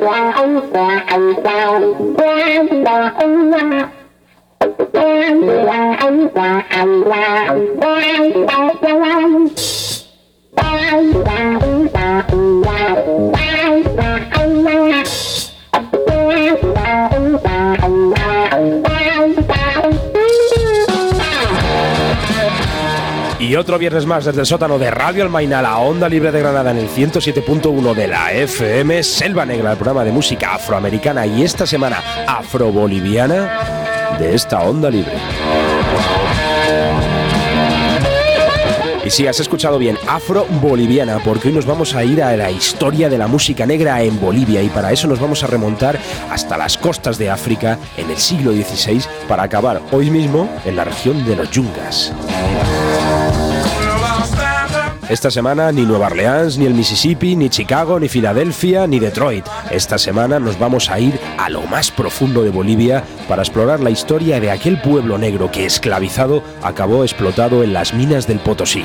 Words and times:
qua 0.00 0.32
ông 0.32 0.70
qua 0.72 1.04
ông 1.08 1.34
sao 1.44 1.80
qua 2.16 2.62
bà 2.84 3.12
ông 3.18 3.52
qua 3.52 3.84
qua 4.82 5.96
ông 6.00 6.28
qua 6.28 6.64
ông 6.68 7.04
qua 7.04 7.44
qua 7.80 8.74
bà 8.82 9.12
ông 9.12 9.48
otro 23.58 23.78
viernes 23.78 24.06
más 24.06 24.24
desde 24.24 24.40
el 24.40 24.46
sótano 24.46 24.78
de 24.78 24.90
Radio 24.90 25.24
Almaina, 25.24 25.60
la 25.60 25.78
onda 25.78 26.08
libre 26.08 26.30
de 26.30 26.40
Granada 26.40 26.70
en 26.70 26.78
el 26.78 26.88
107.1 26.88 27.94
de 27.94 28.06
la 28.06 28.32
FM, 28.32 29.02
Selva 29.02 29.44
Negra, 29.44 29.72
el 29.72 29.76
programa 29.76 30.04
de 30.04 30.12
música 30.12 30.54
afroamericana 30.54 31.26
y 31.26 31.42
esta 31.42 31.66
semana 31.66 32.02
afroboliviana 32.26 34.16
de 34.18 34.34
esta 34.34 34.60
onda 34.60 34.90
libre. 34.90 35.12
Y 39.04 39.10
sí, 39.10 39.26
has 39.26 39.40
escuchado 39.40 39.78
bien, 39.78 39.96
afro-boliviana, 40.06 41.18
porque 41.24 41.48
hoy 41.48 41.54
nos 41.54 41.64
vamos 41.64 41.94
a 41.94 42.04
ir 42.04 42.22
a 42.22 42.36
la 42.36 42.50
historia 42.50 43.08
de 43.08 43.18
la 43.18 43.26
música 43.26 43.64
negra 43.66 44.02
en 44.02 44.20
Bolivia 44.20 44.62
y 44.62 44.68
para 44.68 44.92
eso 44.92 45.08
nos 45.08 45.18
vamos 45.18 45.42
a 45.42 45.46
remontar 45.46 45.98
hasta 46.30 46.58
las 46.58 46.76
costas 46.76 47.16
de 47.18 47.30
África 47.30 47.78
en 47.96 48.10
el 48.10 48.18
siglo 48.18 48.52
XVI 48.52 49.02
para 49.26 49.44
acabar 49.44 49.80
hoy 49.90 50.10
mismo 50.10 50.48
en 50.64 50.76
la 50.76 50.84
región 50.84 51.24
de 51.24 51.36
los 51.36 51.50
Yungas. 51.50 52.12
Esta 55.08 55.30
semana 55.30 55.72
ni 55.72 55.86
Nueva 55.86 56.08
Orleans, 56.08 56.58
ni 56.58 56.66
el 56.66 56.74
Mississippi, 56.74 57.34
ni 57.34 57.48
Chicago, 57.48 57.98
ni 57.98 58.10
Filadelfia, 58.10 58.86
ni 58.86 58.98
Detroit. 58.98 59.46
Esta 59.70 59.96
semana 59.96 60.38
nos 60.38 60.58
vamos 60.58 60.90
a 60.90 61.00
ir 61.00 61.18
a 61.38 61.48
lo 61.48 61.62
más 61.62 61.90
profundo 61.90 62.42
de 62.42 62.50
Bolivia 62.50 63.02
para 63.26 63.40
explorar 63.40 63.80
la 63.80 63.88
historia 63.88 64.38
de 64.38 64.50
aquel 64.50 64.78
pueblo 64.82 65.16
negro 65.16 65.50
que 65.50 65.64
esclavizado 65.64 66.42
acabó 66.62 67.04
explotado 67.04 67.64
en 67.64 67.72
las 67.72 67.94
minas 67.94 68.26
del 68.26 68.38
Potosí. 68.38 68.84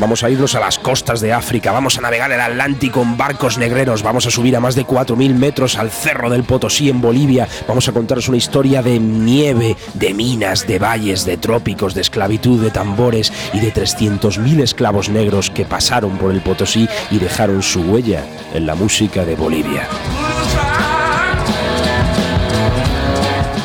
Vamos 0.00 0.24
a 0.24 0.30
irnos 0.30 0.54
a 0.54 0.60
las 0.60 0.78
costas 0.78 1.20
de 1.20 1.30
África, 1.30 1.72
vamos 1.72 1.98
a 1.98 2.00
navegar 2.00 2.32
el 2.32 2.40
Atlántico 2.40 3.02
en 3.02 3.18
barcos 3.18 3.58
negreros, 3.58 4.02
vamos 4.02 4.26
a 4.26 4.30
subir 4.30 4.56
a 4.56 4.60
más 4.60 4.74
de 4.74 4.86
4.000 4.86 5.34
metros 5.34 5.76
al 5.76 5.90
Cerro 5.90 6.30
del 6.30 6.44
Potosí 6.44 6.88
en 6.88 7.02
Bolivia, 7.02 7.46
vamos 7.68 7.86
a 7.86 7.92
contaros 7.92 8.26
una 8.26 8.38
historia 8.38 8.82
de 8.82 8.98
nieve, 8.98 9.76
de 9.92 10.14
minas, 10.14 10.66
de 10.66 10.78
valles, 10.78 11.26
de 11.26 11.36
trópicos, 11.36 11.92
de 11.92 12.00
esclavitud, 12.00 12.62
de 12.62 12.70
tambores 12.70 13.30
y 13.52 13.60
de 13.60 13.74
300.000 13.74 14.62
esclavos 14.62 15.10
negros 15.10 15.50
que 15.50 15.66
pasaron 15.66 16.16
por 16.16 16.32
el 16.32 16.40
Potosí 16.40 16.88
y 17.10 17.18
dejaron 17.18 17.62
su 17.62 17.82
huella 17.82 18.24
en 18.54 18.64
la 18.64 18.74
música 18.74 19.26
de 19.26 19.36
Bolivia. 19.36 19.86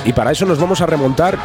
Y 0.03 0.11
para 0.11 0.31
eso 0.31 0.45
nos 0.45 0.59
vamos 0.59 0.81
a 0.81 0.85
remontar 0.85 1.39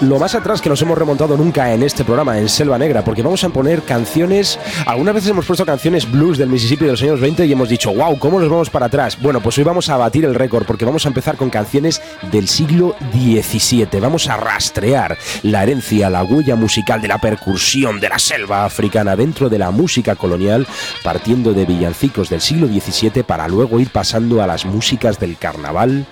lo 0.00 0.18
más 0.18 0.34
atrás 0.34 0.60
que 0.60 0.68
nos 0.68 0.82
hemos 0.82 0.98
remontado 0.98 1.36
nunca 1.36 1.72
en 1.72 1.82
este 1.82 2.04
programa, 2.04 2.38
en 2.38 2.48
Selva 2.48 2.78
Negra, 2.78 3.02
porque 3.02 3.22
vamos 3.22 3.42
a 3.44 3.48
poner 3.48 3.82
canciones. 3.82 4.58
Algunas 4.84 5.14
veces 5.14 5.30
hemos 5.30 5.46
puesto 5.46 5.64
canciones 5.64 6.10
blues 6.10 6.36
del 6.36 6.50
Mississippi 6.50 6.84
de 6.84 6.90
los 6.92 7.02
años 7.02 7.20
20 7.20 7.46
y 7.46 7.52
hemos 7.52 7.68
dicho, 7.68 7.94
wow, 7.94 8.18
¿cómo 8.18 8.38
nos 8.38 8.48
vamos 8.48 8.68
para 8.68 8.86
atrás? 8.86 9.18
Bueno, 9.20 9.40
pues 9.40 9.56
hoy 9.58 9.64
vamos 9.64 9.88
a 9.88 9.96
batir 9.96 10.24
el 10.24 10.34
récord 10.34 10.66
porque 10.66 10.84
vamos 10.84 11.06
a 11.06 11.08
empezar 11.08 11.36
con 11.36 11.48
canciones 11.48 12.02
del 12.30 12.46
siglo 12.46 12.94
XVII. 13.12 14.00
Vamos 14.00 14.28
a 14.28 14.36
rastrear 14.36 15.16
la 15.42 15.62
herencia, 15.62 16.10
la 16.10 16.24
huella 16.24 16.56
musical 16.56 17.00
de 17.00 17.08
la 17.08 17.18
percusión 17.18 17.98
de 17.98 18.10
la 18.10 18.18
selva 18.18 18.64
africana 18.64 19.16
dentro 19.16 19.48
de 19.48 19.58
la 19.58 19.70
música 19.70 20.14
colonial, 20.14 20.66
partiendo 21.02 21.54
de 21.54 21.64
villancicos 21.64 22.28
del 22.28 22.42
siglo 22.42 22.66
XVII 22.66 23.22
para 23.22 23.48
luego 23.48 23.80
ir 23.80 23.88
pasando 23.90 24.42
a 24.42 24.46
las 24.46 24.66
músicas 24.66 25.18
del 25.18 25.38
carnaval 25.38 26.06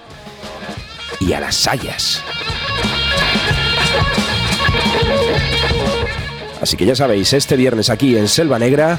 y 1.20 1.32
a 1.34 1.40
las 1.40 1.56
sayas. 1.56 2.22
Así 6.64 6.78
que 6.78 6.86
ya 6.86 6.96
sabéis, 6.96 7.34
este 7.34 7.56
viernes 7.56 7.90
aquí 7.90 8.16
en 8.16 8.26
Selva 8.26 8.58
Negra, 8.58 8.98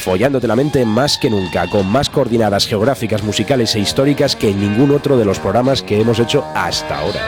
follándote 0.00 0.48
la 0.48 0.56
mente 0.56 0.86
más 0.86 1.18
que 1.18 1.28
nunca, 1.28 1.68
con 1.68 1.86
más 1.86 2.08
coordinadas 2.08 2.66
geográficas, 2.66 3.22
musicales 3.22 3.74
e 3.74 3.80
históricas 3.80 4.34
que 4.34 4.48
en 4.48 4.58
ningún 4.58 4.92
otro 4.92 5.18
de 5.18 5.26
los 5.26 5.38
programas 5.38 5.82
que 5.82 6.00
hemos 6.00 6.18
hecho 6.18 6.42
hasta 6.54 7.00
ahora. 7.00 7.20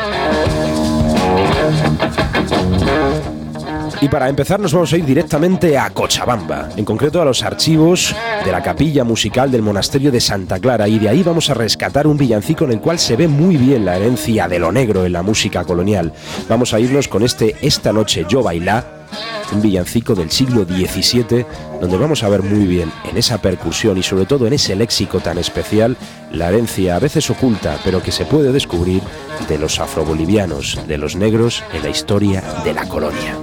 Y 4.01 4.09
para 4.09 4.31
empezar 4.31 4.59
nos 4.59 4.73
vamos 4.73 4.91
a 4.95 4.97
ir 4.97 5.05
directamente 5.05 5.77
a 5.77 5.91
Cochabamba, 5.91 6.71
en 6.79 6.87
concreto 6.87 7.21
a 7.21 7.27
los 7.27 7.43
archivos 7.43 8.17
de 8.43 8.53
la 8.53 8.63
capilla 8.63 9.05
musical 9.05 9.51
del 9.51 9.61
monasterio 9.61 10.11
de 10.11 10.21
Santa 10.23 10.61
Clara 10.61 10.89
y 10.89 10.99
de 10.99 11.11
ahí 11.11 11.23
vamos 11.23 11.51
a 11.51 11.55
rescatar 11.55 12.07
un 12.07 12.17
villancico 12.17 12.65
en 12.65 12.73
el 12.73 12.81
cual 12.81 12.99
se 12.99 13.17
ve 13.17 13.29
muy 13.29 13.59
bien 13.59 13.85
la 13.85 13.97
herencia 13.97 14.49
de 14.49 14.59
lo 14.59 14.73
negro 14.73 15.05
en 15.05 15.13
la 15.13 15.23
música 15.23 15.65
colonial. 15.65 16.15
Vamos 16.49 16.73
a 16.73 16.81
irnos 16.81 17.07
con 17.07 17.23
este 17.23 17.57
Esta 17.61 17.93
noche 17.93 18.25
yo 18.27 18.43
bailá 18.43 19.04
un 19.53 19.63
villancico 19.63 20.15
del 20.15 20.31
siglo 20.31 20.65
XVII, 20.65 21.47
donde 21.81 21.97
vamos 21.97 22.23
a 22.23 22.29
ver 22.29 22.43
muy 22.43 22.67
bien 22.67 22.93
en 23.09 23.17
esa 23.17 23.39
percusión 23.39 23.99
y 23.99 24.03
sobre 24.03 24.27
todo 24.27 24.47
en 24.47 24.53
ese 24.53 24.77
léxico 24.77 25.21
tan 25.21 25.39
especial 25.39 25.97
la 26.33 26.49
herencia 26.49 26.97
a 26.97 26.99
veces 26.99 27.31
oculta, 27.31 27.79
pero 27.85 28.03
que 28.03 28.13
se 28.13 28.25
puede 28.25 28.53
descubrir 28.53 29.03
de 29.49 29.59
los 29.59 29.79
afrobolivianos, 29.79 30.79
de 30.87 30.99
los 30.99 31.17
negros 31.17 31.63
en 31.73 31.83
la 31.83 31.91
historia 31.91 32.43
de 32.65 32.75
la 32.75 32.87
colonia. 32.87 33.39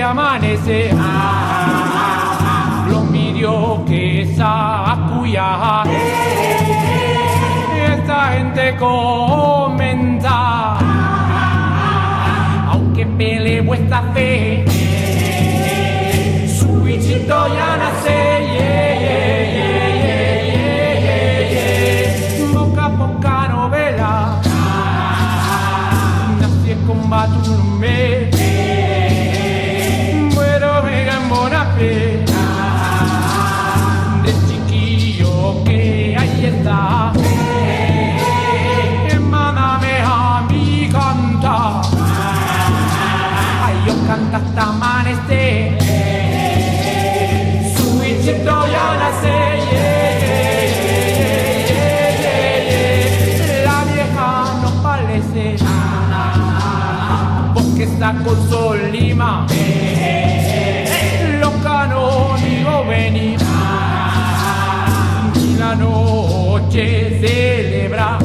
Amanece. 0.00 0.90
Lo 2.90 3.00
midió 3.04 3.82
que 3.86 4.34
sacuya 4.36 5.82
esta 7.86 8.32
gente 8.32 8.76
comenta 8.76 10.76
aunque 12.70 13.06
pele 13.06 13.62
vuestra 13.62 14.02
fe 14.12 14.73
noche 66.74 67.20
celebra 67.20 68.18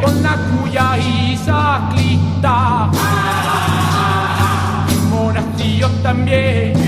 con 0.00 0.22
la 0.22 0.36
cuya 0.36 0.96
y 0.96 1.36
saclita 1.36 2.88
y 4.88 4.94
monastillo 5.10 5.88
también 6.02 6.81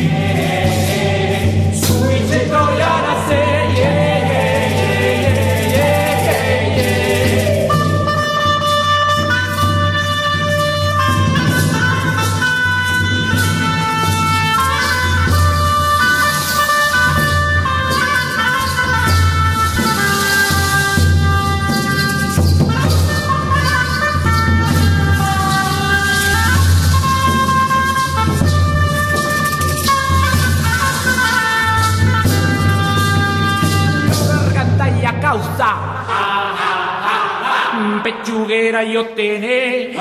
pechuguera 38.25 38.83
yo 38.85 39.07
tenés 39.09 39.97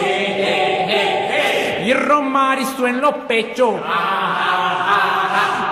y 1.85 1.93
romarizo 1.93 2.87
en 2.87 3.01
los 3.01 3.13
pechos 3.27 3.75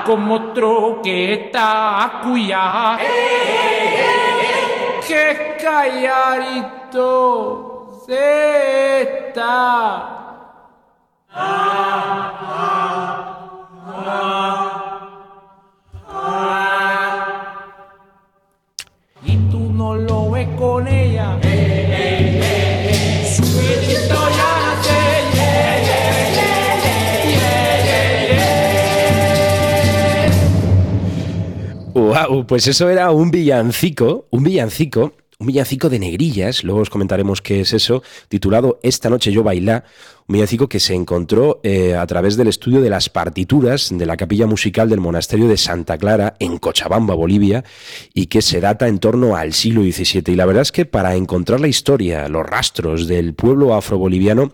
como 0.06 0.52
troqueta 0.52 2.20
cuya 2.24 2.98
que 5.08 5.56
callarito 5.62 7.08
se 8.06 9.02
está. 9.02 10.18
Y 19.24 19.38
tú 19.50 19.60
no 19.72 19.96
lo 19.96 20.32
ves 20.32 20.48
con 20.58 20.88
ella. 20.88 21.38
Pues 32.48 32.68
eso 32.68 32.90
era 32.90 33.12
un 33.12 33.32
villancico, 33.32 34.28
un 34.30 34.44
villancico, 34.44 35.14
un 35.42 35.48
villancico 35.48 35.90
de 35.90 35.98
negrillas, 35.98 36.64
luego 36.64 36.82
os 36.82 36.92
comentaremos 36.92 37.42
qué 37.42 37.62
es 37.62 37.74
eso, 37.74 38.04
titulado 38.30 38.80
Esta 38.84 39.10
noche 39.10 39.32
yo 39.32 39.42
bailá, 39.42 39.86
un 40.28 40.34
villancico 40.34 40.70
que 40.70 40.80
se 40.80 40.94
encontró 40.94 41.60
eh, 41.64 41.96
a 41.96 42.06
través 42.06 42.38
del 42.38 42.48
estudio 42.48 42.80
de 42.80 42.92
las 42.92 43.10
partituras 43.10 43.90
de 43.92 44.06
la 44.06 44.18
capilla 44.18 44.46
musical 44.46 44.88
del 44.88 45.00
monasterio 45.00 45.48
de 45.48 45.58
Santa 45.58 45.98
Clara 45.98 46.36
en 46.38 46.60
Cochabamba, 46.60 47.16
Bolivia, 47.16 47.64
y 48.14 48.28
que 48.28 48.44
se 48.44 48.62
data 48.62 48.88
en 48.88 49.00
torno 49.00 49.36
al 49.36 49.54
siglo 49.54 49.82
XVII. 49.82 50.32
Y 50.32 50.36
la 50.36 50.46
verdad 50.46 50.62
es 50.62 50.72
que 50.72 50.86
para 50.86 51.16
encontrar 51.16 51.60
la 51.60 51.68
historia, 51.68 52.30
los 52.30 52.46
rastros 52.46 53.08
del 53.08 53.34
pueblo 53.34 53.74
afroboliviano, 53.74 54.54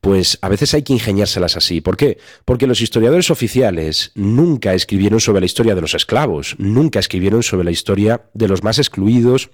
pues 0.00 0.38
a 0.40 0.48
veces 0.48 0.72
hay 0.72 0.82
que 0.82 0.92
ingeniárselas 0.92 1.56
así. 1.56 1.80
¿Por 1.80 1.96
qué? 1.96 2.16
Porque 2.44 2.68
los 2.68 2.80
historiadores 2.80 3.32
oficiales 3.32 4.12
nunca 4.14 4.72
escribieron 4.72 5.18
sobre 5.18 5.40
la 5.40 5.46
historia 5.46 5.74
de 5.74 5.80
los 5.80 5.94
esclavos, 5.94 6.54
nunca 6.58 7.00
escribieron 7.00 7.42
sobre 7.42 7.64
la 7.64 7.72
historia 7.72 8.22
de 8.34 8.46
los 8.46 8.62
más 8.62 8.78
excluidos 8.78 9.50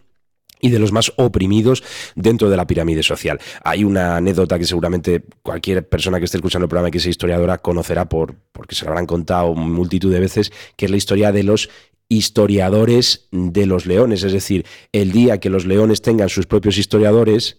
y 0.60 0.70
de 0.70 0.78
los 0.78 0.92
más 0.92 1.12
oprimidos 1.16 1.82
dentro 2.14 2.50
de 2.50 2.56
la 2.56 2.66
pirámide 2.66 3.02
social. 3.02 3.40
Hay 3.62 3.84
una 3.84 4.16
anécdota 4.16 4.58
que 4.58 4.66
seguramente 4.66 5.24
cualquier 5.42 5.88
persona 5.88 6.18
que 6.18 6.24
esté 6.24 6.38
escuchando 6.38 6.64
el 6.64 6.68
programa 6.68 6.88
y 6.88 6.92
que 6.92 7.00
sea 7.00 7.10
historiadora 7.10 7.58
conocerá 7.58 8.08
por, 8.08 8.34
porque 8.52 8.74
se 8.74 8.84
lo 8.84 8.90
habrán 8.90 9.06
contado 9.06 9.54
multitud 9.54 10.12
de 10.12 10.20
veces, 10.20 10.52
que 10.76 10.86
es 10.86 10.90
la 10.90 10.96
historia 10.96 11.32
de 11.32 11.42
los 11.42 11.68
historiadores 12.08 13.28
de 13.30 13.66
los 13.66 13.86
leones. 13.86 14.22
Es 14.22 14.32
decir, 14.32 14.66
el 14.92 15.12
día 15.12 15.38
que 15.38 15.50
los 15.50 15.66
leones 15.66 16.02
tengan 16.02 16.28
sus 16.28 16.46
propios 16.46 16.78
historiadores, 16.78 17.58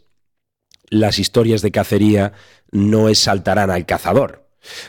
las 0.90 1.20
historias 1.20 1.62
de 1.62 1.72
cacería 1.72 2.34
no 2.72 3.10
exaltarán 3.10 3.72
al 3.72 3.86
cazador, 3.86 4.45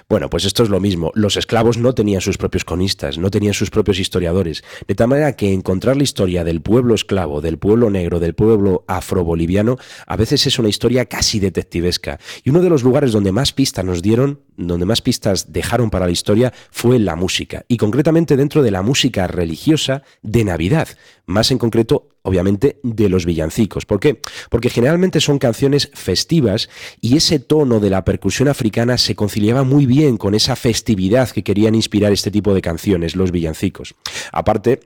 bueno, 0.08 0.30
pues 0.30 0.44
esto 0.44 0.62
es 0.62 0.68
lo 0.68 0.80
mismo. 0.80 1.12
Los 1.14 1.36
esclavos 1.36 1.78
no 1.78 1.94
tenían 1.94 2.20
sus 2.20 2.38
propios 2.38 2.64
conistas, 2.64 3.18
no 3.18 3.30
tenían 3.30 3.54
sus 3.54 3.70
propios 3.70 3.98
historiadores. 3.98 4.64
De 4.86 4.94
tal 4.94 5.08
manera 5.08 5.36
que 5.36 5.52
encontrar 5.52 5.96
la 5.96 6.02
historia 6.02 6.44
del 6.44 6.60
pueblo 6.60 6.94
esclavo, 6.94 7.40
del 7.40 7.58
pueblo 7.58 7.90
negro, 7.90 8.20
del 8.20 8.34
pueblo 8.34 8.84
afroboliviano, 8.86 9.76
a 10.06 10.16
veces 10.16 10.46
es 10.46 10.58
una 10.58 10.68
historia 10.68 11.06
casi 11.06 11.40
detectivesca. 11.40 12.18
Y 12.44 12.50
uno 12.50 12.60
de 12.60 12.70
los 12.70 12.82
lugares 12.82 13.12
donde 13.12 13.32
más 13.32 13.52
pistas 13.52 13.84
nos 13.84 14.02
dieron, 14.02 14.40
donde 14.56 14.86
más 14.86 15.02
pistas 15.02 15.52
dejaron 15.52 15.90
para 15.90 16.06
la 16.06 16.12
historia, 16.12 16.52
fue 16.70 16.98
la 16.98 17.16
música. 17.16 17.64
Y 17.68 17.76
concretamente 17.76 18.36
dentro 18.36 18.62
de 18.62 18.70
la 18.70 18.82
música 18.82 19.26
religiosa 19.26 20.02
de 20.22 20.44
Navidad. 20.44 20.88
Más 21.26 21.50
en 21.50 21.58
concreto, 21.58 22.15
obviamente, 22.26 22.80
de 22.82 23.08
los 23.08 23.24
villancicos. 23.24 23.86
¿Por 23.86 24.00
qué? 24.00 24.20
Porque 24.50 24.68
generalmente 24.68 25.20
son 25.20 25.38
canciones 25.38 25.90
festivas 25.94 26.68
y 27.00 27.16
ese 27.16 27.38
tono 27.38 27.78
de 27.78 27.90
la 27.90 28.04
percusión 28.04 28.48
africana 28.48 28.98
se 28.98 29.14
conciliaba 29.14 29.62
muy 29.62 29.86
bien 29.86 30.16
con 30.16 30.34
esa 30.34 30.56
festividad 30.56 31.30
que 31.30 31.44
querían 31.44 31.76
inspirar 31.76 32.12
este 32.12 32.32
tipo 32.32 32.52
de 32.52 32.62
canciones, 32.62 33.14
los 33.14 33.30
villancicos. 33.30 33.94
Aparte, 34.32 34.80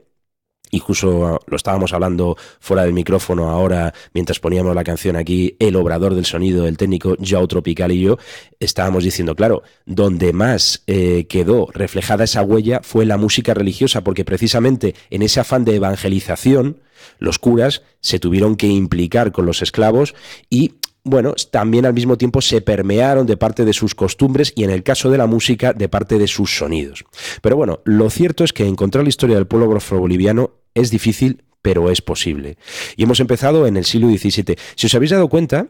Incluso 0.71 1.39
lo 1.45 1.55
estábamos 1.55 1.93
hablando 1.93 2.37
fuera 2.59 2.83
del 2.83 2.93
micrófono 2.93 3.49
ahora, 3.49 3.93
mientras 4.13 4.39
poníamos 4.39 4.73
la 4.75 4.83
canción 4.83 5.15
aquí, 5.15 5.55
el 5.59 5.75
obrador 5.75 6.15
del 6.15 6.25
sonido, 6.25 6.67
el 6.67 6.77
técnico 6.77 7.15
Joe 7.25 7.47
Tropical 7.47 7.91
y 7.91 8.01
yo, 8.01 8.17
estábamos 8.59 9.03
diciendo, 9.03 9.35
claro, 9.35 9.63
donde 9.85 10.33
más 10.33 10.83
eh, 10.87 11.25
quedó 11.27 11.67
reflejada 11.73 12.23
esa 12.23 12.41
huella 12.41 12.81
fue 12.83 13.05
la 13.05 13.17
música 13.17 13.53
religiosa, 13.53 14.03
porque 14.03 14.25
precisamente 14.25 14.95
en 15.09 15.21
ese 15.21 15.39
afán 15.39 15.65
de 15.65 15.75
evangelización, 15.75 16.79
los 17.19 17.39
curas 17.39 17.81
se 17.99 18.19
tuvieron 18.19 18.55
que 18.55 18.67
implicar 18.67 19.31
con 19.31 19.45
los 19.45 19.61
esclavos 19.61 20.13
y 20.49 20.73
bueno, 21.03 21.33
también 21.49 21.85
al 21.87 21.93
mismo 21.93 22.17
tiempo 22.17 22.41
se 22.41 22.61
permearon 22.61 23.25
de 23.25 23.35
parte 23.35 23.65
de 23.65 23.73
sus 23.73 23.95
costumbres 23.95 24.53
y 24.55 24.63
en 24.63 24.69
el 24.69 24.83
caso 24.83 25.09
de 25.09 25.17
la 25.17 25.25
música 25.25 25.73
de 25.73 25.89
parte 25.89 26.19
de 26.19 26.27
sus 26.27 26.55
sonidos. 26.55 27.05
Pero 27.41 27.55
bueno, 27.55 27.79
lo 27.85 28.09
cierto 28.11 28.43
es 28.43 28.53
que 28.53 28.67
encontrar 28.67 29.03
la 29.03 29.09
historia 29.09 29.35
del 29.35 29.47
pueblo 29.47 29.75
afroboliviano 29.75 30.51
es 30.73 30.91
difícil, 30.91 31.43
pero 31.61 31.91
es 31.91 32.01
posible. 32.01 32.57
Y 32.95 33.03
hemos 33.03 33.19
empezado 33.19 33.67
en 33.67 33.77
el 33.77 33.85
siglo 33.85 34.07
XVII. 34.09 34.55
Si 34.75 34.87
os 34.87 34.95
habéis 34.95 35.11
dado 35.11 35.29
cuenta, 35.29 35.67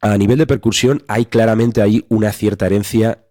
a 0.00 0.16
nivel 0.16 0.38
de 0.38 0.46
percusión 0.46 1.02
hay 1.08 1.26
claramente 1.26 1.82
ahí 1.82 2.04
una 2.08 2.32
cierta 2.32 2.66
herencia 2.66 3.24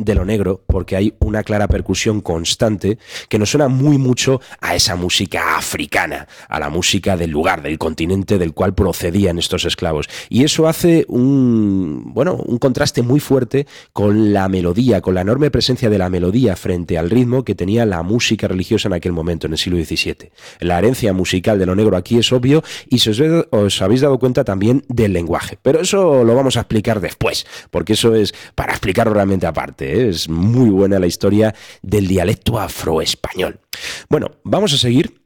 de 0.00 0.14
lo 0.14 0.24
negro, 0.24 0.62
porque 0.66 0.96
hay 0.96 1.14
una 1.20 1.42
clara 1.42 1.68
percusión 1.68 2.20
constante 2.20 2.98
que 3.28 3.38
nos 3.38 3.50
suena 3.50 3.68
muy 3.68 3.98
mucho 3.98 4.40
a 4.60 4.74
esa 4.74 4.96
música 4.96 5.56
africana, 5.56 6.26
a 6.48 6.58
la 6.58 6.70
música 6.70 7.16
del 7.16 7.30
lugar, 7.30 7.62
del 7.62 7.78
continente 7.78 8.38
del 8.38 8.54
cual 8.54 8.74
procedían 8.74 9.38
estos 9.38 9.64
esclavos. 9.66 10.08
Y 10.28 10.44
eso 10.44 10.66
hace 10.66 11.04
un, 11.08 12.12
bueno, 12.14 12.34
un 12.34 12.58
contraste 12.58 13.02
muy 13.02 13.20
fuerte 13.20 13.66
con 13.92 14.32
la 14.32 14.48
melodía, 14.48 15.00
con 15.02 15.14
la 15.14 15.20
enorme 15.20 15.50
presencia 15.50 15.90
de 15.90 15.98
la 15.98 16.08
melodía 16.08 16.56
frente 16.56 16.96
al 16.96 17.10
ritmo 17.10 17.44
que 17.44 17.54
tenía 17.54 17.84
la 17.84 18.02
música 18.02 18.48
religiosa 18.48 18.88
en 18.88 18.94
aquel 18.94 19.12
momento, 19.12 19.46
en 19.46 19.52
el 19.52 19.58
siglo 19.58 19.82
XVII. 19.84 20.30
La 20.60 20.78
herencia 20.78 21.12
musical 21.12 21.58
de 21.58 21.66
lo 21.66 21.76
negro 21.76 21.96
aquí 21.96 22.18
es 22.18 22.32
obvio 22.32 22.62
y 22.88 23.00
si 23.00 23.10
os, 23.10 23.20
os 23.50 23.82
habéis 23.82 24.00
dado 24.00 24.18
cuenta 24.18 24.44
también 24.44 24.82
del 24.88 25.12
lenguaje. 25.12 25.58
Pero 25.60 25.80
eso 25.80 26.24
lo 26.24 26.34
vamos 26.34 26.56
a 26.56 26.60
explicar 26.60 27.00
después, 27.00 27.46
porque 27.70 27.92
eso 27.92 28.14
es 28.14 28.34
para 28.54 28.72
explicarlo 28.72 29.12
realmente 29.12 29.46
aparte. 29.46 29.89
Es 29.90 30.28
muy 30.28 30.70
buena 30.70 30.98
la 30.98 31.06
historia 31.06 31.54
del 31.82 32.06
dialecto 32.06 32.58
afroespañol. 32.58 33.60
Bueno, 34.08 34.32
vamos 34.44 34.72
a 34.72 34.78
seguir 34.78 35.22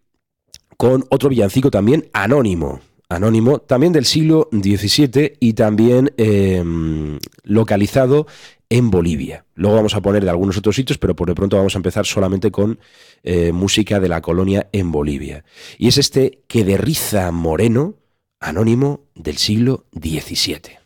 con 0.77 1.05
otro 1.11 1.29
villancico 1.29 1.71
también 1.71 2.09
anónimo. 2.13 2.81
Anónimo, 3.09 3.59
también 3.59 3.93
del 3.93 4.07
siglo 4.07 4.49
XVII 4.51 5.35
y 5.39 5.53
también 5.53 6.13
eh, 6.17 6.65
localizado 7.45 8.27
en 8.71 8.91
Bolivia. 8.91 9.45
Luego 9.55 9.77
vamos 9.77 9.95
a 9.95 10.01
poner 10.01 10.25
de 10.25 10.31
algunos 10.31 10.57
otros 10.57 10.75
sitios, 10.75 10.99
pero 10.99 11.15
por 11.15 11.29
de 11.29 11.35
pronto 11.35 11.57
vamos 11.57 11.75
a 11.77 11.79
empezar 11.79 12.07
solamente 12.07 12.51
con 12.51 12.79
eh, 13.23 13.53
música 13.53 14.01
de 14.01 14.09
la 14.09 14.21
colonia 14.21 14.69
en 14.73 14.91
Bolivia. 14.91 15.45
Y 15.79 15.89
es 15.89 15.99
este 15.99 16.43
que 16.49 16.65
de 16.65 16.77
Riza 16.77 17.31
Moreno, 17.31 17.95
anónimo 18.41 19.03
del 19.15 19.37
siglo 19.37 19.87
XVII. 19.93 20.84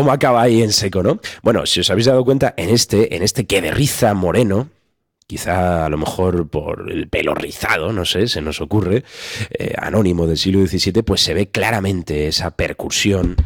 Cómo 0.00 0.12
acaba 0.12 0.40
ahí 0.40 0.62
en 0.62 0.72
seco, 0.72 1.02
¿no? 1.02 1.20
Bueno, 1.42 1.66
si 1.66 1.80
os 1.80 1.90
habéis 1.90 2.06
dado 2.06 2.24
cuenta, 2.24 2.54
en 2.56 2.70
este, 2.70 3.14
en 3.14 3.22
este 3.22 3.44
que 3.44 3.60
de 3.60 3.70
riza 3.70 4.14
moreno, 4.14 4.70
quizá 5.26 5.84
a 5.84 5.90
lo 5.90 5.98
mejor 5.98 6.48
por 6.48 6.90
el 6.90 7.06
pelo 7.06 7.34
rizado, 7.34 7.92
no 7.92 8.06
sé, 8.06 8.26
se 8.26 8.40
nos 8.40 8.62
ocurre, 8.62 9.04
eh, 9.50 9.74
anónimo 9.76 10.26
del 10.26 10.38
siglo 10.38 10.66
XVII, 10.66 11.02
pues 11.02 11.20
se 11.20 11.34
ve 11.34 11.50
claramente 11.50 12.28
esa 12.28 12.50
percusión 12.50 13.36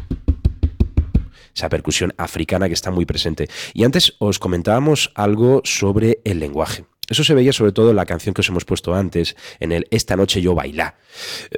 esa 1.53 1.67
percusión 1.67 2.13
africana 2.17 2.67
que 2.67 2.73
está 2.73 2.91
muy 2.91 3.05
presente. 3.05 3.49
Y 3.73 3.83
antes 3.83 4.13
os 4.19 4.39
comentábamos 4.39 5.11
algo 5.15 5.61
sobre 5.63 6.19
el 6.23 6.39
lenguaje. 6.39 6.85
Eso 7.09 7.23
se 7.23 7.33
veía 7.33 7.53
sobre 7.53 7.71
todo 7.71 7.91
en 7.91 7.95
la 7.95 8.05
canción 8.05 8.33
que 8.33 8.41
os 8.41 8.49
hemos 8.49 8.65
puesto 8.65 8.95
antes, 8.95 9.35
en 9.59 9.71
el 9.71 9.87
Esta 9.91 10.15
noche 10.15 10.41
yo 10.41 10.55
bailá. 10.55 10.95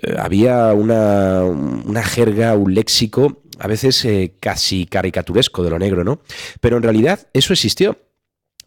Eh, 0.02 0.16
había 0.18 0.74
una, 0.74 1.44
una, 1.44 2.04
jerga, 2.04 2.56
un 2.56 2.74
léxico, 2.74 3.42
a 3.60 3.68
veces 3.68 4.04
eh, 4.06 4.34
casi 4.40 4.86
caricaturesco 4.86 5.64
de 5.64 5.70
lo 5.70 5.80
negro, 5.80 6.04
¿no? 6.04 6.22
Pero 6.60 6.78
en 6.78 6.84
realidad 6.84 7.28
eso 7.34 7.54
existió. 7.54 7.98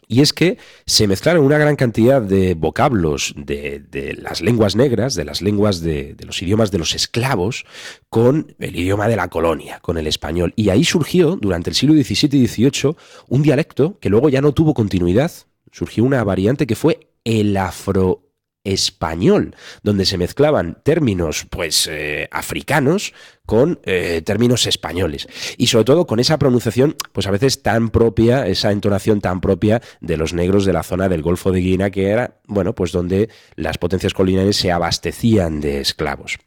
Y 0.08 0.22
es 0.22 0.32
que 0.32 0.58
se 0.86 1.06
mezclaron 1.06 1.44
una 1.44 1.56
gran 1.56 1.76
cantidad 1.76 2.20
de 2.20 2.54
vocablos 2.54 3.32
de, 3.36 4.16
las 4.20 4.40
lenguas 4.40 4.74
negras, 4.74 5.14
de 5.14 5.24
las 5.24 5.40
lenguas 5.40 5.82
de, 5.82 6.14
de, 6.14 6.24
los 6.24 6.42
idiomas 6.42 6.72
de 6.72 6.78
los 6.78 6.96
esclavos, 6.96 7.64
con 8.08 8.56
el 8.58 8.74
idioma 8.74 9.06
de 9.06 9.14
la 9.14 9.28
colonia, 9.28 9.78
con 9.78 9.98
el 9.98 10.08
español. 10.08 10.52
Y 10.56 10.70
ahí 10.70 10.82
surgió, 10.82 11.36
durante 11.36 11.70
el 11.70 11.76
siglo 11.76 11.94
XVII 11.94 12.40
y 12.40 12.48
XVIII, 12.48 12.96
un 13.28 13.42
dialecto 13.42 14.00
que 14.00 14.10
luego 14.10 14.28
ya 14.28 14.40
no 14.40 14.50
tuvo 14.50 14.74
continuidad, 14.74 15.30
surgió 15.70 16.04
una 16.04 16.24
variante 16.24 16.66
que 16.66 16.76
fue 16.76 17.08
el 17.24 17.56
afro 17.56 18.30
español, 18.64 19.56
donde 19.82 20.04
se 20.04 20.18
mezclaban 20.18 20.82
términos 20.82 21.46
pues 21.48 21.88
eh, 21.90 22.28
africanos 22.30 23.14
con 23.46 23.80
eh, 23.84 24.22
términos 24.24 24.66
españoles 24.66 25.28
y 25.56 25.68
sobre 25.68 25.84
todo 25.84 26.06
con 26.06 26.20
esa 26.20 26.38
pronunciación 26.38 26.94
pues 27.12 27.26
a 27.26 27.30
veces 27.30 27.62
tan 27.62 27.88
propia, 27.88 28.46
esa 28.46 28.70
entonación 28.70 29.20
tan 29.20 29.40
propia 29.40 29.80
de 30.00 30.16
los 30.18 30.34
negros 30.34 30.64
de 30.66 30.74
la 30.74 30.82
zona 30.82 31.08
del 31.08 31.22
Golfo 31.22 31.52
de 31.52 31.60
Guinea 31.60 31.90
que 31.90 32.08
era, 32.08 32.40
bueno, 32.46 32.74
pues 32.74 32.92
donde 32.92 33.30
las 33.56 33.78
potencias 33.78 34.12
coloniales 34.12 34.56
se 34.56 34.70
abastecían 34.70 35.60
de 35.60 35.80
esclavos. 35.80 36.38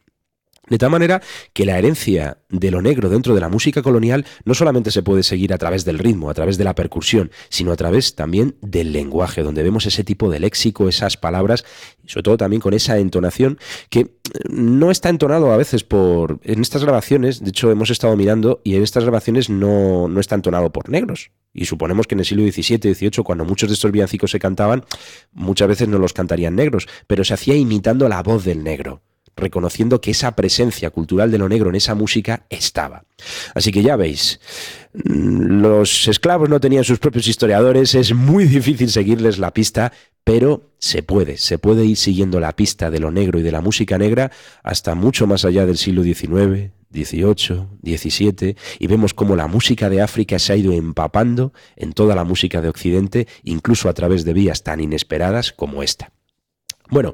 De 0.73 0.79
tal 0.79 0.89
manera 0.89 1.21
que 1.53 1.67
la 1.67 1.77
herencia 1.77 2.39
de 2.49 2.71
lo 2.71 2.81
negro 2.81 3.07
dentro 3.07 3.35
de 3.35 3.41
la 3.41 3.47
música 3.47 3.83
colonial 3.83 4.25
no 4.43 4.55
solamente 4.55 4.89
se 4.89 5.03
puede 5.03 5.21
seguir 5.21 5.53
a 5.53 5.59
través 5.59 5.85
del 5.85 5.99
ritmo, 5.99 6.31
a 6.31 6.33
través 6.33 6.57
de 6.57 6.63
la 6.63 6.73
percusión, 6.73 7.29
sino 7.49 7.71
a 7.71 7.75
través 7.75 8.15
también 8.15 8.55
del 8.59 8.91
lenguaje, 8.91 9.43
donde 9.43 9.61
vemos 9.61 9.85
ese 9.85 10.03
tipo 10.03 10.31
de 10.31 10.39
léxico, 10.39 10.89
esas 10.89 11.15
palabras, 11.15 11.63
y 12.03 12.09
sobre 12.09 12.23
todo 12.23 12.37
también 12.37 12.59
con 12.59 12.73
esa 12.73 12.97
entonación 12.97 13.59
que 13.91 13.99
eh, 13.99 14.09
no 14.49 14.89
está 14.89 15.09
entonado 15.09 15.51
a 15.51 15.57
veces 15.57 15.83
por... 15.83 16.39
En 16.41 16.59
estas 16.61 16.83
grabaciones, 16.83 17.43
de 17.43 17.49
hecho 17.51 17.69
hemos 17.69 17.91
estado 17.91 18.17
mirando, 18.17 18.59
y 18.63 18.75
en 18.75 18.81
estas 18.81 19.03
grabaciones 19.03 19.51
no, 19.51 20.07
no 20.07 20.19
está 20.19 20.33
entonado 20.33 20.71
por 20.71 20.89
negros. 20.89 21.29
Y 21.53 21.65
suponemos 21.65 22.07
que 22.07 22.15
en 22.15 22.21
el 22.21 22.25
siglo 22.25 22.51
XVII, 22.51 22.95
XVIII, 22.95 23.23
cuando 23.23 23.45
muchos 23.45 23.69
de 23.69 23.75
estos 23.75 23.91
villancicos 23.91 24.31
se 24.31 24.39
cantaban, 24.39 24.85
muchas 25.33 25.67
veces 25.67 25.87
no 25.87 25.99
los 25.99 26.13
cantarían 26.13 26.55
negros, 26.55 26.87
pero 27.05 27.23
se 27.23 27.35
hacía 27.35 27.53
imitando 27.53 28.09
la 28.09 28.23
voz 28.23 28.43
del 28.43 28.63
negro 28.63 29.03
reconociendo 29.35 30.01
que 30.01 30.11
esa 30.11 30.35
presencia 30.35 30.89
cultural 30.89 31.31
de 31.31 31.37
lo 31.37 31.49
negro 31.49 31.69
en 31.69 31.75
esa 31.75 31.95
música 31.95 32.45
estaba. 32.49 33.05
Así 33.55 33.71
que 33.71 33.83
ya 33.83 33.95
veis, 33.95 34.39
mm, 34.93 35.61
los 35.61 36.07
esclavos 36.07 36.49
no 36.49 36.59
tenían 36.59 36.83
sus 36.83 36.99
propios 36.99 37.27
historiadores, 37.27 37.95
es 37.95 38.13
muy 38.13 38.45
difícil 38.45 38.89
seguirles 38.89 39.39
la 39.39 39.53
pista, 39.53 39.91
pero 40.23 40.71
se 40.79 41.03
puede, 41.03 41.37
se 41.37 41.57
puede 41.57 41.85
ir 41.85 41.97
siguiendo 41.97 42.39
la 42.39 42.55
pista 42.55 42.89
de 42.89 42.99
lo 42.99 43.11
negro 43.11 43.39
y 43.39 43.43
de 43.43 43.51
la 43.51 43.61
música 43.61 43.97
negra 43.97 44.31
hasta 44.63 44.95
mucho 44.95 45.27
más 45.27 45.45
allá 45.45 45.65
del 45.65 45.77
siglo 45.77 46.03
XIX, 46.03 46.71
XVIII, 46.93 47.65
XVII, 47.83 48.55
y 48.79 48.87
vemos 48.87 49.13
cómo 49.13 49.35
la 49.35 49.47
música 49.47 49.89
de 49.89 50.01
África 50.01 50.37
se 50.39 50.53
ha 50.53 50.55
ido 50.55 50.71
empapando 50.71 51.51
en 51.75 51.93
toda 51.93 52.15
la 52.15 52.23
música 52.23 52.61
de 52.61 52.69
Occidente, 52.69 53.27
incluso 53.43 53.89
a 53.89 53.93
través 53.93 54.23
de 54.23 54.33
vías 54.33 54.63
tan 54.63 54.79
inesperadas 54.79 55.51
como 55.51 55.83
esta. 55.83 56.11
Bueno, 56.89 57.13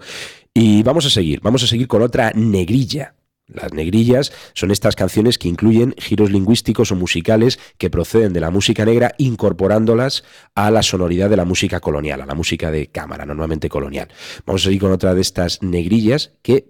y 0.54 0.84
vamos 0.84 1.06
a 1.06 1.10
seguir, 1.10 1.40
vamos 1.42 1.64
a 1.64 1.68
seguir 1.68 1.88
con 1.88 2.02
otra 2.02 2.32
negrilla. 2.36 3.16
Las 3.50 3.74
negrillas 3.74 4.32
son 4.54 4.70
estas 4.70 4.96
canciones 4.96 5.40
que 5.40 5.48
incluyen 5.48 5.96
giros 5.98 6.30
lingüísticos 6.30 6.92
o 6.92 6.96
musicales 6.96 7.60
que 7.80 7.90
proceden 7.90 8.32
de 8.32 8.42
la 8.42 8.52
música 8.52 8.86
negra 8.86 9.16
incorporándolas 9.18 10.24
a 10.54 10.70
la 10.70 10.84
sonoridad 10.84 11.32
de 11.32 11.38
la 11.38 11.46
música 11.46 11.80
colonial, 11.80 12.22
a 12.22 12.28
la 12.28 12.36
música 12.36 12.70
de 12.70 12.88
cámara, 12.88 13.26
normalmente 13.26 13.68
colonial. 13.68 14.10
Vamos 14.46 14.62
a 14.62 14.66
seguir 14.66 14.82
con 14.82 14.92
otra 14.92 15.16
de 15.16 15.22
estas 15.22 15.64
negrillas 15.64 16.34
que 16.44 16.68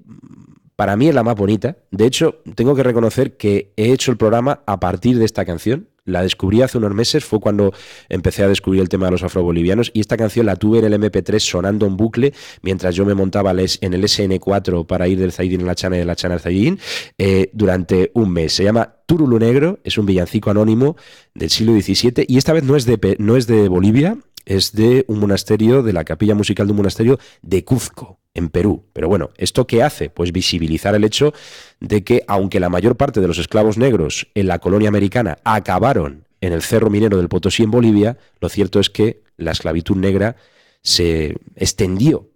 para 0.78 0.96
mí 0.96 1.10
es 1.10 1.16
la 1.16 1.24
más 1.24 1.36
bonita. 1.36 1.76
De 1.92 2.06
hecho, 2.06 2.42
tengo 2.56 2.74
que 2.74 2.84
reconocer 2.84 3.36
que 3.36 3.74
he 3.76 3.92
hecho 3.92 4.12
el 4.12 4.18
programa 4.18 4.64
a 4.66 4.80
partir 4.80 5.20
de 5.20 5.26
esta 5.26 5.44
canción. 5.44 5.90
La 6.10 6.22
descubrí 6.22 6.62
hace 6.62 6.78
unos 6.78 6.94
meses, 6.94 7.24
fue 7.24 7.40
cuando 7.40 7.74
empecé 8.10 8.44
a 8.44 8.48
descubrir 8.48 8.82
el 8.82 8.90
tema 8.90 9.06
de 9.06 9.12
los 9.12 9.24
afrobolivianos 9.24 9.92
y 9.94 10.00
esta 10.00 10.18
canción 10.18 10.46
la 10.46 10.56
tuve 10.56 10.80
en 10.80 10.86
el 10.86 10.94
MP3 10.94 11.40
sonando 11.40 11.86
en 11.86 11.98
bucle 11.98 12.34
mientras 12.62 12.96
yo 12.96 13.06
me 13.06 13.14
montaba 13.14 13.52
en 13.52 13.94
el 13.94 14.04
SN4 14.04 14.86
para 14.86 15.08
ir 15.08 15.20
del 15.20 15.32
Zaidín 15.32 15.62
a 15.62 15.66
la 15.66 15.76
Chana 15.76 15.96
y 15.98 16.00
de 16.00 16.06
la 16.06 16.16
Chana 16.16 16.36
al 16.36 16.40
Zaidín 16.40 16.80
eh, 17.18 17.50
durante 17.54 18.12
un 18.14 18.32
mes. 18.32 18.54
Se 18.54 18.64
llama 18.64 18.96
Turulu 19.06 19.40
Negro, 19.40 19.80
es 19.84 19.98
un 19.98 20.06
villancico 20.06 20.52
anónimo 20.52 20.96
del 21.34 21.50
siglo 21.50 21.74
XVII 21.74 22.26
y 22.28 22.38
esta 22.38 22.54
vez 22.54 22.64
no 22.64 22.76
es 22.76 22.86
de, 22.86 23.16
no 23.18 23.38
es 23.38 23.48
de 23.48 23.68
Bolivia, 23.68 24.18
es 24.50 24.72
de 24.74 25.06
un 25.08 25.20
monasterio, 25.20 25.84
de 25.84 25.94
la 25.94 26.04
capilla 26.04 26.34
musical 26.34 26.66
de 26.66 26.72
un 26.72 26.78
monasterio 26.78 27.20
de 27.44 27.64
Cuzco 27.64 28.20
en 28.34 28.50
Perú. 28.50 28.84
Pero 28.94 29.08
bueno, 29.08 29.30
¿esto 29.38 29.68
qué 29.68 29.84
hace? 29.84 30.10
Pues 30.10 30.32
visibilizar 30.32 30.96
el 30.96 31.04
hecho 31.04 31.34
de 31.80 32.04
que 32.04 32.24
aunque 32.28 32.60
la 32.60 32.68
mayor 32.68 32.98
parte 32.98 33.22
de 33.22 33.28
los 33.28 33.38
esclavos 33.38 33.78
negros 33.78 34.28
en 34.34 34.48
la 34.48 34.58
colonia 34.58 34.90
americana 34.90 35.38
acabaron 35.44 36.26
en 36.42 36.52
el 36.52 36.64
cerro 36.64 36.90
minero 36.90 37.18
del 37.18 37.30
Potosí 37.30 37.62
en 37.62 37.70
Bolivia, 37.70 38.18
lo 38.42 38.50
cierto 38.50 38.80
es 38.80 38.90
que 38.90 39.22
la 39.38 39.52
esclavitud 39.52 39.96
negra 39.96 40.36
se 40.82 41.38
extendió 41.56 42.28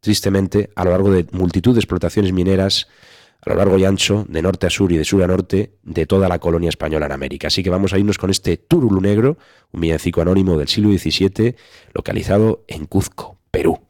tristemente 0.00 0.70
a 0.74 0.84
lo 0.84 0.90
largo 0.90 1.12
de 1.12 1.26
multitud 1.30 1.74
de 1.74 1.80
explotaciones 1.80 2.32
mineras 2.32 2.88
a 3.42 3.50
lo 3.50 3.56
largo 3.56 3.78
y 3.78 3.84
ancho, 3.84 4.24
de 4.28 4.42
norte 4.42 4.66
a 4.66 4.70
sur 4.70 4.92
y 4.92 4.96
de 4.96 5.04
sur 5.04 5.22
a 5.22 5.26
norte, 5.26 5.72
de 5.82 6.06
toda 6.06 6.28
la 6.28 6.38
colonia 6.38 6.68
española 6.68 7.06
en 7.06 7.12
América. 7.12 7.48
Así 7.48 7.62
que 7.62 7.70
vamos 7.70 7.92
a 7.92 7.98
irnos 7.98 8.18
con 8.18 8.30
este 8.30 8.56
Turulu 8.56 9.00
Negro, 9.00 9.38
un 9.72 9.80
villancico 9.80 10.20
anónimo 10.20 10.58
del 10.58 10.68
siglo 10.68 10.90
XVII, 10.90 11.56
localizado 11.94 12.64
en 12.68 12.86
Cuzco, 12.86 13.38
Perú. 13.50 13.80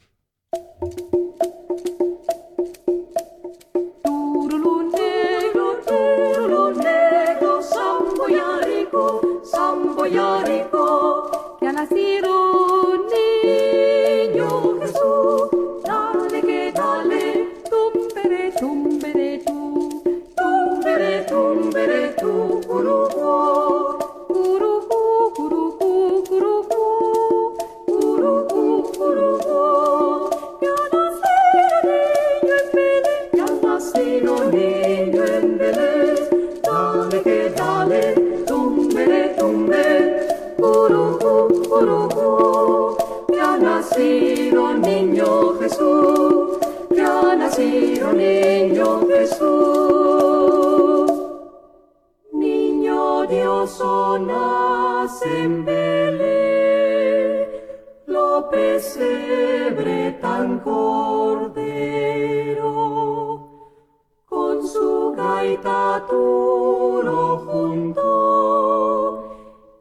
Turo 66.11 67.39
junto, 67.47 69.23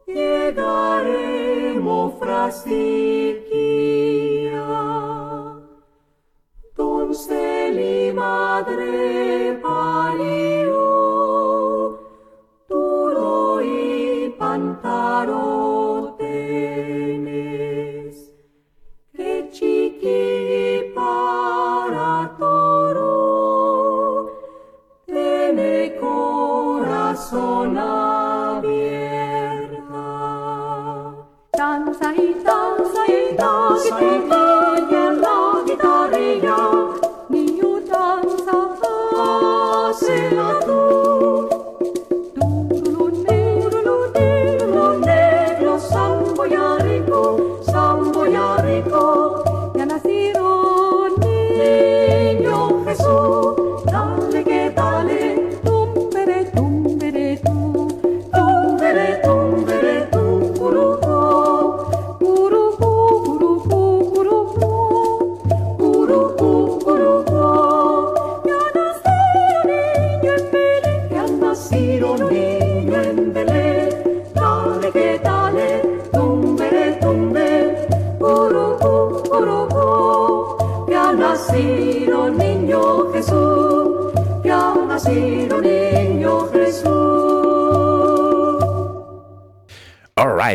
llegaremos 0.06 2.14
frasiquía. 2.18 3.40
Doncel 6.76 7.80
y 7.80 8.12
madre 8.12 9.58
parió, 9.62 10.78
duro 12.68 13.60
y 13.62 14.34
pantaro 14.38 15.59
Sorry. 33.90 34.39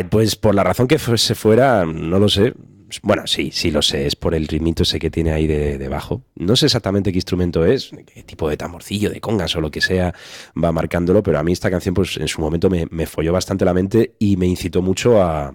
Pues 0.04 0.36
por 0.36 0.54
la 0.54 0.64
razón 0.64 0.88
que 0.88 0.98
fuese 0.98 1.34
fuera, 1.34 1.84
no 1.84 2.18
lo 2.18 2.28
sé. 2.28 2.54
Bueno, 3.02 3.26
sí, 3.26 3.50
sí 3.52 3.72
lo 3.72 3.82
sé, 3.82 4.06
es 4.06 4.14
por 4.14 4.32
el 4.34 4.46
ritmito 4.46 4.84
ese 4.84 5.00
que 5.00 5.10
tiene 5.10 5.32
ahí 5.32 5.46
de- 5.48 5.76
debajo. 5.76 6.22
No 6.36 6.54
sé 6.54 6.66
exactamente 6.66 7.10
qué 7.10 7.18
instrumento 7.18 7.66
es, 7.66 7.90
qué 8.06 8.22
tipo 8.22 8.48
de 8.48 8.56
tamborcillo, 8.56 9.10
de 9.10 9.20
congas 9.20 9.56
o 9.56 9.60
lo 9.60 9.72
que 9.72 9.80
sea 9.80 10.14
va 10.62 10.70
marcándolo, 10.70 11.20
pero 11.22 11.38
a 11.38 11.42
mí 11.42 11.52
esta 11.52 11.68
canción 11.70 11.94
pues 11.94 12.16
en 12.16 12.28
su 12.28 12.40
momento 12.40 12.70
me, 12.70 12.86
me 12.90 13.06
folló 13.06 13.32
bastante 13.32 13.64
la 13.64 13.74
mente 13.74 14.14
y 14.20 14.36
me 14.36 14.46
incitó 14.46 14.82
mucho 14.82 15.20
a, 15.20 15.52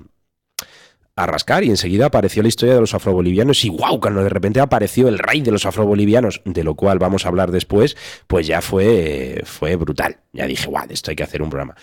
a 1.15 1.25
rascar 1.25 1.63
y 1.63 1.69
enseguida 1.69 2.07
apareció 2.07 2.41
la 2.41 2.49
historia 2.49 2.75
de 2.75 2.81
los 2.81 2.93
afrobolivianos 2.93 3.63
y 3.65 3.69
wow, 3.69 3.99
cuando 3.99 4.23
de 4.23 4.29
repente 4.29 4.59
apareció 4.59 5.07
el 5.07 5.19
rey 5.19 5.41
de 5.41 5.51
los 5.51 5.65
afrobolivianos, 5.65 6.41
de 6.45 6.63
lo 6.63 6.75
cual 6.75 6.99
vamos 6.99 7.25
a 7.25 7.29
hablar 7.29 7.51
después, 7.51 7.97
pues 8.27 8.47
ya 8.47 8.61
fue, 8.61 9.41
fue 9.45 9.75
brutal. 9.75 10.17
Ya 10.33 10.45
dije, 10.45 10.67
guau, 10.67 10.87
de 10.87 10.93
esto 10.93 11.11
hay 11.11 11.15
que 11.15 11.23
hacer 11.23 11.41
un 11.41 11.49
programa. 11.49 11.75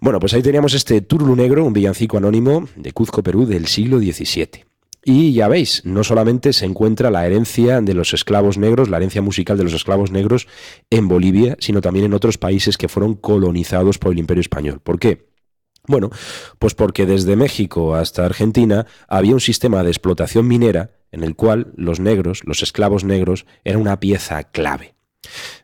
Bueno, 0.00 0.18
pues 0.18 0.34
ahí 0.34 0.42
teníamos 0.42 0.74
este 0.74 1.00
Turulu 1.00 1.36
Negro, 1.36 1.64
un 1.64 1.72
villancico 1.72 2.16
anónimo 2.16 2.68
de 2.76 2.92
Cuzco, 2.92 3.22
Perú, 3.22 3.46
del 3.46 3.66
siglo 3.66 3.98
XVII. 3.98 4.64
Y 5.04 5.32
ya 5.32 5.48
veis, 5.48 5.84
no 5.84 6.04
solamente 6.04 6.52
se 6.52 6.64
encuentra 6.64 7.10
la 7.10 7.26
herencia 7.26 7.80
de 7.80 7.94
los 7.94 8.14
esclavos 8.14 8.56
negros, 8.56 8.88
la 8.88 8.98
herencia 8.98 9.20
musical 9.20 9.58
de 9.58 9.64
los 9.64 9.72
esclavos 9.72 10.12
negros 10.12 10.46
en 10.90 11.08
Bolivia, 11.08 11.56
sino 11.58 11.80
también 11.80 12.06
en 12.06 12.14
otros 12.14 12.38
países 12.38 12.78
que 12.78 12.88
fueron 12.88 13.14
colonizados 13.14 13.98
por 13.98 14.12
el 14.12 14.20
Imperio 14.20 14.42
Español. 14.42 14.80
¿Por 14.80 15.00
qué? 15.00 15.31
Bueno, 15.88 16.10
pues 16.58 16.74
porque 16.74 17.06
desde 17.06 17.34
México 17.34 17.96
hasta 17.96 18.24
Argentina 18.24 18.86
había 19.08 19.34
un 19.34 19.40
sistema 19.40 19.82
de 19.82 19.90
explotación 19.90 20.46
minera 20.46 20.90
en 21.10 21.24
el 21.24 21.34
cual 21.34 21.72
los 21.76 21.98
negros, 21.98 22.42
los 22.44 22.62
esclavos 22.62 23.04
negros, 23.04 23.46
eran 23.64 23.80
una 23.80 23.98
pieza 23.98 24.44
clave. 24.44 24.94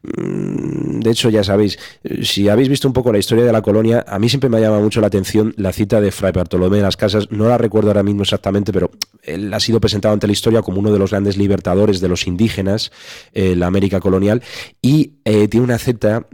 Mm, 0.03 1.01
De 1.01 1.11
hecho, 1.11 1.31
ya 1.31 1.45
sabéis, 1.45 1.79
eh, 2.03 2.25
si 2.25 2.49
habéis 2.49 2.69
visto 2.69 2.89
un 2.89 2.95
poco 2.95 3.13
la 3.13 3.19
historia 3.19 3.45
de 3.45 3.53
la 3.53 3.63
colonia, 3.63 4.05
a 4.07 4.19
mí 4.19 4.29
siempre 4.29 4.51
me 4.51 4.61
llama 4.61 4.81
mucho 4.81 5.01
la 5.01 5.07
atención 5.07 5.55
la 5.57 5.73
cita 5.73 6.01
de 6.01 6.11
Fray 6.11 6.33
Bartolomé 6.33 6.79
de 6.79 6.83
las 6.83 6.97
Casas. 6.97 7.31
No 7.31 7.49
la 7.49 7.59
recuerdo 7.59 7.89
ahora 7.89 8.03
mismo 8.03 8.23
exactamente, 8.23 8.73
pero 8.73 8.91
él 9.23 9.53
ha 9.53 9.61
sido 9.61 9.81
presentado 9.81 10.15
ante 10.15 10.27
la 10.27 10.33
historia 10.33 10.63
como 10.63 10.81
uno 10.81 10.93
de 10.93 10.99
los 10.99 11.11
grandes 11.11 11.37
libertadores 11.37 12.01
de 12.01 12.09
los 12.09 12.27
indígenas 12.27 12.91
en 13.33 13.61
la 13.61 13.67
América 13.67 14.01
colonial 14.01 14.43
y 14.83 15.13
eh, 15.25 15.49
tiene 15.49 15.65
una 15.65 15.79
cita 15.79 16.27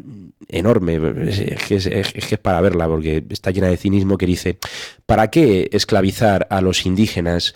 enorme, 0.48 1.00
es 1.28 1.64
que 1.66 1.76
es, 1.76 1.86
es 1.86 2.12
que 2.12 2.34
es 2.34 2.40
para 2.40 2.60
verla 2.60 2.86
porque 2.86 3.24
está 3.30 3.50
llena 3.50 3.68
de 3.68 3.76
cinismo 3.76 4.18
que 4.18 4.26
dice, 4.26 4.58
¿para 5.06 5.28
qué 5.30 5.68
esclavizar 5.72 6.46
a 6.50 6.60
los 6.60 6.84
indígenas 6.86 7.54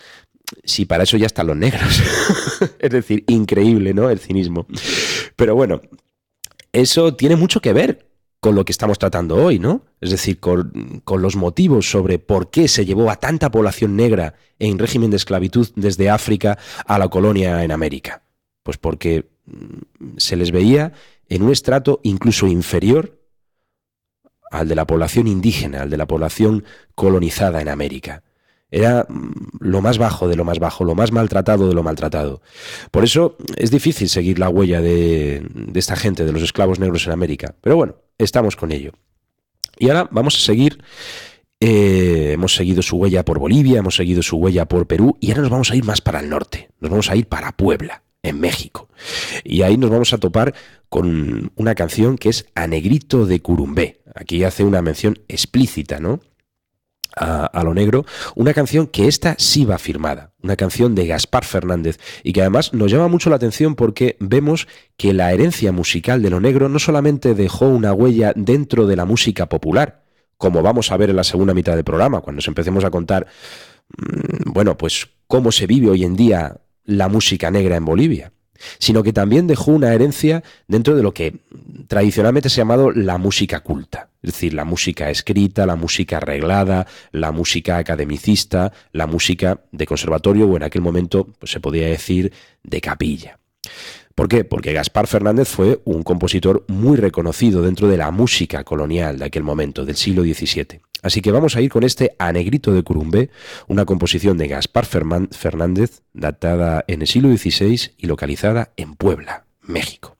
si 0.63 0.85
para 0.85 1.03
eso 1.03 1.17
ya 1.17 1.25
están 1.25 1.47
los 1.47 1.57
negros? 1.57 2.01
es 2.79 2.89
decir, 2.89 3.23
increíble, 3.27 3.93
¿no? 3.93 4.09
El 4.09 4.19
cinismo. 4.19 4.67
Pero 5.35 5.55
bueno, 5.55 5.81
eso 6.71 7.15
tiene 7.15 7.35
mucho 7.35 7.61
que 7.61 7.73
ver 7.73 8.07
con 8.39 8.55
lo 8.55 8.63
que 8.63 8.71
estamos 8.71 8.97
tratando 8.97 9.35
hoy, 9.35 9.59
¿no? 9.59 9.85
Es 9.99 10.11
decir, 10.11 10.39
con, 10.39 11.01
con, 11.03 11.21
los 11.21 11.35
motivos 11.35 11.89
sobre 11.89 12.19
por 12.19 12.49
qué 12.49 12.67
se 12.67 12.85
llevó 12.85 13.11
a 13.11 13.17
tanta 13.17 13.51
población 13.51 13.95
negra 13.95 14.35
en 14.59 14.79
régimen 14.79 15.09
de 15.11 15.17
esclavitud 15.17 15.67
desde 15.75 16.09
África 16.09 16.57
a 16.85 16.97
la 16.97 17.09
colonia 17.09 17.63
en 17.63 17.71
América. 17.71 18.23
Pues 18.63 18.77
porque 18.77 19.27
se 20.17 20.35
les 20.35 20.51
veía 20.51 20.93
en 21.27 21.43
un 21.43 21.51
estrato 21.51 21.99
incluso 22.03 22.47
inferior 22.47 23.19
al 24.51 24.67
de 24.67 24.75
la 24.75 24.87
población 24.87 25.27
indígena, 25.27 25.83
al 25.83 25.89
de 25.89 25.97
la 25.97 26.07
población 26.07 26.63
colonizada 26.95 27.61
en 27.61 27.69
América. 27.69 28.23
Era 28.71 29.07
lo 29.59 29.81
más 29.81 29.97
bajo 29.97 30.27
de 30.27 30.35
lo 30.35 30.45
más 30.45 30.59
bajo, 30.59 30.83
lo 30.83 30.95
más 30.95 31.11
maltratado 31.11 31.67
de 31.67 31.73
lo 31.73 31.83
maltratado. 31.83 32.41
Por 32.91 33.03
eso 33.03 33.35
es 33.57 33.71
difícil 33.71 34.09
seguir 34.09 34.37
la 34.37 34.49
huella 34.49 34.81
de, 34.81 35.43
de, 35.53 35.79
esta 35.79 35.95
gente, 35.95 36.25
de 36.25 36.31
los 36.31 36.43
esclavos 36.43 36.79
negros 36.79 37.05
en 37.07 37.13
América. 37.13 37.55
Pero 37.61 37.75
bueno, 37.75 37.95
estamos 38.17 38.55
con 38.55 38.71
ello. 38.71 38.91
Y 39.79 39.89
ahora 39.89 40.07
vamos 40.11 40.35
a 40.35 40.39
seguir. 40.39 40.83
Eh, 41.61 42.31
hemos 42.33 42.55
seguido 42.55 42.81
su 42.81 42.95
huella 42.95 43.25
por 43.25 43.37
Bolivia, 43.39 43.79
hemos 43.79 43.95
seguido 43.95 44.23
su 44.23 44.37
huella 44.37 44.65
por 44.65 44.87
Perú 44.87 45.17
y 45.19 45.31
ahora 45.31 45.41
nos 45.41 45.51
vamos 45.51 45.71
a 45.71 45.75
ir 45.75 45.83
más 45.83 45.99
para 45.99 46.19
el 46.19 46.29
norte. 46.29 46.69
Nos 46.79 46.89
vamos 46.91 47.09
a 47.09 47.15
ir 47.15 47.27
para 47.27 47.51
Puebla, 47.51 48.03
en 48.23 48.39
México. 48.39 48.87
Y 49.43 49.63
ahí 49.63 49.77
nos 49.77 49.89
vamos 49.89 50.13
a 50.13 50.19
topar 50.19 50.53
con 50.87 51.51
una 51.55 51.75
canción 51.75 52.17
que 52.17 52.29
es 52.29 52.45
A 52.55 52.67
Negrito 52.67 53.25
de 53.25 53.41
Curumbé. 53.41 54.01
Aquí 54.15 54.43
hace 54.43 54.63
una 54.63 54.81
mención 54.81 55.19
explícita, 55.27 55.99
¿no? 55.99 56.21
A, 57.21 57.63
lo 57.65 57.73
negro, 57.73 58.05
una 58.35 58.53
canción 58.53 58.87
que 58.87 59.09
esta 59.09 59.35
sí 59.37 59.65
va 59.65 59.77
firmada, 59.77 60.31
una 60.41 60.55
canción 60.55 60.95
de 60.95 61.05
Gaspar 61.05 61.43
Fernández 61.43 61.99
y 62.23 62.31
que 62.31 62.39
además 62.39 62.73
nos 62.73 62.89
llama 62.89 63.09
mucho 63.09 63.29
la 63.29 63.35
atención 63.35 63.75
porque 63.75 64.15
vemos 64.21 64.69
que 64.95 65.11
la 65.11 65.33
herencia 65.33 65.73
musical 65.73 66.21
de 66.21 66.29
lo 66.29 66.39
negro 66.39 66.69
no 66.69 66.79
solamente 66.79 67.35
dejó 67.35 67.67
una 67.67 67.91
huella 67.91 68.31
dentro 68.37 68.87
de 68.87 68.95
la 68.95 69.03
música 69.03 69.49
popular, 69.49 70.03
como 70.37 70.61
vamos 70.61 70.93
a 70.93 70.97
ver 70.97 71.09
en 71.09 71.17
la 71.17 71.25
segunda 71.25 71.53
mitad 71.53 71.75
del 71.75 71.83
programa, 71.83 72.21
cuando 72.21 72.37
nos 72.37 72.47
empecemos 72.47 72.85
a 72.85 72.89
contar, 72.89 73.27
mmm, 73.97 74.53
bueno, 74.53 74.77
pues 74.77 75.09
cómo 75.27 75.51
se 75.51 75.67
vive 75.67 75.89
hoy 75.89 76.05
en 76.05 76.15
día 76.15 76.61
la 76.85 77.09
música 77.09 77.51
negra 77.51 77.75
en 77.75 77.83
Bolivia, 77.83 78.31
sino 78.77 79.03
que 79.03 79.13
también 79.13 79.47
dejó 79.47 79.71
una 79.71 79.93
herencia 79.93 80.43
dentro 80.67 80.95
de 80.95 81.03
lo 81.03 81.13
que 81.13 81.35
tradicionalmente 81.87 82.49
se 82.49 82.61
ha 82.61 82.63
llamado 82.63 82.91
la 82.91 83.17
música 83.17 83.61
culta. 83.61 84.09
Es 84.21 84.33
decir, 84.33 84.53
la 84.53 84.65
música 84.65 85.09
escrita, 85.09 85.65
la 85.65 85.75
música 85.75 86.17
arreglada, 86.17 86.87
la 87.11 87.31
música 87.31 87.77
academicista, 87.77 88.73
la 88.91 89.07
música 89.07 89.61
de 89.71 89.85
conservatorio 89.85 90.47
o 90.47 90.57
en 90.57 90.63
aquel 90.63 90.81
momento 90.81 91.27
pues, 91.39 91.51
se 91.51 91.59
podía 91.59 91.87
decir 91.87 92.33
de 92.63 92.81
capilla. 92.81 93.39
¿Por 94.15 94.27
qué? 94.27 94.43
Porque 94.43 94.73
Gaspar 94.73 95.07
Fernández 95.07 95.47
fue 95.47 95.79
un 95.85 96.03
compositor 96.03 96.65
muy 96.67 96.97
reconocido 96.97 97.61
dentro 97.61 97.87
de 97.87 97.95
la 97.95 98.11
música 98.11 98.65
colonial 98.65 99.17
de 99.17 99.25
aquel 99.25 99.43
momento, 99.43 99.85
del 99.85 99.95
siglo 99.95 100.23
XVII. 100.23 100.81
Así 101.01 101.21
que 101.21 101.31
vamos 101.31 101.55
a 101.55 101.61
ir 101.61 101.69
con 101.69 101.83
este 101.83 102.15
A 102.19 102.31
Negrito 102.31 102.73
de 102.73 102.83
Curumbé, 102.83 103.29
una 103.67 103.85
composición 103.85 104.37
de 104.37 104.47
Gaspar 104.47 104.85
Fernández, 104.85 106.01
datada 106.13 106.83
en 106.87 107.01
el 107.01 107.07
siglo 107.07 107.29
XVI 107.35 107.91
y 107.97 108.07
localizada 108.07 108.71
en 108.75 108.95
Puebla, 108.95 109.45
México. 109.61 110.18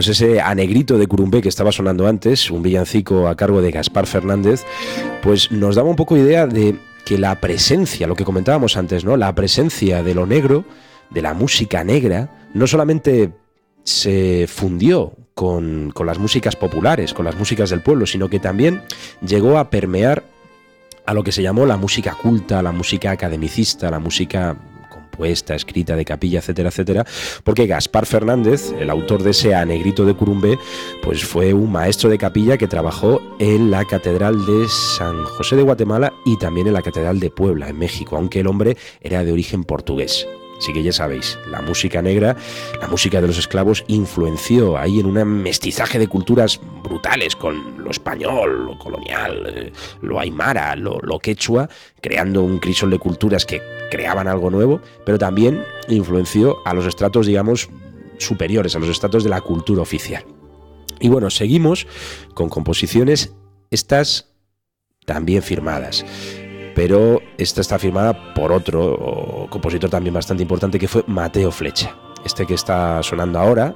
Pues 0.00 0.18
ese 0.18 0.40
anegrito 0.40 0.96
de 0.96 1.06
Curumbé 1.06 1.42
que 1.42 1.50
estaba 1.50 1.72
sonando 1.72 2.06
antes, 2.06 2.50
un 2.50 2.62
villancico 2.62 3.28
a 3.28 3.36
cargo 3.36 3.60
de 3.60 3.70
Gaspar 3.70 4.06
Fernández, 4.06 4.64
pues 5.22 5.52
nos 5.52 5.76
daba 5.76 5.90
un 5.90 5.96
poco 5.96 6.16
idea 6.16 6.46
de 6.46 6.74
que 7.04 7.18
la 7.18 7.38
presencia, 7.38 8.06
lo 8.06 8.14
que 8.14 8.24
comentábamos 8.24 8.78
antes, 8.78 9.04
¿no? 9.04 9.18
La 9.18 9.34
presencia 9.34 10.02
de 10.02 10.14
lo 10.14 10.24
negro, 10.24 10.64
de 11.10 11.20
la 11.20 11.34
música 11.34 11.84
negra, 11.84 12.48
no 12.54 12.66
solamente 12.66 13.32
se 13.84 14.46
fundió 14.48 15.12
con, 15.34 15.90
con 15.90 16.06
las 16.06 16.18
músicas 16.18 16.56
populares, 16.56 17.12
con 17.12 17.26
las 17.26 17.36
músicas 17.36 17.68
del 17.68 17.82
pueblo, 17.82 18.06
sino 18.06 18.30
que 18.30 18.40
también 18.40 18.80
llegó 19.20 19.58
a 19.58 19.68
permear 19.68 20.24
a 21.04 21.12
lo 21.12 21.22
que 21.22 21.32
se 21.32 21.42
llamó 21.42 21.66
la 21.66 21.76
música 21.76 22.14
culta, 22.14 22.62
la 22.62 22.72
música 22.72 23.10
academicista, 23.10 23.90
la 23.90 23.98
música 23.98 24.56
compuesta, 25.10 25.54
escrita 25.54 25.96
de 25.96 26.04
capilla, 26.04 26.38
etcétera, 26.38 26.68
etcétera, 26.68 27.04
porque 27.44 27.66
Gaspar 27.66 28.06
Fernández, 28.06 28.72
el 28.78 28.90
autor 28.90 29.22
de 29.22 29.30
ese 29.30 29.54
Anegrito 29.54 30.04
de 30.04 30.14
Curumbé, 30.14 30.58
pues 31.02 31.24
fue 31.24 31.52
un 31.52 31.72
maestro 31.72 32.08
de 32.08 32.18
capilla 32.18 32.56
que 32.56 32.68
trabajó 32.68 33.20
en 33.38 33.70
la 33.70 33.84
Catedral 33.84 34.46
de 34.46 34.68
San 34.68 35.24
José 35.24 35.56
de 35.56 35.62
Guatemala 35.62 36.12
y 36.24 36.38
también 36.38 36.68
en 36.68 36.74
la 36.74 36.82
Catedral 36.82 37.20
de 37.20 37.30
Puebla, 37.30 37.68
en 37.68 37.78
México, 37.78 38.16
aunque 38.16 38.40
el 38.40 38.46
hombre 38.46 38.76
era 39.00 39.24
de 39.24 39.32
origen 39.32 39.64
portugués. 39.64 40.26
Así 40.60 40.74
que 40.74 40.82
ya 40.82 40.92
sabéis, 40.92 41.38
la 41.50 41.62
música 41.62 42.02
negra, 42.02 42.36
la 42.82 42.86
música 42.86 43.22
de 43.22 43.26
los 43.26 43.38
esclavos 43.38 43.82
influenció 43.86 44.76
ahí 44.76 45.00
en 45.00 45.06
un 45.06 45.24
mestizaje 45.42 45.98
de 45.98 46.06
culturas 46.06 46.60
brutales 46.82 47.34
con 47.34 47.82
lo 47.82 47.90
español, 47.90 48.66
lo 48.66 48.78
colonial, 48.78 49.54
eh, 49.56 49.72
lo 50.02 50.20
aymara, 50.20 50.76
lo, 50.76 50.98
lo 51.00 51.18
quechua, 51.18 51.70
creando 52.02 52.42
un 52.42 52.58
crisol 52.58 52.90
de 52.90 52.98
culturas 52.98 53.46
que 53.46 53.62
creaban 53.90 54.28
algo 54.28 54.50
nuevo, 54.50 54.82
pero 55.06 55.18
también 55.18 55.64
influenció 55.88 56.58
a 56.66 56.74
los 56.74 56.84
estratos, 56.84 57.26
digamos, 57.26 57.70
superiores, 58.18 58.76
a 58.76 58.80
los 58.80 58.90
estratos 58.90 59.24
de 59.24 59.30
la 59.30 59.40
cultura 59.40 59.80
oficial. 59.80 60.26
Y 61.00 61.08
bueno, 61.08 61.30
seguimos 61.30 61.86
con 62.34 62.50
composiciones, 62.50 63.32
estas 63.70 64.34
también 65.06 65.42
firmadas 65.42 66.04
pero 66.74 67.20
esta 67.38 67.60
está 67.60 67.78
firmada 67.78 68.34
por 68.34 68.52
otro 68.52 69.46
compositor 69.50 69.90
también 69.90 70.14
bastante 70.14 70.42
importante 70.42 70.78
que 70.78 70.88
fue 70.88 71.04
Mateo 71.06 71.50
Flecha. 71.50 71.94
Este 72.24 72.46
que 72.46 72.54
está 72.54 73.02
sonando 73.02 73.38
ahora, 73.38 73.74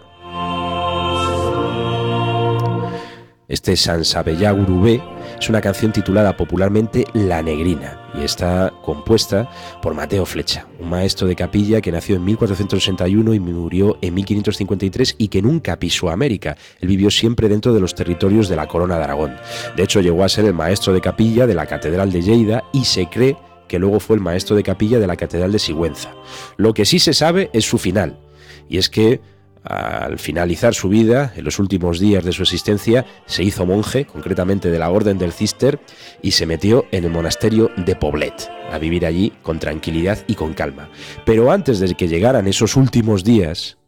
este 3.49 3.77
Sansabellá 3.77 4.53
Urubé, 4.53 5.03
es 5.45 5.51
una 5.51 5.61
canción 5.61 5.93
titulada 5.93 6.39
popularmente 6.39 7.05
La 7.13 7.43
Negrina 7.43 8.01
y 8.19 8.25
está 8.25 8.73
compuesta 8.83 9.51
por 9.83 9.93
Mateo 9.93 10.25
Flecha, 10.25 10.67
un 10.81 10.89
maestro 10.89 11.29
de 11.29 11.37
capilla 11.37 11.83
que 11.83 11.93
nació 11.93 12.17
en 12.17 12.25
1461 12.25 13.35
y 13.35 13.41
murió 13.41 13.99
en 14.01 14.15
1553 14.15 15.17
y 15.19 15.29
que 15.29 15.43
nunca 15.43 15.79
pisó 15.79 16.09
América. 16.09 16.57
Él 16.81 16.89
vivió 16.89 17.11
siempre 17.11 17.51
dentro 17.51 17.75
de 17.75 17.81
los 17.81 17.95
territorios 17.95 18.49
de 18.49 18.57
la 18.57 18.69
Corona 18.69 18.97
de 18.97 19.05
Aragón. 19.05 19.37
De 19.77 19.83
hecho, 19.83 20.01
llegó 20.01 20.25
a 20.25 20.31
ser 20.31 20.47
el 20.47 20.55
maestro 20.55 20.95
de 20.95 21.03
capilla 21.03 21.47
de 21.47 21.55
la 21.55 21.67
Catedral 21.67 22.11
de 22.11 22.23
Lleida 22.23 22.65
y 22.73 22.87
se 22.87 23.11
cree 23.11 23.37
que 23.69 23.79
luego 23.79 24.01
fue 24.01 24.17
el 24.17 24.23
maestro 24.23 24.57
de 24.57 24.63
capilla 24.63 24.99
de 24.99 25.07
la 25.07 25.17
Catedral 25.17 25.53
de 25.53 25.59
Sigüenza. 25.59 26.15
Lo 26.57 26.73
que 26.73 26.87
sí 26.87 26.99
se 26.99 27.13
sabe 27.13 27.51
es 27.53 27.67
su 27.67 27.77
final, 27.77 28.19
y 28.67 28.79
es 28.79 28.89
que 28.89 29.21
al 29.65 30.19
finalizar 30.19 30.75
su 30.75 30.89
vida, 30.89 31.33
en 31.37 31.45
los 31.45 31.59
últimos 31.59 31.99
días 31.99 32.25
de 32.25 32.33
su 32.33 32.43
existencia, 32.43 33.07
se 33.27 33.43
hizo 33.43 33.67
monje, 33.67 34.05
concretamente 34.05 34.71
de 34.71 34.79
la 34.79 34.91
Orden 34.91 35.19
del 35.19 35.33
Cister, 35.33 35.81
y 36.23 36.33
se 36.33 36.47
metió 36.47 36.85
en 36.93 37.05
el 37.05 37.11
monasterio 37.11 37.71
de 37.77 37.97
Poblet, 37.97 38.51
a 38.71 38.79
vivir 38.79 39.07
allí 39.07 39.33
con 39.43 39.59
tranquilidad 39.59 40.19
y 40.27 40.35
con 40.35 40.53
calma. 40.53 40.91
Pero 41.25 41.51
antes 41.51 41.81
de 41.81 41.95
que 41.95 42.09
llegaran 42.09 42.47
esos 42.47 42.77
últimos 42.77 43.25
días, 43.25 43.79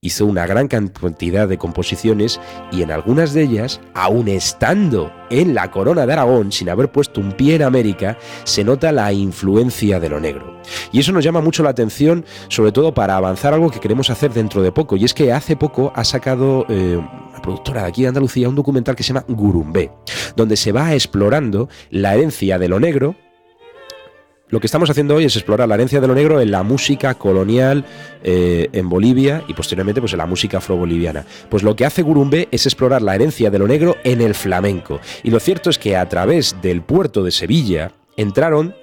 hizo 0.00 0.26
una 0.26 0.46
gran 0.46 0.68
cantidad 0.68 1.48
de 1.48 1.58
composiciones 1.58 2.40
y 2.70 2.82
en 2.82 2.92
algunas 2.92 3.32
de 3.34 3.42
ellas, 3.42 3.80
aun 3.94 4.28
estando 4.28 5.12
en 5.28 5.56
la 5.56 5.72
corona 5.72 6.06
de 6.06 6.12
Aragón, 6.12 6.52
sin 6.52 6.68
haber 6.68 6.92
puesto 6.92 7.20
un 7.20 7.32
pie 7.32 7.56
en 7.56 7.62
América, 7.62 8.16
se 8.44 8.62
nota 8.62 8.92
la 8.92 9.12
influencia 9.12 9.98
de 9.98 10.08
lo 10.08 10.20
negro. 10.20 10.60
Y 10.92 11.00
eso 11.00 11.10
nos 11.10 11.24
llama 11.24 11.40
mucho 11.40 11.64
la 11.64 11.70
atención, 11.70 12.24
sobre 12.46 12.70
todo 12.70 12.94
para 12.94 13.16
avanzar 13.16 13.54
algo 13.54 13.70
que 13.70 13.80
queremos 13.80 14.08
hacer 14.08 14.32
dentro 14.32 14.62
de 14.62 14.70
poco, 14.70 14.96
y 14.96 15.04
es 15.04 15.12
que 15.12 15.32
hace 15.32 15.56
poco 15.56 15.92
ha 15.96 16.04
sacado 16.04 16.64
eh, 16.68 17.00
la 17.32 17.42
productora 17.42 17.82
de 17.82 17.88
aquí 17.88 18.02
de 18.02 18.08
Andalucía 18.08 18.48
un 18.48 18.54
documental 18.54 18.94
que 18.94 19.02
se 19.02 19.08
llama 19.08 19.24
Gurumbé, 19.26 19.90
donde 20.36 20.56
se 20.56 20.70
va 20.70 20.94
explorando 20.94 21.68
la 21.90 22.14
herencia 22.14 22.56
de 22.56 22.68
lo 22.68 22.78
negro 22.78 23.16
lo 24.50 24.60
que 24.60 24.66
estamos 24.66 24.88
haciendo 24.88 25.14
hoy 25.16 25.24
es 25.24 25.36
explorar 25.36 25.68
la 25.68 25.74
herencia 25.74 26.00
de 26.00 26.06
lo 26.06 26.14
negro 26.14 26.40
en 26.40 26.50
la 26.50 26.62
música 26.62 27.14
colonial 27.14 27.84
eh, 28.22 28.68
en 28.72 28.88
Bolivia 28.88 29.44
y 29.46 29.54
posteriormente 29.54 30.00
pues 30.00 30.12
en 30.12 30.18
la 30.18 30.26
música 30.26 30.58
afroboliviana. 30.58 31.26
Pues 31.50 31.62
lo 31.62 31.76
que 31.76 31.84
hace 31.84 32.02
Gurumbe 32.02 32.48
es 32.50 32.64
explorar 32.66 33.02
la 33.02 33.14
herencia 33.14 33.50
de 33.50 33.58
lo 33.58 33.68
negro 33.68 33.96
en 34.04 34.20
el 34.20 34.34
flamenco. 34.34 35.00
Y 35.22 35.30
lo 35.30 35.40
cierto 35.40 35.68
es 35.68 35.78
que 35.78 35.96
a 35.96 36.08
través 36.08 36.56
del 36.62 36.82
puerto 36.82 37.22
de 37.22 37.30
Sevilla 37.30 37.92
entraron 38.16 38.74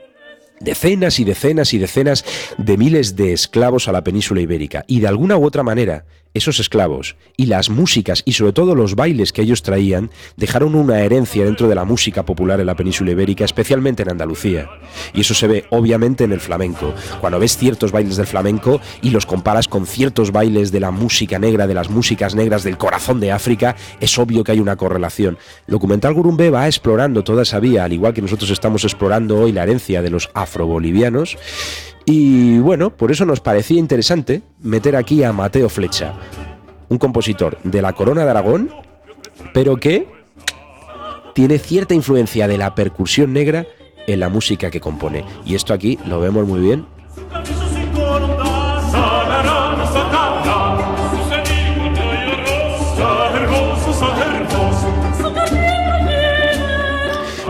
decenas 0.59 1.19
y 1.19 1.23
decenas 1.23 1.73
y 1.73 1.79
decenas 1.79 2.25
de 2.57 2.77
miles 2.77 3.15
de 3.15 3.33
esclavos 3.33 3.87
a 3.87 3.91
la 3.91 4.03
península 4.03 4.41
ibérica. 4.41 4.83
Y 4.87 4.99
de 4.99 5.07
alguna 5.07 5.37
u 5.37 5.45
otra 5.45 5.63
manera, 5.63 6.05
esos 6.35 6.59
esclavos 6.59 7.15
y 7.37 7.47
las 7.47 7.71
músicas 7.71 8.21
y 8.25 8.33
sobre 8.33 8.53
todo 8.53 8.75
los 8.75 8.95
bailes 8.95 9.33
que 9.33 9.41
ellos 9.41 9.63
traían 9.63 10.11
dejaron 10.37 10.75
una 10.75 10.99
herencia 11.01 11.45
dentro 11.45 11.67
de 11.67 11.75
la 11.75 11.85
música 11.85 12.23
popular 12.25 12.59
en 12.59 12.67
la 12.67 12.75
península 12.75 13.11
ibérica, 13.11 13.45
especialmente 13.45 14.03
en 14.03 14.11
Andalucía. 14.11 14.69
Y 15.13 15.21
eso 15.21 15.33
se 15.33 15.47
ve 15.47 15.65
obviamente 15.71 16.25
en 16.25 16.33
el 16.33 16.41
flamenco. 16.41 16.93
Cuando 17.21 17.39
ves 17.39 17.57
ciertos 17.57 17.91
bailes 17.91 18.17
del 18.17 18.27
flamenco 18.27 18.81
y 19.01 19.09
los 19.09 19.25
comparas 19.25 19.67
con 19.67 19.87
ciertos 19.87 20.31
bailes 20.31 20.71
de 20.71 20.81
la 20.81 20.91
música 20.91 21.39
negra, 21.39 21.67
de 21.67 21.73
las 21.73 21.89
músicas 21.89 22.35
negras 22.35 22.63
del 22.63 22.77
corazón 22.77 23.19
de 23.19 23.31
África, 23.31 23.75
es 23.99 24.17
obvio 24.19 24.43
que 24.43 24.51
hay 24.51 24.59
una 24.59 24.75
correlación. 24.75 25.37
El 25.67 25.71
documental 25.71 26.13
Gurumbe 26.13 26.49
va 26.49 26.67
explorando 26.67 27.23
toda 27.23 27.43
esa 27.43 27.59
vía, 27.59 27.85
al 27.85 27.93
igual 27.93 28.13
que 28.13 28.21
nosotros 28.21 28.49
estamos 28.49 28.83
explorando 28.83 29.39
hoy 29.39 29.53
la 29.53 29.63
herencia 29.63 30.01
de 30.01 30.09
los 30.09 30.29
afrobolivianos. 30.33 31.37
Y 32.05 32.59
bueno, 32.59 32.91
por 32.91 33.11
eso 33.11 33.25
nos 33.25 33.39
parecía 33.39 33.79
interesante 33.79 34.43
meter 34.61 34.95
aquí 34.95 35.23
a 35.23 35.33
Mateo 35.33 35.69
Flecha, 35.69 36.13
un 36.89 36.99
compositor 36.99 37.57
de 37.63 37.81
la 37.81 37.93
Corona 37.93 38.23
de 38.23 38.29
Aragón, 38.29 38.69
pero 39.53 39.77
que 39.77 40.07
tiene 41.33 41.57
cierta 41.57 41.93
influencia 41.93 42.47
de 42.47 42.57
la 42.57 42.75
percusión 42.75 43.33
negra 43.33 43.65
en 44.07 44.19
la 44.19 44.29
música 44.29 44.69
que 44.69 44.79
compone. 44.79 45.25
Y 45.45 45.55
esto 45.55 45.73
aquí 45.73 45.97
lo 46.05 46.19
vemos 46.19 46.47
muy 46.47 46.59
bien. 46.59 46.85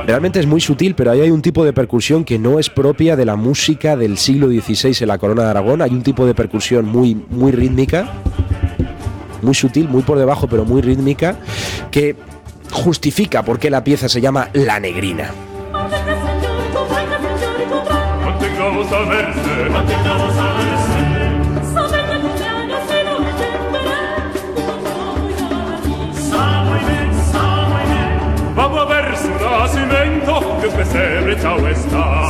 Realmente 0.06 0.40
es 0.40 0.46
muy 0.46 0.62
sutil, 0.62 0.94
pero 0.94 1.12
ahí 1.12 1.22
hay 1.22 1.32
un 1.32 1.42
tipo 1.42 1.66
de 1.66 1.74
percusión 1.74 2.24
que 2.24 2.38
no 2.38 2.60
es 2.60 2.70
propia 2.70 3.16
de 3.16 3.26
la 3.26 3.36
música 3.36 3.98
del 3.98 4.18
siglo 4.18 4.48
XVI 4.48 4.96
en 5.02 5.08
la 5.08 5.18
Corona 5.18 5.44
de 5.44 5.50
Aragón. 5.50 5.82
Hay 5.82 5.92
un 5.92 6.04
tipo 6.04 6.28
de 6.28 6.36
percusión 6.36 6.86
muy, 6.86 7.16
muy 7.16 7.52
rítmica, 7.52 8.14
muy 9.42 9.56
sutil, 9.56 9.90
muy 9.90 10.04
por 10.04 10.20
debajo, 10.20 10.48
pero 10.48 10.64
muy 10.64 10.84
rítmica, 10.84 11.38
que 11.90 12.16
justifica 12.72 13.44
por 13.44 13.58
qué 13.58 13.72
la 13.72 13.84
pieza 13.84 14.08
se 14.08 14.22
llama 14.22 14.50
La 14.54 14.80
Negrina. 14.80 15.32
serce 30.96 31.36
całe 31.42 31.76
stać. 31.76 32.25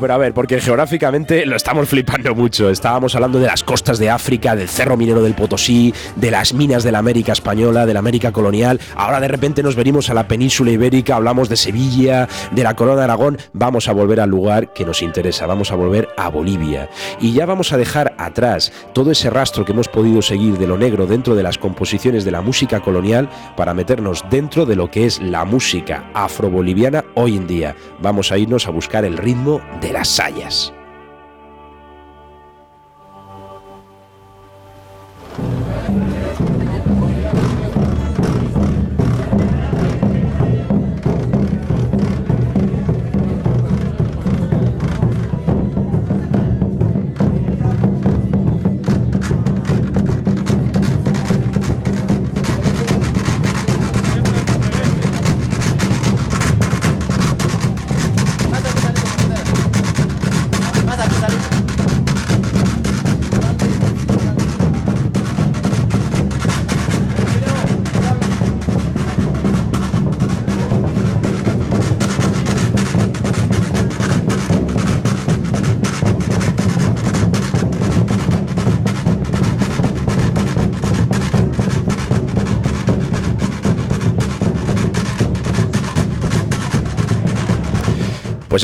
Pero 0.00 0.14
a 0.14 0.18
ver, 0.18 0.34
porque 0.34 0.60
geográficamente 0.60 1.46
lo 1.46 1.56
estamos 1.56 1.88
flipando 1.88 2.34
mucho. 2.34 2.70
Estábamos 2.70 3.14
hablando 3.14 3.38
de 3.38 3.46
las 3.46 3.64
costas 3.64 3.98
de 3.98 4.10
África, 4.10 4.56
del 4.56 4.68
cerro 4.68 4.96
minero 4.96 5.22
del 5.22 5.34
Potosí, 5.34 5.94
de 6.16 6.30
las 6.30 6.54
minas 6.54 6.84
de 6.84 6.92
la 6.92 6.98
América 6.98 7.32
española, 7.32 7.86
de 7.86 7.94
la 7.94 8.00
América 8.00 8.32
colonial. 8.32 8.80
Ahora 8.96 9.20
de 9.20 9.28
repente 9.28 9.62
nos 9.62 9.76
venimos 9.76 10.10
a 10.10 10.14
la 10.14 10.28
península 10.28 10.70
ibérica, 10.70 11.16
hablamos 11.16 11.48
de 11.48 11.56
Sevilla, 11.56 12.28
de 12.52 12.62
la 12.62 12.74
Corona 12.74 12.98
de 12.98 13.04
Aragón. 13.04 13.38
Vamos 13.52 13.88
a 13.88 13.92
volver 13.92 14.20
al 14.20 14.30
lugar 14.30 14.72
que 14.72 14.84
nos 14.84 15.02
interesa, 15.02 15.46
vamos 15.46 15.70
a 15.70 15.76
volver 15.76 16.08
a 16.16 16.28
Bolivia. 16.28 16.88
Y 17.20 17.32
ya 17.32 17.46
vamos 17.46 17.72
a 17.72 17.76
dejar 17.76 18.14
atrás 18.18 18.72
todo 18.92 19.10
ese 19.10 19.30
rastro 19.30 19.64
que 19.64 19.72
hemos 19.72 19.88
podido 19.88 20.22
seguir 20.22 20.58
de 20.58 20.66
lo 20.66 20.76
negro 20.76 21.06
dentro 21.06 21.34
de 21.34 21.42
las 21.42 21.58
composiciones 21.58 22.24
de 22.24 22.30
la 22.30 22.40
música 22.40 22.80
colonial 22.80 23.28
para 23.56 23.74
meternos 23.74 24.24
dentro 24.30 24.66
de 24.66 24.76
lo 24.76 24.90
que 24.90 25.06
es 25.06 25.20
la 25.20 25.44
música 25.44 26.10
afroboliviana 26.14 27.04
hoy 27.14 27.36
en 27.36 27.46
día. 27.46 27.76
Vamos 28.00 28.32
a 28.32 28.38
irnos 28.38 28.66
a 28.66 28.70
buscar 28.70 29.04
el 29.04 29.16
ritmo 29.16 29.60
de 29.84 29.92
las 29.92 30.08
sayas. 30.08 30.72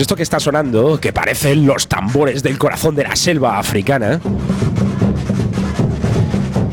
Pues 0.01 0.07
esto 0.07 0.17
que 0.17 0.23
está 0.23 0.41
sonando, 0.41 0.99
que 0.99 1.13
parecen 1.13 1.67
los 1.67 1.87
tambores 1.87 2.43
del 2.43 2.57
corazón 2.57 2.95
de 2.95 3.03
la 3.03 3.17
selva 3.17 3.59
africana, 3.59 4.19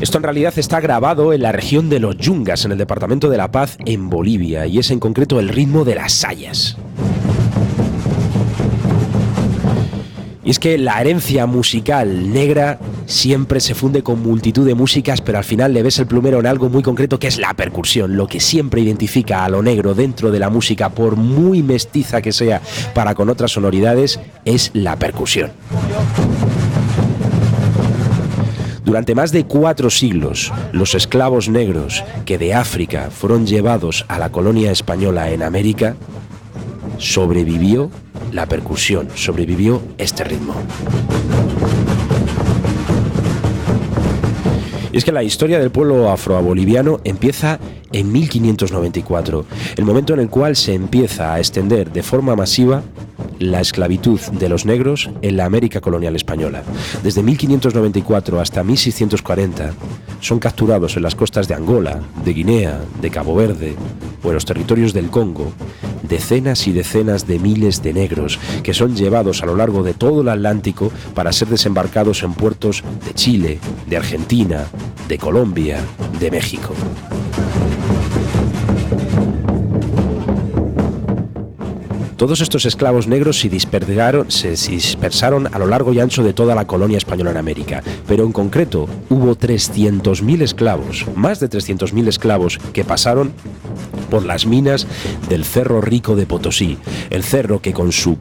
esto 0.00 0.16
en 0.16 0.24
realidad 0.24 0.54
está 0.56 0.80
grabado 0.80 1.34
en 1.34 1.42
la 1.42 1.52
región 1.52 1.90
de 1.90 2.00
los 2.00 2.16
Yungas, 2.16 2.64
en 2.64 2.72
el 2.72 2.78
departamento 2.78 3.28
de 3.28 3.36
La 3.36 3.52
Paz, 3.52 3.76
en 3.84 4.08
Bolivia, 4.08 4.64
y 4.66 4.78
es 4.78 4.90
en 4.90 4.98
concreto 4.98 5.38
el 5.40 5.50
ritmo 5.50 5.84
de 5.84 5.96
las 5.96 6.14
sayas. 6.14 6.78
Y 10.42 10.48
es 10.48 10.58
que 10.58 10.78
la 10.78 10.98
herencia 10.98 11.44
musical 11.44 12.32
negra 12.32 12.78
siempre 13.08 13.58
se 13.58 13.74
funde 13.74 14.02
con 14.02 14.22
multitud 14.22 14.66
de 14.66 14.74
músicas, 14.74 15.20
pero 15.22 15.38
al 15.38 15.44
final 15.44 15.72
le 15.72 15.82
ves 15.82 15.98
el 15.98 16.06
plumero 16.06 16.38
en 16.38 16.46
algo 16.46 16.68
muy 16.68 16.82
concreto 16.82 17.18
que 17.18 17.26
es 17.26 17.38
la 17.38 17.54
percusión, 17.54 18.16
lo 18.16 18.28
que 18.28 18.38
siempre 18.38 18.82
identifica 18.82 19.44
a 19.44 19.48
lo 19.48 19.62
negro 19.62 19.94
dentro 19.94 20.30
de 20.30 20.38
la 20.38 20.50
música, 20.50 20.90
por 20.90 21.16
muy 21.16 21.62
mestiza 21.62 22.22
que 22.22 22.32
sea 22.32 22.60
para 22.94 23.14
con 23.14 23.30
otras 23.30 23.50
sonoridades, 23.50 24.20
es 24.44 24.70
la 24.74 24.96
percusión. 24.96 25.50
Durante 28.84 29.14
más 29.14 29.32
de 29.32 29.44
cuatro 29.44 29.90
siglos, 29.90 30.52
los 30.72 30.94
esclavos 30.94 31.48
negros 31.48 32.04
que 32.24 32.38
de 32.38 32.54
África 32.54 33.10
fueron 33.10 33.46
llevados 33.46 34.04
a 34.08 34.18
la 34.18 34.30
colonia 34.30 34.70
española 34.70 35.30
en 35.30 35.42
América, 35.42 35.96
sobrevivió 36.98 37.90
la 38.32 38.46
percusión, 38.46 39.08
sobrevivió 39.14 39.82
este 39.98 40.24
ritmo. 40.24 40.54
Es 44.98 45.04
que 45.04 45.12
la 45.12 45.22
historia 45.22 45.60
del 45.60 45.70
pueblo 45.70 46.10
afroboliviano 46.10 46.98
empieza 47.04 47.60
en 47.92 48.10
1594, 48.10 49.44
el 49.76 49.84
momento 49.84 50.12
en 50.12 50.18
el 50.18 50.28
cual 50.28 50.56
se 50.56 50.74
empieza 50.74 51.34
a 51.34 51.38
extender 51.38 51.92
de 51.92 52.02
forma 52.02 52.34
masiva 52.34 52.82
la 53.38 53.60
esclavitud 53.60 54.20
de 54.20 54.48
los 54.48 54.66
negros 54.66 55.10
en 55.22 55.36
la 55.36 55.44
América 55.44 55.80
colonial 55.80 56.16
española. 56.16 56.62
Desde 57.02 57.22
1594 57.22 58.40
hasta 58.40 58.64
1640 58.64 59.72
son 60.20 60.38
capturados 60.38 60.96
en 60.96 61.02
las 61.02 61.14
costas 61.14 61.48
de 61.48 61.54
Angola, 61.54 62.00
de 62.24 62.32
Guinea, 62.32 62.80
de 63.00 63.10
Cabo 63.10 63.34
Verde 63.34 63.74
o 64.22 64.28
en 64.28 64.34
los 64.34 64.44
territorios 64.44 64.92
del 64.92 65.10
Congo 65.10 65.52
decenas 66.08 66.66
y 66.66 66.72
decenas 66.72 67.26
de 67.26 67.38
miles 67.38 67.82
de 67.82 67.92
negros 67.92 68.38
que 68.62 68.74
son 68.74 68.96
llevados 68.96 69.42
a 69.42 69.46
lo 69.46 69.56
largo 69.56 69.82
de 69.82 69.94
todo 69.94 70.22
el 70.22 70.28
Atlántico 70.28 70.90
para 71.14 71.32
ser 71.32 71.48
desembarcados 71.48 72.22
en 72.22 72.32
puertos 72.34 72.82
de 73.04 73.14
Chile, 73.14 73.58
de 73.86 73.96
Argentina, 73.96 74.66
de 75.06 75.18
Colombia, 75.18 75.80
de 76.18 76.30
México. 76.30 76.74
Todos 82.18 82.40
estos 82.40 82.66
esclavos 82.66 83.06
negros 83.06 83.38
se 83.38 83.48
dispersaron, 83.48 85.46
a 85.54 85.58
lo 85.60 85.68
largo 85.68 85.92
y 85.92 86.00
ancho 86.00 86.24
de 86.24 86.32
toda 86.32 86.56
la 86.56 86.66
colonia 86.66 86.98
española 86.98 87.30
en 87.30 87.36
América, 87.36 87.80
pero 88.08 88.24
en 88.24 88.32
concreto 88.32 88.88
hubo 89.08 89.36
300.000 89.36 90.42
esclavos, 90.42 91.06
más 91.14 91.38
de 91.38 91.48
300.000 91.48 92.08
esclavos 92.08 92.58
que 92.72 92.82
pasaron 92.82 93.30
por 94.10 94.24
las 94.24 94.46
minas 94.46 94.88
del 95.28 95.44
Cerro 95.44 95.80
Rico 95.80 96.16
de 96.16 96.26
Potosí, 96.26 96.76
el 97.10 97.22
cerro 97.22 97.62
que 97.62 97.72
con 97.72 97.92
su 97.92 98.18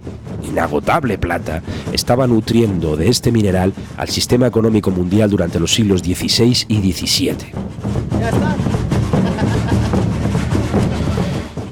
inagotable 0.47 1.17
plata 1.17 1.63
estaba 1.91 2.27
nutriendo 2.27 2.97
de 2.97 3.09
este 3.09 3.31
mineral 3.31 3.73
al 3.97 4.09
sistema 4.09 4.45
económico 4.45 4.91
mundial 4.91 5.31
durante 5.31 5.59
los 5.59 5.73
siglos 5.73 6.01
XVI 6.01 6.65
y 6.67 6.93
XVII. 6.93 7.35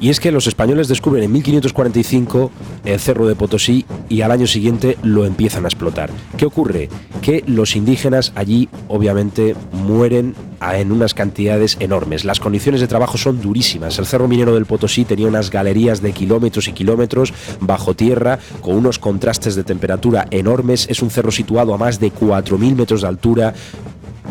Y 0.05 0.11
es 0.11 0.19
que 0.19 0.31
los 0.31 0.45
españoles 0.45 0.87
descubren 0.87 1.23
en 1.23 1.31
1545 1.31 2.51
el 2.83 2.99
cerro 2.99 3.25
de 3.25 3.33
Potosí 3.33 3.87
y 4.07 4.21
al 4.21 4.29
año 4.29 4.45
siguiente 4.45 4.99
lo 5.01 5.25
empiezan 5.25 5.65
a 5.65 5.67
explotar. 5.67 6.11
¿Qué 6.37 6.45
ocurre? 6.45 6.89
Que 7.23 7.43
los 7.47 7.75
indígenas 7.75 8.31
allí 8.35 8.69
obviamente 8.87 9.55
mueren 9.71 10.35
en 10.61 10.91
unas 10.91 11.15
cantidades 11.15 11.77
enormes. 11.79 12.23
Las 12.23 12.39
condiciones 12.39 12.81
de 12.81 12.87
trabajo 12.87 13.17
son 13.17 13.41
durísimas. 13.41 13.97
El 13.97 14.05
Cerro 14.05 14.27
Minero 14.27 14.53
del 14.53 14.67
Potosí 14.67 15.05
tenía 15.05 15.27
unas 15.27 15.49
galerías 15.49 16.03
de 16.03 16.11
kilómetros 16.11 16.67
y 16.67 16.73
kilómetros 16.73 17.33
bajo 17.59 17.95
tierra 17.95 18.37
con 18.61 18.75
unos 18.75 18.99
contrastes 18.99 19.55
de 19.55 19.63
temperatura 19.63 20.27
enormes. 20.29 20.87
Es 20.87 21.01
un 21.01 21.09
cerro 21.09 21.31
situado 21.31 21.73
a 21.73 21.79
más 21.79 21.99
de 21.99 22.11
4.000 22.11 22.75
metros 22.75 23.01
de 23.01 23.07
altura 23.07 23.55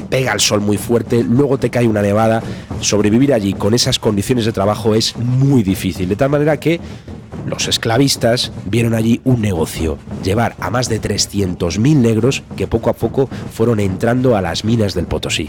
pega 0.08 0.32
el 0.32 0.40
sol 0.40 0.60
muy 0.60 0.76
fuerte, 0.76 1.22
luego 1.22 1.58
te 1.58 1.70
cae 1.70 1.86
una 1.86 2.02
nevada. 2.02 2.42
Sobrevivir 2.80 3.32
allí 3.32 3.52
con 3.52 3.74
esas 3.74 3.98
condiciones 3.98 4.44
de 4.44 4.52
trabajo 4.52 4.94
es 4.94 5.16
muy 5.16 5.62
difícil. 5.62 6.08
De 6.08 6.16
tal 6.16 6.30
manera 6.30 6.58
que 6.58 6.80
los 7.46 7.68
esclavistas 7.68 8.52
vieron 8.66 8.94
allí 8.94 9.20
un 9.24 9.40
negocio, 9.40 9.98
llevar 10.22 10.56
a 10.60 10.70
más 10.70 10.88
de 10.88 11.00
300.000 11.00 11.96
negros 11.96 12.42
que 12.56 12.66
poco 12.66 12.90
a 12.90 12.94
poco 12.94 13.28
fueron 13.52 13.80
entrando 13.80 14.36
a 14.36 14.40
las 14.40 14.64
minas 14.64 14.94
del 14.94 15.06
Potosí. 15.06 15.48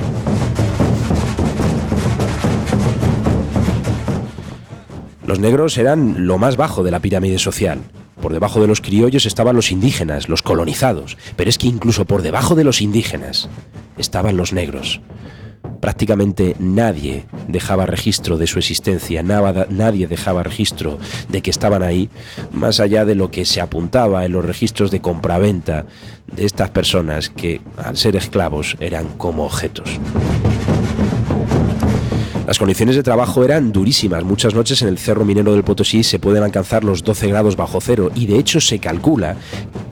Los 5.26 5.40
negros 5.40 5.78
eran 5.78 6.28
lo 6.28 6.38
más 6.38 6.56
bajo 6.56 6.84
de 6.84 6.92
la 6.92 7.00
pirámide 7.00 7.40
social. 7.40 7.80
Por 8.26 8.34
debajo 8.34 8.60
de 8.60 8.66
los 8.66 8.82
criollos 8.82 9.28
estaban 9.28 9.56
los 9.56 9.72
indígenas, 9.72 10.30
los 10.30 10.42
colonizados, 10.42 11.16
pero 11.36 11.48
es 11.48 11.60
que 11.60 11.68
incluso 11.68 12.06
por 12.06 12.24
debajo 12.24 12.56
de 12.56 12.64
los 12.64 12.82
indígenas 12.82 13.50
estaban 14.00 14.36
los 14.36 14.52
negros. 14.52 15.00
Prácticamente 15.80 16.56
nadie 16.58 17.26
dejaba 17.48 17.86
registro 17.86 18.40
de 18.40 18.48
su 18.48 18.58
existencia, 18.58 19.22
nadie 19.22 20.08
dejaba 20.08 20.42
registro 20.42 20.98
de 21.30 21.44
que 21.44 21.52
estaban 21.52 21.84
ahí, 21.84 22.10
más 22.52 22.80
allá 22.80 23.06
de 23.06 23.14
lo 23.14 23.30
que 23.30 23.46
se 23.46 23.62
apuntaba 23.62 24.26
en 24.26 24.32
los 24.32 24.44
registros 24.44 24.90
de 24.90 25.02
compraventa 25.02 25.86
de 26.36 26.46
estas 26.46 26.72
personas 26.72 27.30
que, 27.30 27.62
al 27.78 27.96
ser 27.96 28.16
esclavos, 28.16 28.76
eran 28.80 29.06
como 29.20 29.46
objetos. 29.46 30.00
Las 32.48 32.60
condiciones 32.60 32.96
de 32.96 33.02
trabajo 33.02 33.44
eran 33.44 33.72
durísimas. 33.72 34.24
Muchas 34.24 34.54
noches 34.54 34.84
en 34.84 34.88
el 34.88 35.00
Cerro 35.00 35.26
Minero 35.26 35.54
del 35.54 35.64
Potosí 35.64 36.04
se 36.04 36.20
pueden 36.20 36.44
alcanzar 36.44 36.84
los 36.84 37.04
12 37.04 37.28
grados 37.30 37.56
bajo 37.56 37.82
cero 37.82 38.12
y 38.14 38.28
de 38.28 38.38
hecho 38.38 38.62
se 38.62 38.78
calcula, 38.78 39.36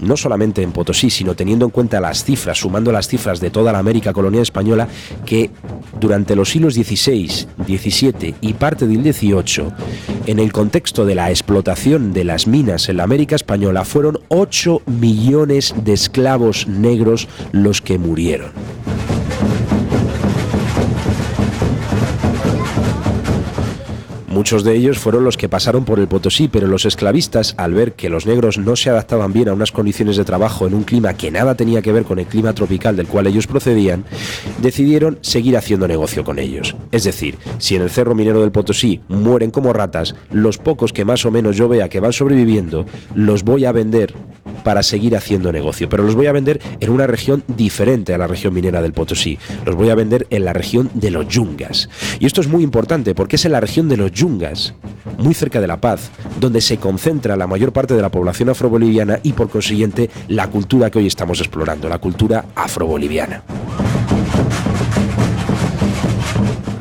no 0.02 0.16
solamente 0.18 0.62
en 0.62 0.72
Potosí, 0.72 1.10
sino 1.10 1.34
teniendo 1.34 1.66
en 1.66 1.72
cuenta 1.72 2.00
las 2.00 2.24
cifras, 2.24 2.60
sumando 2.60 2.92
las 2.92 3.08
cifras 3.08 3.39
de 3.39 3.50
toda 3.50 3.72
la 3.72 3.80
América 3.80 4.13
colonial 4.13 4.44
española, 4.44 4.88
que 5.26 5.50
durante 6.00 6.36
los 6.36 6.50
siglos 6.50 6.76
XVI, 6.76 7.48
XVII 7.66 8.36
y 8.42 8.54
parte 8.54 8.86
del 8.86 9.02
XVIII, 9.02 9.70
en 10.28 10.38
el 10.38 10.52
contexto 10.52 11.06
de 11.06 11.16
la 11.16 11.32
explotación 11.32 12.13
de 12.13 12.24
las 12.24 12.46
minas 12.46 12.88
en 12.88 12.98
la 12.98 13.04
América 13.04 13.36
española, 13.36 13.84
fueron 13.84 14.20
8 14.28 14.84
millones 14.86 15.74
de 15.84 15.94
esclavos 15.94 16.68
negros 16.68 17.28
los 17.52 17.82
que 17.82 17.98
murieron. 17.98 18.52
Muchos 24.34 24.63
de 24.63 24.76
ellos 24.76 24.98
fueron 24.98 25.24
los 25.24 25.38
que 25.38 25.48
pasaron 25.48 25.86
por 25.86 26.00
el 26.00 26.08
Potosí, 26.08 26.48
pero 26.48 26.65
los 26.65 26.86
esclavistas, 26.86 27.54
al 27.56 27.76
ver 27.76 27.93
que 27.93 28.10
los 28.10 28.26
negros 28.26 28.58
no 28.58 28.76
se 28.76 28.89
adaptaban 28.89 29.32
bien 29.32 29.48
a 29.48 29.54
unas 29.54 29.72
condiciones 29.72 30.17
de 30.17 30.26
trabajo 30.26 30.65
en 30.65 30.74
un 30.74 30.86
clima 30.86 31.13
que 31.13 31.30
nada 31.30 31.54
tenía 31.54 31.84
que 31.84 31.91
ver 31.91 32.04
con 32.04 32.17
el 32.17 32.26
clima 32.26 32.52
tropical 32.54 32.96
del 32.96 33.06
cual 33.06 33.28
ellos 33.28 33.46
procedían, 33.46 34.06
decidieron 34.60 35.19
seguir 35.22 35.56
haciendo 35.56 35.88
negocio 35.88 36.24
con 36.24 36.39
ellos. 36.39 36.76
Es 36.91 37.04
decir, 37.04 37.38
si 37.60 37.76
en 37.76 37.84
el 37.84 37.91
Cerro 37.91 38.15
Minero 38.15 38.41
del 38.41 38.52
Potosí 38.52 39.02
mueren 39.08 39.52
como 39.52 39.72
ratas, 39.72 40.15
los 40.32 40.58
pocos 40.58 40.93
que 40.93 41.06
más 41.06 41.28
o 41.28 41.32
menos 41.32 41.56
yo 41.56 41.69
vea 41.69 41.88
que 41.88 42.00
van 42.00 42.12
sobreviviendo, 42.12 42.88
los 43.13 43.43
voy 43.43 43.65
a 43.65 43.72
vender 43.72 44.15
para 44.63 44.84
seguir 44.84 45.15
haciendo 45.15 45.52
negocio, 45.52 45.89
pero 45.89 46.04
los 46.04 46.15
voy 46.15 46.28
a 46.28 46.32
vender 46.32 46.60
en 46.80 46.89
una 46.89 47.06
región 47.06 47.43
diferente 47.48 48.13
a 48.13 48.17
la 48.17 48.28
región 48.28 48.54
minera 48.54 48.82
del 48.82 48.93
Potosí. 48.93 49.38
Los 49.65 49.76
voy 49.76 49.89
a 49.89 49.96
vender 49.96 50.26
en 50.30 50.46
la 50.46 50.54
región 50.54 50.89
de 50.93 51.12
los 51.12 51.28
Yungas. 51.28 51.89
Y 52.19 52.26
esto 52.26 52.41
es 52.41 52.48
muy 52.48 52.63
importante 52.63 53.13
porque 53.13 53.36
es 53.36 53.46
en 53.46 53.52
la 53.52 53.60
región 53.60 53.89
de 53.89 53.98
los 53.98 54.12
Yungas, 54.12 54.23
muy 55.18 55.34
cerca 55.34 55.60
de 55.60 55.68
La 55.68 55.82
Paz, 55.82 56.10
donde 56.40 56.62
se 56.62 56.78
concentra 56.78 57.36
la 57.36 57.48
mayor 57.48 57.74
parte 57.74 57.94
de 57.94 58.02
la 58.02 58.10
población 58.10 58.50
afroboliviana 58.50 59.20
y 59.22 59.34
por 59.34 59.50
consiguiente 59.50 60.10
la 60.30 60.48
cultura 60.48 60.90
que 60.90 61.00
hoy 61.00 61.08
estamos 61.08 61.40
explorando, 61.40 61.90
la 61.90 62.00
cultura 62.00 62.46
afroboliviana. 62.56 63.44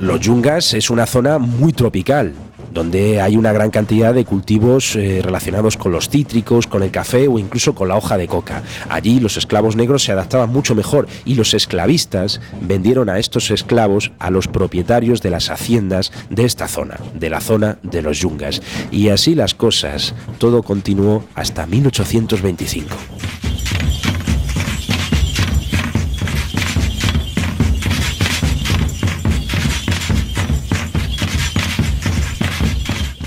Los 0.00 0.20
Yungas 0.20 0.74
es 0.74 0.90
una 0.90 1.06
zona 1.06 1.38
muy 1.38 1.72
tropical, 1.72 2.32
donde 2.72 3.20
hay 3.20 3.36
una 3.36 3.52
gran 3.52 3.70
cantidad 3.70 4.14
de 4.14 4.24
cultivos 4.24 4.96
eh, 4.96 5.20
relacionados 5.22 5.76
con 5.76 5.92
los 5.92 6.08
cítricos, 6.08 6.66
con 6.66 6.82
el 6.82 6.90
café 6.90 7.28
o 7.28 7.38
incluso 7.38 7.74
con 7.74 7.88
la 7.88 7.96
hoja 7.96 8.16
de 8.16 8.28
coca. 8.28 8.62
Allí 8.88 9.20
los 9.20 9.36
esclavos 9.36 9.76
negros 9.76 10.04
se 10.04 10.12
adaptaban 10.12 10.50
mucho 10.50 10.74
mejor 10.74 11.06
y 11.24 11.34
los 11.34 11.54
esclavistas 11.54 12.40
vendieron 12.60 13.08
a 13.08 13.18
estos 13.18 13.50
esclavos 13.50 14.12
a 14.18 14.30
los 14.30 14.48
propietarios 14.48 15.22
de 15.22 15.30
las 15.30 15.50
haciendas 15.50 16.12
de 16.30 16.44
esta 16.44 16.68
zona, 16.68 16.98
de 17.14 17.30
la 17.30 17.40
zona 17.40 17.78
de 17.82 18.02
los 18.02 18.18
yungas. 18.18 18.62
Y 18.90 19.08
así 19.08 19.34
las 19.34 19.54
cosas, 19.54 20.14
todo 20.38 20.62
continuó 20.62 21.24
hasta 21.34 21.66
1825. 21.66 23.51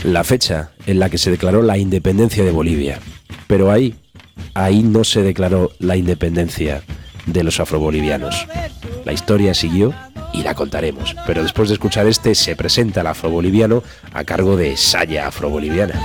La 0.05 0.23
fecha 0.23 0.71
en 0.85 0.99
la 0.99 1.09
que 1.09 1.17
se 1.17 1.31
declaró 1.31 1.61
la 1.61 1.77
independencia 1.77 2.43
de 2.43 2.51
Bolivia. 2.51 2.99
Pero 3.47 3.71
ahí, 3.71 3.95
ahí 4.53 4.83
no 4.83 5.03
se 5.03 5.21
declaró 5.21 5.71
la 5.79 5.95
independencia 5.95 6.83
de 7.25 7.43
los 7.43 7.59
afrobolivianos. 7.59 8.47
La 9.03 9.13
historia 9.13 9.53
siguió 9.53 9.93
y 10.31 10.43
la 10.43 10.53
contaremos. 10.53 11.15
Pero 11.25 11.41
después 11.41 11.69
de 11.69 11.73
escuchar 11.75 12.05
este, 12.07 12.35
se 12.35 12.55
presenta 12.55 13.01
el 13.01 13.07
afroboliviano 13.07 13.83
a 14.13 14.23
cargo 14.23 14.55
de 14.55 14.77
Saya 14.77 15.27
Afroboliviana. 15.27 15.99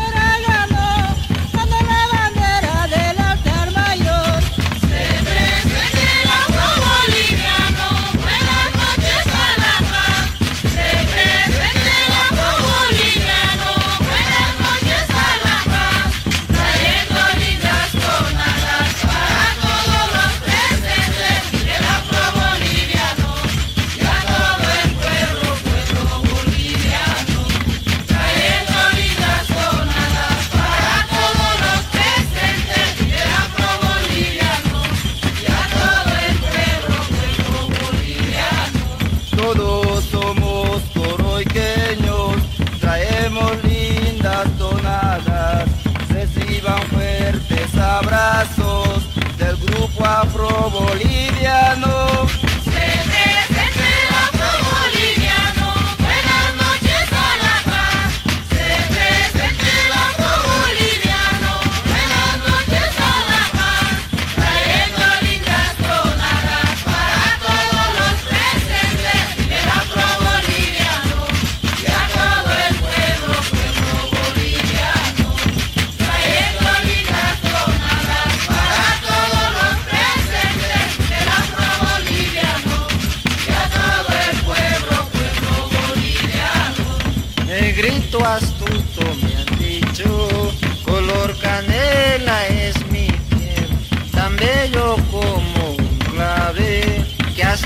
Lindas 43.31 44.51
tonadas, 44.59 45.69
reciban 46.09 46.83
fuertes 46.89 47.79
abrazos 47.79 49.05
del 49.39 49.57
grupo 49.57 50.05
afro-boliviano. 50.05 52.27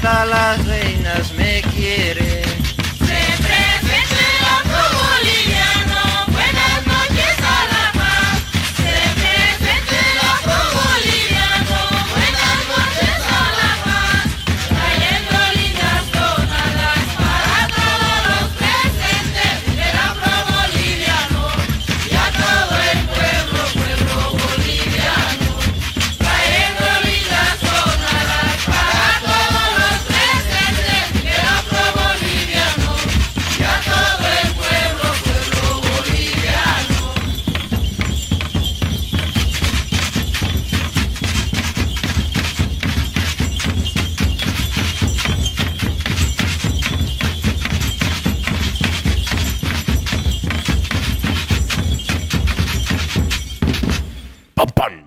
talas 0.05 0.64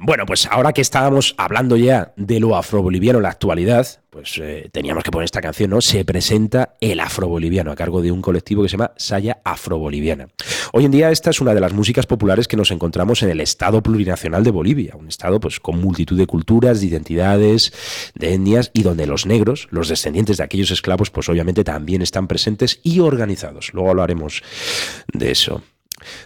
Bueno, 0.08 0.26
pues 0.26 0.46
ahora 0.46 0.72
que 0.72 0.80
estábamos 0.80 1.36
hablando 1.38 1.76
ya 1.76 2.14
de 2.16 2.40
lo 2.40 2.56
afroboliviano 2.56 3.20
en 3.20 3.24
la 3.24 3.30
actualidad, 3.30 3.86
pues 4.10 4.40
eh, 4.42 4.70
teníamos 4.72 5.04
que 5.04 5.12
poner 5.12 5.26
esta 5.26 5.42
canción, 5.42 5.72
¿no? 5.72 5.82
Se 5.82 6.06
presenta 6.06 6.78
el 6.80 7.02
afroboliviano 7.02 7.74
a 7.74 7.76
cargo 7.76 8.02
de 8.02 8.14
un 8.14 8.22
colectivo 8.22 8.64
que 8.64 8.70
se 8.70 8.78
llama 8.78 8.94
Saya 8.96 9.42
Afroboliviana. 9.44 10.30
Hoy 10.72 10.86
en 10.86 10.92
día 10.92 11.12
esta 11.12 11.32
es 11.32 11.42
una 11.42 11.54
de 11.54 11.60
las 11.60 11.74
músicas 11.74 12.06
populares 12.06 12.48
que 12.48 12.56
nos 12.56 12.72
encontramos 12.72 13.22
en 13.22 13.32
el 13.32 13.42
Estado 13.42 13.84
plurinacional 13.84 14.46
de 14.46 14.52
Bolivia, 14.52 14.96
un 14.96 15.10
estado 15.10 15.42
pues 15.42 15.60
con 15.60 15.82
multitud 15.82 16.18
de 16.18 16.26
culturas, 16.26 16.80
de 16.80 16.88
identidades, 16.88 17.74
de 18.16 18.34
etnias 18.34 18.72
y 18.74 18.84
donde 18.84 19.08
los 19.08 19.26
negros, 19.26 19.68
los 19.72 19.90
descendientes 19.90 20.38
de 20.38 20.44
aquellos 20.46 20.72
esclavos, 20.72 21.10
pues 21.10 21.28
obviamente 21.28 21.66
también 21.66 22.02
están 22.02 22.30
presentes 22.30 22.80
y 22.82 23.02
organizados. 23.02 23.74
Luego 23.74 23.90
hablaremos 23.90 24.42
de 25.12 25.32
eso. 25.32 25.64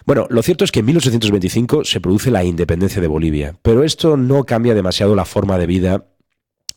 Bueno, 0.06 0.26
lo 0.30 0.42
cierto 0.42 0.64
es 0.64 0.72
que 0.72 0.80
en 0.80 0.86
1825 0.86 1.84
se 1.84 2.00
produce 2.00 2.30
la 2.30 2.44
independencia 2.44 3.00
de 3.00 3.08
Bolivia, 3.08 3.56
pero 3.62 3.84
esto 3.84 4.16
no 4.16 4.44
cambia 4.44 4.74
demasiado 4.74 5.14
la 5.14 5.24
forma 5.24 5.58
de 5.58 5.66
vida 5.66 6.06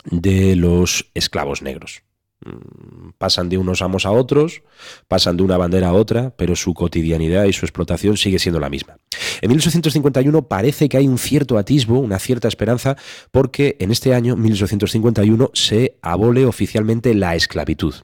de 0.06 0.56
los 0.56 1.10
esclavos 1.14 1.62
negros. 1.62 2.04
Mm, 2.46 3.12
pasan 3.18 3.50
de 3.50 3.58
unos 3.58 3.82
amos 3.82 4.06
a 4.06 4.12
otros, 4.12 4.62
pasan 5.08 5.38
de 5.38 5.44
una 5.44 5.58
bandera 5.58 5.90
a 5.90 5.94
otra, 5.94 6.32
pero 6.36 6.56
su 6.56 6.74
cotidianidad 6.74 7.46
y 7.46 7.54
su 7.54 7.66
explotación 7.66 8.18
sigue 8.18 8.40
siendo 8.40 8.60
la 8.60 8.70
misma. 8.70 8.98
En 9.42 9.50
1851 9.50 10.48
parece 10.48 10.90
que 10.90 10.98
hay 10.98 11.08
un 11.08 11.18
cierto 11.18 11.58
atisbo, 11.58 11.98
una 12.00 12.20
cierta 12.20 12.48
esperanza, 12.48 12.98
porque 13.32 13.78
en 13.80 13.92
este 13.92 14.14
año, 14.14 14.36
1851, 14.36 15.52
se 15.54 15.98
abole 16.02 16.46
oficialmente 16.46 17.16
la 17.16 17.36
esclavitud. 17.36 17.96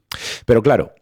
Pero 0.45 0.63
claro, 0.63 0.93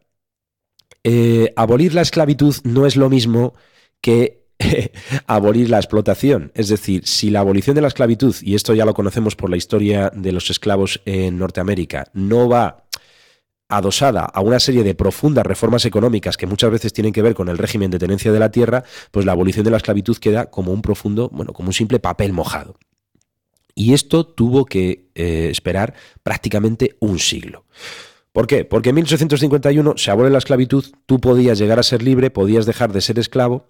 eh, 1.04 1.54
abolir 1.56 1.94
la 1.94 2.02
esclavitud 2.02 2.56
no 2.64 2.86
es 2.86 2.96
lo 2.96 3.10
mismo 3.10 3.54
que 4.02 4.48
abolir 5.28 5.70
la 5.70 5.78
explotación. 5.78 6.52
Es 6.56 6.70
decir, 6.70 7.08
si 7.08 7.30
la 7.30 7.40
abolición 7.40 7.76
de 7.76 7.82
la 7.82 7.88
esclavitud, 7.88 8.36
y 8.42 8.56
esto 8.56 8.74
ya 8.74 8.86
lo 8.86 8.94
conocemos 8.94 9.36
por 9.36 9.50
la 9.50 9.58
historia 9.58 10.12
de 10.14 10.32
los 10.32 10.50
esclavos 10.50 11.02
en 11.06 11.38
Norteamérica, 11.38 12.08
no 12.14 12.50
va 12.50 12.86
adosada 13.70 14.26
a 14.26 14.42
una 14.42 14.60
serie 14.60 14.84
de 14.84 14.96
profundas 14.96 15.46
reformas 15.46 15.86
económicas 15.86 16.38
que 16.38 16.48
muchas 16.48 16.72
veces 16.72 16.92
tienen 16.92 17.14
que 17.14 17.22
ver 17.22 17.36
con 17.36 17.50
el 17.50 17.58
régimen 17.58 17.92
de 17.92 18.00
tenencia 18.00 18.32
de 18.32 18.40
la 18.40 18.52
tierra, 18.52 18.84
pues 19.12 19.26
la 19.26 19.34
abolición 19.34 19.64
de 19.64 19.72
la 19.72 19.78
esclavitud 19.78 20.18
queda 20.18 20.48
como 20.48 20.74
un 20.74 20.82
profundo, 20.82 21.30
bueno, 21.32 21.54
como 21.54 21.70
un 21.70 21.74
simple 21.74 22.00
papel 22.00 22.34
mojado. 22.34 22.76
Y 23.76 23.94
esto 23.94 24.26
tuvo 24.26 24.66
que 24.66 25.10
eh, 25.14 25.48
esperar 25.52 25.94
prácticamente 26.24 26.98
un 27.00 27.20
siglo. 27.20 27.66
¿Por 28.32 28.48
qué? 28.48 28.64
Porque 28.64 28.90
en 28.90 28.96
1851 28.96 29.94
se 29.98 30.12
abole 30.12 30.30
la 30.30 30.38
esclavitud, 30.38 30.86
tú 31.06 31.20
podías 31.20 31.58
llegar 31.58 31.80
a 31.80 31.84
ser 31.84 32.04
libre, 32.04 32.30
podías 32.30 32.66
dejar 32.66 32.94
de 32.94 33.02
ser 33.02 33.18
esclavo, 33.18 33.68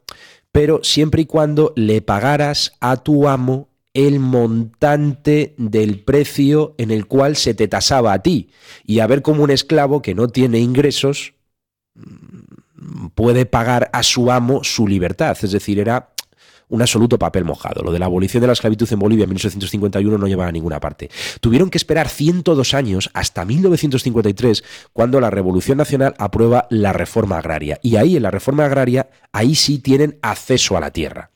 pero 0.51 0.81
siempre 0.83 1.21
y 1.21 1.25
cuando 1.25 1.73
le 1.75 2.01
pagaras 2.01 2.73
a 2.81 2.97
tu 2.97 3.27
amo 3.27 3.69
el 3.93 4.19
montante 4.19 5.55
del 5.57 6.03
precio 6.03 6.75
en 6.77 6.91
el 6.91 7.07
cual 7.07 7.35
se 7.35 7.53
te 7.53 7.67
tasaba 7.67 8.13
a 8.13 8.21
ti. 8.21 8.49
Y 8.85 8.99
a 8.99 9.07
ver 9.07 9.21
cómo 9.21 9.43
un 9.43 9.51
esclavo 9.51 10.01
que 10.01 10.15
no 10.15 10.27
tiene 10.27 10.59
ingresos 10.59 11.33
mm, 11.95 13.07
puede 13.15 13.45
pagar 13.45 13.89
a 13.93 14.03
su 14.03 14.31
amo 14.31 14.63
su 14.63 14.87
libertad. 14.87 15.37
Es 15.41 15.51
decir, 15.51 15.79
era 15.79 16.08
un 16.69 16.81
absoluto 16.81 17.19
papel 17.19 17.43
mojado. 17.43 17.83
Lo 17.83 17.91
de 17.91 17.99
la 17.99 18.05
abolición 18.05 18.41
de 18.41 18.47
la 18.47 18.53
esclavitud 18.53 18.91
en 18.91 18.99
Bolivia 18.99 19.23
en 19.23 19.29
1851 19.29 20.17
no 20.17 20.27
llevaba 20.27 20.49
a 20.49 20.53
ninguna 20.53 20.79
parte. 20.79 21.09
Tuvieron 21.41 21.69
que 21.69 21.77
esperar 21.77 22.07
102 22.07 22.73
años 22.73 23.09
hasta 23.13 23.45
1953 23.45 24.63
cuando 24.93 25.19
la 25.19 25.29
Revolución 25.29 25.77
Nacional 25.77 26.15
aprueba 26.17 26.67
la 26.69 26.93
reforma 26.93 27.37
agraria. 27.37 27.79
Y 27.81 27.97
ahí 27.97 28.15
en 28.15 28.23
la 28.23 28.31
reforma 28.31 28.65
agraria, 28.65 29.09
ahí 29.31 29.55
sí 29.55 29.79
tienen 29.79 30.17
acceso 30.21 30.77
a 30.77 30.79
la 30.79 30.91
tierra. 30.91 31.31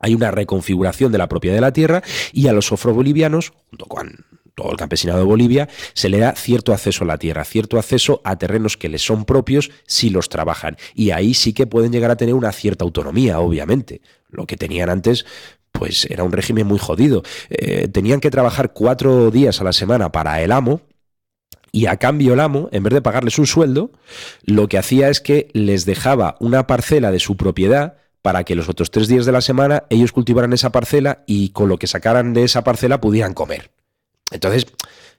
Hay 0.00 0.14
una 0.14 0.30
reconfiguración 0.30 1.12
de 1.12 1.18
la 1.18 1.28
propiedad 1.28 1.56
de 1.56 1.60
la 1.60 1.72
tierra 1.72 2.02
y 2.32 2.46
a 2.46 2.52
los 2.52 2.70
afrobolivianos, 2.70 3.52
junto 3.70 3.86
con 3.86 4.24
todo 4.54 4.72
el 4.72 4.76
campesinado 4.76 5.20
de 5.20 5.24
Bolivia, 5.24 5.68
se 5.94 6.08
le 6.08 6.18
da 6.18 6.34
cierto 6.34 6.72
acceso 6.72 7.04
a 7.04 7.06
la 7.06 7.18
tierra, 7.18 7.44
cierto 7.44 7.78
acceso 7.78 8.20
a 8.24 8.36
terrenos 8.36 8.76
que 8.76 8.88
les 8.88 9.02
son 9.02 9.24
propios 9.24 9.70
si 9.86 10.10
los 10.10 10.28
trabajan. 10.28 10.76
Y 10.94 11.10
ahí 11.10 11.34
sí 11.34 11.52
que 11.52 11.66
pueden 11.66 11.92
llegar 11.92 12.10
a 12.10 12.16
tener 12.16 12.34
una 12.34 12.50
cierta 12.50 12.84
autonomía, 12.84 13.38
obviamente. 13.38 14.00
Lo 14.28 14.46
que 14.46 14.56
tenían 14.56 14.90
antes, 14.90 15.26
pues 15.72 16.06
era 16.10 16.24
un 16.24 16.32
régimen 16.32 16.66
muy 16.66 16.78
jodido. 16.78 17.22
Eh, 17.50 17.88
tenían 17.88 18.20
que 18.20 18.30
trabajar 18.30 18.72
cuatro 18.72 19.30
días 19.30 19.60
a 19.60 19.64
la 19.64 19.72
semana 19.72 20.12
para 20.12 20.42
el 20.42 20.52
amo, 20.52 20.82
y 21.72 21.86
a 21.86 21.96
cambio 21.96 22.34
el 22.34 22.40
amo, 22.40 22.68
en 22.72 22.82
vez 22.82 22.94
de 22.94 23.02
pagarles 23.02 23.38
un 23.38 23.46
sueldo, 23.46 23.90
lo 24.42 24.68
que 24.68 24.78
hacía 24.78 25.08
es 25.10 25.20
que 25.20 25.48
les 25.52 25.84
dejaba 25.84 26.36
una 26.40 26.66
parcela 26.66 27.10
de 27.10 27.20
su 27.20 27.36
propiedad 27.36 27.96
para 28.22 28.44
que 28.44 28.54
los 28.54 28.68
otros 28.68 28.90
tres 28.90 29.08
días 29.08 29.26
de 29.26 29.32
la 29.32 29.40
semana 29.40 29.84
ellos 29.90 30.12
cultivaran 30.12 30.52
esa 30.52 30.72
parcela 30.72 31.22
y 31.26 31.50
con 31.50 31.68
lo 31.68 31.78
que 31.78 31.86
sacaran 31.86 32.32
de 32.32 32.44
esa 32.44 32.64
parcela 32.64 33.00
pudieran 33.00 33.34
comer. 33.34 33.70
Entonces, 34.30 34.66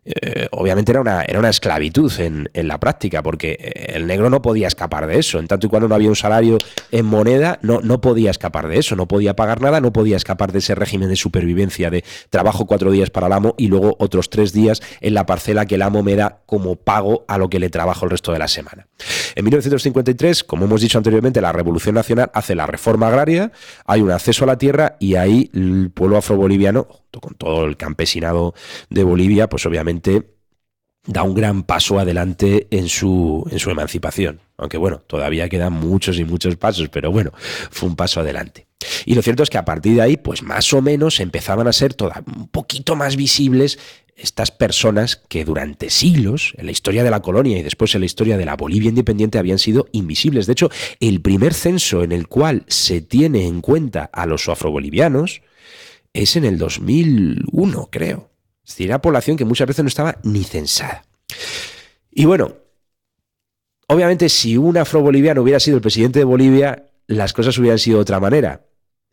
eh, 0.06 0.48
obviamente 0.52 0.92
era 0.92 1.02
una, 1.02 1.50
esclavitud 1.50 2.12
en, 2.20 2.50
en, 2.54 2.68
la 2.68 2.80
práctica, 2.80 3.22
porque 3.22 3.58
eh, 3.60 3.94
el 3.96 4.08
negro 4.08 4.30
no 4.30 4.42
podía 4.42 4.68
escapar 4.68 5.08
de 5.08 5.20
eso. 5.20 5.40
En 5.40 5.48
tanto 5.48 5.68
y 5.68 5.70
cuando 5.70 5.88
no 5.88 5.96
había 5.96 6.10
un 6.10 6.16
salario 6.16 6.58
en 6.92 7.06
moneda, 7.06 7.60
no, 7.62 7.82
no 7.82 8.02
podía 8.02 8.32
escapar 8.32 8.68
de 8.68 8.78
eso, 8.78 8.96
no 8.96 9.08
podía 9.08 9.36
pagar 9.36 9.62
nada, 9.62 9.82
no 9.82 9.92
podía 9.92 10.18
escapar 10.18 10.52
de 10.52 10.60
ese 10.60 10.74
régimen 10.76 11.10
de 11.10 11.16
supervivencia, 11.16 11.90
de 11.90 12.04
trabajo 12.30 12.66
cuatro 12.66 12.92
días 12.92 13.10
para 13.10 13.28
el 13.28 13.34
amo 13.34 13.56
y 13.58 13.68
luego 13.68 13.96
otros 14.00 14.30
tres 14.30 14.54
días 14.54 14.82
en 15.02 15.14
la 15.14 15.26
parcela 15.26 15.66
que 15.66 15.76
el 15.76 15.82
amo 15.82 16.02
me 16.02 16.16
da 16.16 16.40
como 16.46 16.76
pago 16.76 17.26
a 17.28 17.38
lo 17.38 17.50
que 17.50 17.60
le 17.60 17.70
trabajo 17.70 18.06
el 18.06 18.12
resto 18.12 18.32
de 18.32 18.40
la 18.40 18.48
semana. 18.48 18.88
En 19.36 19.44
1953, 19.44 20.44
como 20.44 20.66
hemos 20.66 20.82
dicho 20.82 20.98
anteriormente, 20.98 21.42
la 21.42 21.52
Revolución 21.52 21.96
Nacional 21.96 22.32
hace 22.34 22.56
la 22.56 22.66
reforma 22.66 23.08
agraria, 23.08 23.52
hay 23.86 24.02
un 24.02 24.12
acceso 24.12 24.46
a 24.46 24.48
la 24.48 24.58
tierra 24.58 24.96
y 25.00 25.16
ahí 25.16 25.50
el 25.54 25.92
pueblo 25.94 26.18
afroboliviano 26.18 26.88
con 27.22 27.36
todo 27.36 27.66
el 27.66 27.78
campesinado 27.78 28.54
de 28.90 29.04
Bolivia, 29.04 29.50
pues 29.50 29.66
obviamente 29.66 30.36
da 31.06 31.24
un 31.24 31.34
gran 31.34 31.64
paso 31.64 32.00
adelante 32.00 32.68
en 32.72 32.88
su, 32.88 33.48
en 33.52 33.60
su 33.60 33.70
emancipación. 33.72 34.42
Aunque 34.58 34.78
bueno, 34.78 35.00
todavía 35.00 35.50
quedan 35.50 35.74
muchos 35.74 36.20
y 36.20 36.26
muchos 36.26 36.56
pasos, 36.58 36.90
pero 36.90 37.12
bueno, 37.12 37.32
fue 37.72 37.90
un 37.90 37.96
paso 37.96 38.20
adelante. 38.20 38.68
Y 39.06 39.16
lo 39.16 39.22
cierto 39.22 39.44
es 39.44 39.50
que 39.50 39.58
a 39.58 39.66
partir 39.66 39.96
de 39.96 40.02
ahí, 40.02 40.18
pues 40.18 40.44
más 40.44 40.72
o 40.74 40.82
menos 40.82 41.20
empezaban 41.20 41.68
a 41.68 41.74
ser 41.74 41.94
toda, 41.94 42.24
un 42.26 42.48
poquito 42.48 42.96
más 42.96 43.16
visibles 43.16 43.80
estas 44.16 44.52
personas 44.52 45.16
que 45.16 45.46
durante 45.46 45.90
siglos, 45.90 46.54
en 46.58 46.66
la 46.66 46.72
historia 46.72 47.04
de 47.04 47.10
la 47.10 47.22
colonia 47.22 47.58
y 47.58 47.64
después 47.64 47.96
en 47.96 48.02
la 48.02 48.06
historia 48.06 48.38
de 48.38 48.46
la 48.46 48.58
Bolivia 48.58 48.90
independiente, 48.90 49.40
habían 49.40 49.60
sido 49.60 49.88
invisibles. 49.94 50.46
De 50.46 50.54
hecho, 50.54 50.70
el 51.00 51.22
primer 51.22 51.54
censo 51.54 52.04
en 52.04 52.12
el 52.12 52.28
cual 52.28 52.64
se 52.68 53.02
tiene 53.02 53.48
en 53.48 53.62
cuenta 53.62 54.10
a 54.12 54.26
los 54.26 54.50
afrobolivianos 54.50 55.42
es 56.14 56.36
en 56.36 56.46
el 56.46 56.58
2001, 56.58 57.90
creo. 57.92 58.30
Es 58.64 58.72
decir, 58.72 58.88
era 58.88 59.02
población 59.02 59.38
que 59.38 59.46
muchas 59.46 59.68
veces 59.68 59.84
no 59.84 59.88
estaba 59.88 60.18
ni 60.24 60.44
censada. 60.44 61.04
Y 62.12 62.26
bueno, 62.26 62.54
obviamente 63.88 64.30
si 64.30 64.58
un 64.58 64.78
afroboliviano 64.78 65.42
hubiera 65.42 65.60
sido 65.60 65.78
el 65.78 65.82
presidente 65.82 66.20
de 66.20 66.26
Bolivia, 66.26 66.92
las 67.08 67.34
cosas 67.34 67.58
hubieran 67.58 67.80
sido 67.80 67.98
de 67.98 68.02
otra 68.04 68.20
manera. 68.20 68.66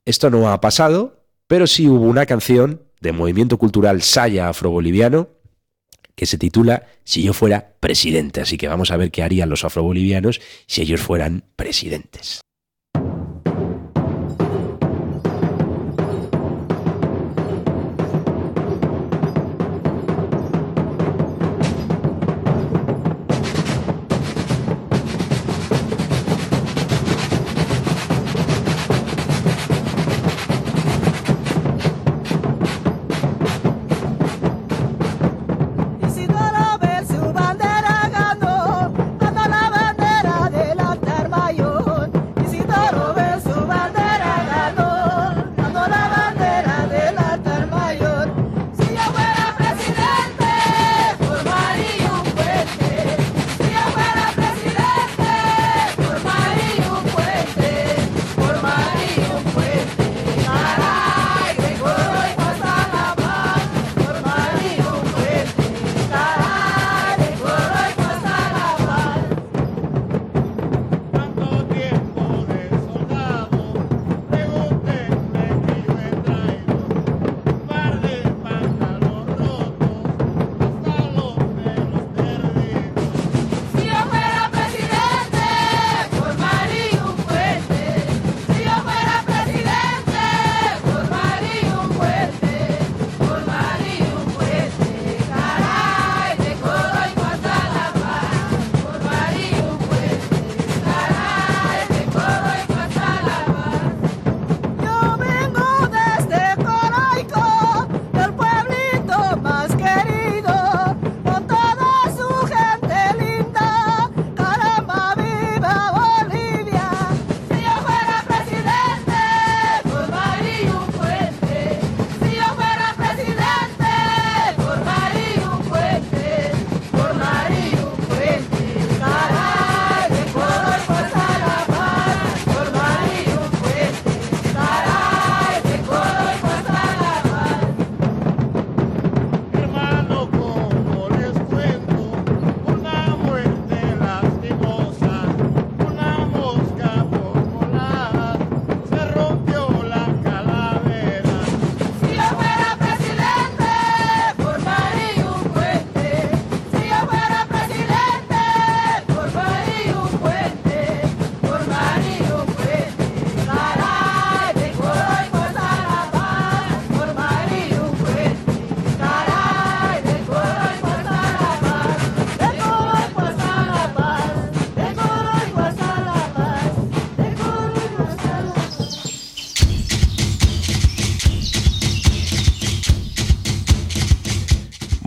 Esto 0.04 0.30
no 0.30 0.50
ha 0.50 0.60
pasado, 0.60 1.24
pero 1.46 1.66
sí 1.66 1.88
hubo 1.88 2.04
una 2.04 2.26
canción 2.26 2.82
de 3.00 3.12
movimiento 3.12 3.58
cultural 3.58 4.02
Saya 4.02 4.48
afroboliviano 4.48 5.28
que 6.14 6.26
se 6.26 6.38
titula 6.38 6.86
Si 7.04 7.22
yo 7.22 7.32
fuera 7.32 7.74
presidente. 7.78 8.40
Así 8.40 8.56
que 8.56 8.68
vamos 8.68 8.90
a 8.90 8.96
ver 8.96 9.10
qué 9.10 9.22
harían 9.22 9.50
los 9.50 9.64
afrobolivianos 9.64 10.40
si 10.66 10.82
ellos 10.82 11.00
fueran 11.00 11.44
presidentes. 11.56 12.40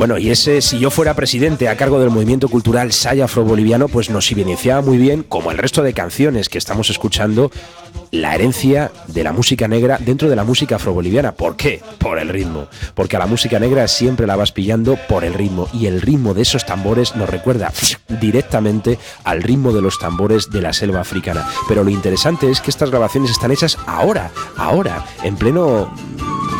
Bueno, 0.09 0.25
y 0.25 0.31
ese, 0.31 0.63
si 0.63 0.79
yo 0.79 0.89
fuera 0.89 1.13
presidente 1.13 1.69
a 1.69 1.77
cargo 1.77 1.99
del 1.99 2.09
movimiento 2.09 2.49
cultural 2.49 2.91
Saya 2.93 3.25
Afro-Boliviano, 3.25 3.89
pues 3.89 4.09
nos 4.09 4.31
evidenciaba 4.31 4.81
muy 4.81 4.97
bien, 4.97 5.21
como 5.21 5.51
el 5.51 5.59
resto 5.59 5.83
de 5.83 5.93
canciones 5.93 6.49
que 6.49 6.57
estamos 6.57 6.89
escuchando, 6.89 7.51
la 8.09 8.33
herencia 8.33 8.91
de 9.05 9.23
la 9.23 9.33
música 9.33 9.67
negra 9.67 9.99
dentro 9.99 10.27
de 10.27 10.35
la 10.35 10.43
música 10.43 10.77
afroboliviana. 10.77 11.33
¿Por 11.33 11.55
qué? 11.55 11.83
Por 11.99 12.17
el 12.17 12.29
ritmo. 12.29 12.67
Porque 12.95 13.17
a 13.17 13.19
la 13.19 13.27
música 13.27 13.59
negra 13.59 13.87
siempre 13.87 14.25
la 14.25 14.35
vas 14.35 14.51
pillando 14.51 14.97
por 15.07 15.23
el 15.23 15.35
ritmo. 15.35 15.67
Y 15.73 15.85
el 15.85 16.01
ritmo 16.01 16.33
de 16.33 16.41
esos 16.41 16.65
tambores 16.65 17.15
nos 17.15 17.29
recuerda 17.29 17.71
directamente 18.19 18.97
al 19.23 19.43
ritmo 19.43 19.73
de 19.73 19.83
los 19.83 19.99
tambores 19.99 20.49
de 20.49 20.61
la 20.61 20.73
selva 20.73 21.01
africana. 21.01 21.47
Pero 21.67 21.83
lo 21.83 21.91
interesante 21.91 22.49
es 22.49 22.61
que 22.61 22.71
estas 22.71 22.89
grabaciones 22.89 23.29
están 23.29 23.51
hechas 23.51 23.77
ahora, 23.85 24.31
ahora, 24.57 25.05
en 25.23 25.35
pleno 25.35 25.93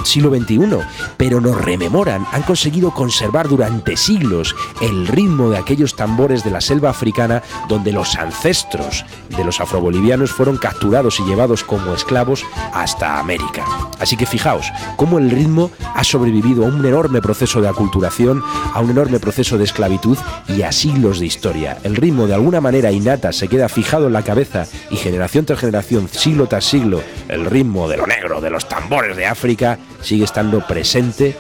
siglo 0.10 0.30
XXI, 0.36 0.80
pero 1.18 1.40
nos 1.40 1.60
rememoran, 1.62 2.26
han 2.32 2.42
conseguido 2.44 2.92
conservar 2.92 3.48
durante 3.48 3.96
siglos 3.96 4.56
el 4.82 5.08
ritmo 5.08 5.50
de 5.50 5.58
aquellos 5.58 5.96
tambores 5.96 6.44
de 6.44 6.52
la 6.52 6.62
selva 6.62 6.90
africana 6.90 7.44
donde 7.68 7.92
los 7.92 8.16
ancestros 8.16 9.06
de 9.30 9.44
los 9.44 9.62
afrobolivianos 9.62 10.32
fueron 10.32 10.58
capturados 10.58 11.20
y 11.20 11.24
llevados 11.24 11.64
como 11.64 11.94
esclavos 11.94 12.46
hasta 12.74 13.20
América. 13.20 13.66
Así 14.00 14.18
que 14.18 14.26
fijaos 14.26 14.72
cómo 14.96 15.20
el 15.20 15.30
ritmo 15.30 15.72
ha 15.96 16.04
sobrevivido 16.04 16.66
a 16.66 16.68
un 16.68 16.86
enorme 16.86 17.22
proceso 17.22 17.62
de 17.62 17.70
aculturación, 17.70 18.44
a 18.74 18.80
un 18.80 18.90
enorme 18.90 19.20
proceso 19.20 19.58
de 19.58 19.66
esclavitud 19.66 20.18
y 20.48 20.64
a 20.64 20.72
siglos 20.72 21.20
de 21.20 21.28
historia. 21.28 21.78
El 21.84 21.96
ritmo 21.96 22.28
de 22.28 22.34
alguna 22.34 22.62
manera 22.62 22.92
innata 22.92 23.32
se 23.32 23.48
queda 23.48 23.70
fijado 23.70 24.08
en 24.08 24.14
la 24.14 24.24
cabeza 24.24 24.66
y 24.90 24.96
generación 24.96 25.46
tras 25.46 25.60
generación, 25.60 26.10
siglo 26.10 26.48
tras 26.48 26.66
siglo, 26.66 27.02
el 27.28 27.46
ritmo 27.46 27.88
de 27.88 27.98
lo 27.98 28.08
negro, 28.08 28.42
de 28.42 28.50
los 28.50 28.68
tambores 28.68 29.16
de 29.16 29.26
África, 29.26 29.78
sigue 30.02 30.26
estando 30.26 30.66
presente 30.66 31.36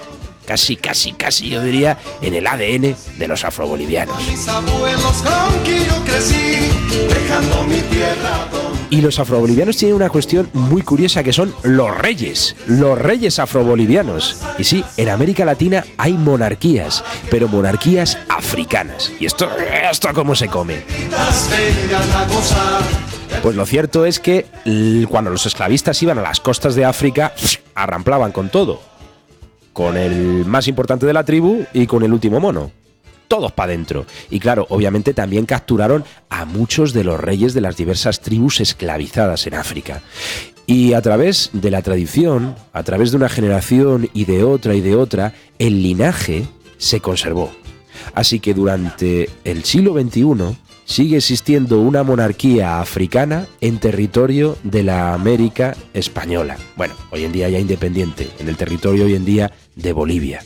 casi, 0.46 0.76
casi, 0.78 1.14
casi, 1.14 1.50
yo 1.50 1.62
diría, 1.62 2.00
en 2.22 2.34
el 2.34 2.48
ADN 2.48 2.96
de 3.18 3.28
los 3.28 3.46
afrobolivianos. 3.46 4.18
Mis 4.28 4.48
abuelos 4.48 5.24
yo 5.88 6.04
crecí, 6.06 6.72
dejando 7.08 7.64
mi 7.66 7.82
tierra 7.82 8.48
Y 8.92 9.02
los 9.02 9.20
afrobolivianos 9.20 9.78
tienen 9.78 9.96
una 9.96 10.10
cuestión 10.10 10.50
muy 10.54 10.82
curiosa 10.82 11.24
que 11.24 11.32
son 11.32 11.54
los 11.64 11.96
reyes, 11.96 12.56
los 12.68 12.98
reyes 12.98 13.38
afrobolivianos. 13.38 14.42
Y 14.58 14.64
sí, 14.64 14.84
en 14.98 15.10
América 15.10 15.46
Latina 15.46 15.86
hay 15.98 16.14
monarquías, 16.14 17.04
pero 17.30 17.48
monarquías 17.48 18.18
africanas. 18.30 19.12
¿Y 19.20 19.26
esto, 19.26 19.48
esto 19.92 20.10
cómo 20.14 20.34
se 20.34 20.48
come? 20.48 20.82
Pues 23.44 23.56
lo 23.56 23.66
cierto 23.66 24.06
es 24.06 24.20
que 24.20 24.48
cuando 25.08 25.30
los 25.30 25.46
esclavistas 25.46 26.02
iban 26.02 26.18
a 26.18 26.22
las 26.22 26.40
costas 26.40 26.74
de 26.74 26.86
África, 26.86 27.34
arramplaban 27.76 28.32
con 28.32 28.50
todo. 28.50 28.82
Con 29.72 29.98
el 29.98 30.46
más 30.46 30.68
importante 30.68 31.06
de 31.06 31.14
la 31.14 31.24
tribu 31.24 31.64
y 31.74 31.86
con 31.86 32.04
el 32.04 32.12
último 32.12 32.40
mono. 32.40 32.72
Todos 33.30 33.54
para 33.54 33.72
adentro. 33.72 34.06
Y 34.30 34.40
claro, 34.40 34.66
obviamente 34.70 35.14
también 35.14 35.46
capturaron 35.46 36.04
a 36.30 36.44
muchos 36.46 36.92
de 36.92 37.06
los 37.06 37.20
reyes 37.20 37.54
de 37.54 37.62
las 37.62 37.78
diversas 37.78 38.20
tribus 38.20 38.60
esclavizadas 38.60 39.48
en 39.48 39.54
África. 39.54 40.02
Y 40.66 40.94
a 40.94 41.02
través 41.02 41.52
de 41.54 41.72
la 41.72 41.82
tradición, 41.82 42.56
a 42.74 42.84
través 42.84 43.12
de 43.12 43.18
una 43.18 43.30
generación 43.30 44.10
y 44.14 44.26
de 44.26 44.44
otra 44.44 44.74
y 44.74 44.82
de 44.82 44.96
otra, 44.96 45.34
el 45.60 45.82
linaje 45.82 46.48
se 46.78 47.02
conservó. 47.02 47.52
Así 48.16 48.40
que 48.40 48.54
durante 48.54 49.30
el 49.44 49.64
siglo 49.64 49.94
XXI 49.94 50.58
sigue 50.86 51.18
existiendo 51.18 51.80
una 51.82 52.02
monarquía 52.02 52.82
africana 52.82 53.46
en 53.62 53.78
territorio 53.78 54.58
de 54.64 54.82
la 54.82 55.14
América 55.14 55.78
española. 55.94 56.58
Bueno, 56.76 56.96
hoy 57.12 57.26
en 57.26 57.32
día 57.32 57.48
ya 57.48 57.60
independiente, 57.60 58.28
en 58.40 58.50
el 58.50 58.58
territorio 58.58 59.06
hoy 59.06 59.14
en 59.14 59.26
día 59.26 59.52
de 59.76 59.94
Bolivia. 59.94 60.44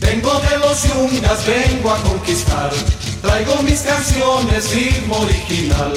Vengo 0.00 0.32
de 0.40 0.58
los 0.58 0.82
yungas, 0.84 1.46
vengo 1.46 1.90
a 1.90 1.96
conquistar. 2.02 2.70
Traigo 3.22 3.62
mis 3.62 3.80
canciones, 3.80 4.74
ritmo 4.74 5.18
original. 5.18 5.92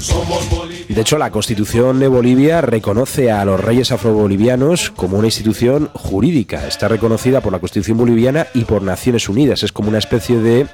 Somos 0.00 0.48
bolivianos. 0.50 0.94
De 0.94 1.00
hecho, 1.00 1.18
la 1.18 1.30
Constitución 1.30 1.98
de 1.98 2.08
Bolivia 2.08 2.60
reconoce 2.60 3.30
a 3.30 3.44
los 3.44 3.60
reyes 3.60 3.92
afrobolivianos 3.92 4.90
como 4.90 5.18
una 5.18 5.28
institución 5.28 5.90
jurídica. 5.94 6.66
Está 6.66 6.88
reconocida 6.88 7.40
por 7.40 7.52
la 7.52 7.58
Constitución 7.58 7.98
boliviana 7.98 8.46
y 8.54 8.64
por 8.64 8.82
Naciones 8.82 9.28
Unidas. 9.28 9.62
Es 9.62 9.72
como 9.72 9.88
una 9.88 9.98
especie 9.98 10.38
de... 10.38 10.66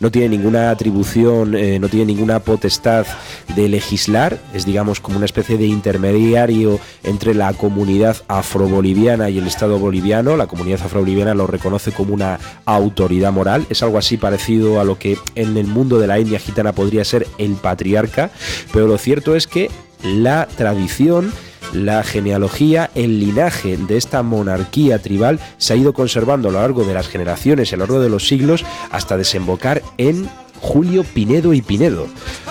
No 0.00 0.10
tiene 0.10 0.28
ninguna 0.28 0.70
atribución, 0.70 1.54
eh, 1.54 1.78
no 1.78 1.88
tiene 1.88 2.06
ninguna 2.06 2.40
potestad 2.40 3.06
de 3.54 3.68
legislar. 3.68 4.38
Es, 4.52 4.64
digamos, 4.64 5.00
como 5.00 5.16
una 5.16 5.26
especie 5.26 5.56
de 5.56 5.66
intermediario 5.66 6.78
entre 7.02 7.34
la 7.34 7.52
comunidad 7.52 8.16
afroboliviana 8.28 9.30
y 9.30 9.38
el 9.38 9.46
Estado 9.46 9.78
boliviano. 9.78 10.36
La 10.36 10.46
comunidad 10.46 10.82
afroboliviana 10.82 11.34
lo 11.34 11.46
reconoce 11.46 11.92
como 11.92 12.14
una 12.14 12.38
autoridad 12.64 13.32
moral. 13.32 13.66
Es 13.70 13.82
algo 13.82 13.98
así 13.98 14.16
parecido 14.16 14.80
a 14.80 14.84
lo 14.84 14.98
que 14.98 15.18
en 15.34 15.56
el 15.56 15.66
mundo 15.66 15.98
de 15.98 16.06
la 16.06 16.18
India 16.18 16.38
gitana 16.38 16.72
podría 16.72 17.04
ser 17.04 17.26
el 17.38 17.52
patriarca. 17.54 18.30
Pero 18.72 18.86
lo 18.86 18.98
cierto 18.98 19.34
es 19.34 19.46
que 19.46 19.70
la 20.02 20.46
tradición, 20.46 21.32
la 21.72 22.02
genealogía, 22.02 22.90
el 22.94 23.20
linaje 23.20 23.76
de 23.76 23.96
esta 23.96 24.22
monarquía 24.22 25.00
tribal 25.00 25.40
se 25.58 25.72
ha 25.72 25.76
ido 25.76 25.92
conservando 25.92 26.48
a 26.48 26.52
lo 26.52 26.60
largo 26.60 26.84
de 26.84 26.94
las 26.94 27.08
generaciones 27.08 27.72
a 27.72 27.76
lo 27.76 27.84
largo 27.84 28.00
de 28.00 28.08
los 28.08 28.26
siglos 28.26 28.64
hasta 28.90 29.16
desembocar 29.16 29.82
en 29.98 30.28
Julio 30.60 31.04
Pinedo 31.04 31.52
y 31.52 31.60
Pinedo, 31.60 32.06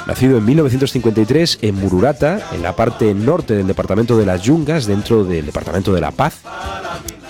nacido 0.05 0.37
en 0.37 0.45
1953 0.45 1.59
en 1.61 1.75
Mururata, 1.75 2.49
en 2.53 2.61
la 2.61 2.75
parte 2.75 3.13
norte 3.13 3.55
del 3.55 3.65
departamento 3.65 4.17
de 4.17 4.25
las 4.25 4.43
Yungas, 4.43 4.85
dentro 4.85 5.23
del 5.23 5.47
departamento 5.47 5.93
de 5.93 6.01
La 6.01 6.11
Paz, 6.11 6.41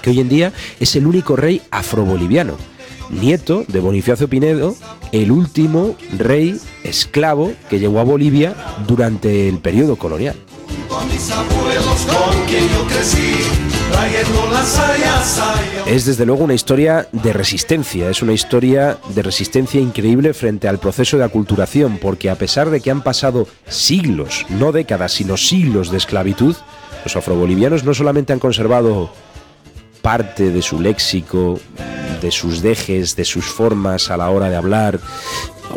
que 0.02 0.10
hoy 0.10 0.20
en 0.20 0.30
día 0.30 0.52
es 0.82 0.96
el 0.98 1.08
único 1.08 1.38
rey 1.38 1.62
afroboliviano, 1.72 2.58
nieto 3.10 3.64
de 3.68 3.80
Bonifacio 3.80 4.28
Pinedo, 4.28 4.76
el 5.14 5.32
último 5.32 5.96
rey 6.18 6.60
esclavo 6.84 7.54
que 7.70 7.80
llegó 7.80 8.00
a 8.00 8.04
Bolivia 8.04 8.54
durante 8.86 9.48
el 9.48 9.60
periodo 9.60 9.96
colonial. 9.96 10.36
Es 15.86 16.06
desde 16.06 16.26
luego 16.26 16.44
una 16.44 16.54
historia 16.54 17.08
de 17.12 17.34
resistencia, 17.34 18.10
es 18.10 18.22
una 18.22 18.34
historia 18.34 18.98
de 19.14 19.22
resistencia 19.22 19.80
increíble 19.80 20.34
frente 20.34 20.68
al 20.68 20.80
proceso 20.80 21.18
de 21.18 21.24
aculturación, 21.24 21.98
porque 21.98 22.30
a 22.30 22.36
pesar 22.36 22.70
de 22.70 22.82
que 22.82 22.92
han 22.92 23.04
pasado 23.04 23.48
siglos, 23.68 24.46
no 24.50 24.72
décadas, 24.72 25.12
sino 25.14 25.38
siglos 25.38 25.92
de 25.92 25.98
esclavitud, 25.98 26.56
los 27.04 27.16
afrobolivianos 27.16 27.84
no 27.84 27.94
solamente 27.94 28.34
han 28.34 28.40
conservado 28.40 29.12
parte 30.02 30.52
de 30.52 30.62
su 30.62 30.80
léxico, 30.80 31.60
de 32.22 32.32
sus 32.32 32.62
dejes, 32.62 33.16
de 33.16 33.26
sus 33.26 33.46
formas 33.46 34.10
a 34.10 34.18
la 34.18 34.30
hora 34.30 34.50
de 34.50 34.56
hablar, 34.56 35.00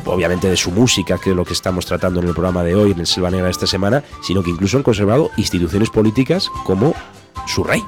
obviamente 0.05 0.49
de 0.49 0.57
su 0.57 0.71
música, 0.71 1.19
que 1.19 1.31
es 1.31 1.37
lo 1.37 1.45
que 1.45 1.53
estamos 1.53 1.87
tratando 1.87 2.21
en 2.21 2.29
el 2.29 2.33
programa 2.33 2.63
de 2.63 2.75
hoy, 2.75 2.93
en 2.93 3.01
el 3.01 3.07
Selva 3.07 3.31
Negra 3.31 3.47
de 3.47 3.53
esta 3.53 3.67
semana, 3.67 4.05
sino 4.23 4.43
que 4.43 4.51
incluso 4.51 4.77
han 4.77 4.83
conservado 4.83 5.31
instituciones 5.37 5.91
políticas 5.91 6.51
como 6.65 6.95
su 7.47 7.65
rey. 7.65 7.83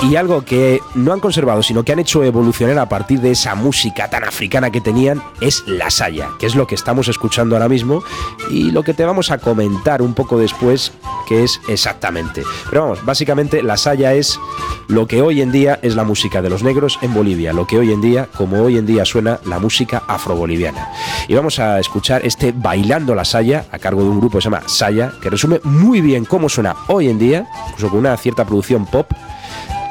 Y 0.00 0.14
algo 0.14 0.44
que 0.44 0.80
no 0.94 1.12
han 1.12 1.18
conservado, 1.18 1.62
sino 1.62 1.82
que 1.82 1.92
han 1.92 1.98
hecho 1.98 2.22
evolucionar 2.22 2.78
a 2.78 2.88
partir 2.88 3.20
de 3.20 3.32
esa 3.32 3.56
música 3.56 4.08
tan 4.08 4.22
africana 4.22 4.70
que 4.70 4.80
tenían, 4.80 5.20
es 5.40 5.64
la 5.66 5.90
saya, 5.90 6.30
que 6.38 6.46
es 6.46 6.54
lo 6.54 6.68
que 6.68 6.76
estamos 6.76 7.08
escuchando 7.08 7.56
ahora 7.56 7.68
mismo 7.68 8.04
y 8.48 8.70
lo 8.70 8.84
que 8.84 8.94
te 8.94 9.04
vamos 9.04 9.32
a 9.32 9.38
comentar 9.38 10.00
un 10.00 10.14
poco 10.14 10.38
después, 10.38 10.92
que 11.26 11.42
es 11.42 11.60
exactamente. 11.68 12.44
Pero 12.70 12.82
vamos, 12.82 13.04
básicamente 13.04 13.62
la 13.62 13.76
saya 13.76 14.14
es 14.14 14.38
lo 14.86 15.08
que 15.08 15.20
hoy 15.20 15.42
en 15.42 15.50
día 15.50 15.80
es 15.82 15.96
la 15.96 16.04
música 16.04 16.42
de 16.42 16.48
los 16.48 16.62
negros 16.62 16.98
en 17.02 17.12
Bolivia, 17.12 17.52
lo 17.52 17.66
que 17.66 17.78
hoy 17.78 17.92
en 17.92 18.00
día, 18.00 18.28
como 18.36 18.62
hoy 18.62 18.78
en 18.78 18.86
día 18.86 19.04
suena 19.04 19.40
la 19.46 19.58
música 19.58 20.04
afroboliviana. 20.06 20.88
Y 21.26 21.34
vamos 21.34 21.58
a 21.58 21.80
escuchar 21.80 22.24
este 22.24 22.52
Bailando 22.52 23.16
la 23.16 23.24
Saya 23.24 23.66
a 23.72 23.78
cargo 23.78 24.04
de 24.04 24.10
un 24.10 24.20
grupo 24.20 24.38
que 24.38 24.42
se 24.42 24.50
llama 24.50 24.62
Saya, 24.68 25.12
que 25.20 25.28
resume 25.28 25.60
muy 25.64 26.00
bien 26.00 26.24
cómo 26.24 26.48
suena 26.48 26.76
hoy 26.86 27.08
en 27.08 27.18
día, 27.18 27.48
incluso 27.66 27.90
con 27.90 27.98
una 27.98 28.16
cierta 28.16 28.46
producción 28.46 28.86
pop 28.86 29.10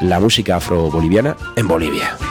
la 0.02 0.20
música 0.20 0.58
afro-boliviana 0.58 1.36
en 1.56 1.68
Bolivia. 1.68 2.27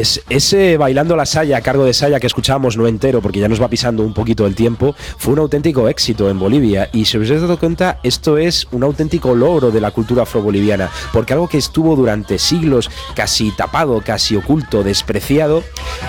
Pues 0.00 0.22
ese 0.30 0.78
Bailando 0.78 1.14
la 1.14 1.26
Saya 1.26 1.58
a 1.58 1.60
cargo 1.60 1.84
de 1.84 1.92
Saya 1.92 2.20
que 2.20 2.26
escuchábamos 2.26 2.78
no 2.78 2.86
entero 2.86 3.20
porque 3.20 3.38
ya 3.38 3.48
nos 3.48 3.60
va 3.60 3.68
pisando 3.68 4.02
un 4.02 4.14
poquito 4.14 4.46
el 4.46 4.54
tiempo, 4.54 4.94
fue 5.18 5.34
un 5.34 5.40
auténtico 5.40 5.90
éxito 5.90 6.30
en 6.30 6.38
Bolivia 6.38 6.88
y 6.90 7.04
si 7.04 7.18
os 7.18 7.28
habéis 7.28 7.42
dado 7.42 7.58
cuenta, 7.58 8.00
esto 8.02 8.38
es 8.38 8.66
un 8.72 8.82
auténtico 8.82 9.34
logro 9.34 9.70
de 9.70 9.82
la 9.82 9.90
cultura 9.90 10.22
afroboliviana, 10.22 10.88
porque 11.12 11.34
algo 11.34 11.50
que 11.50 11.58
estuvo 11.58 11.96
durante 11.96 12.38
siglos 12.38 12.90
casi 13.14 13.50
tapado, 13.50 14.00
casi 14.00 14.36
oculto, 14.36 14.82
despreciado, 14.82 15.62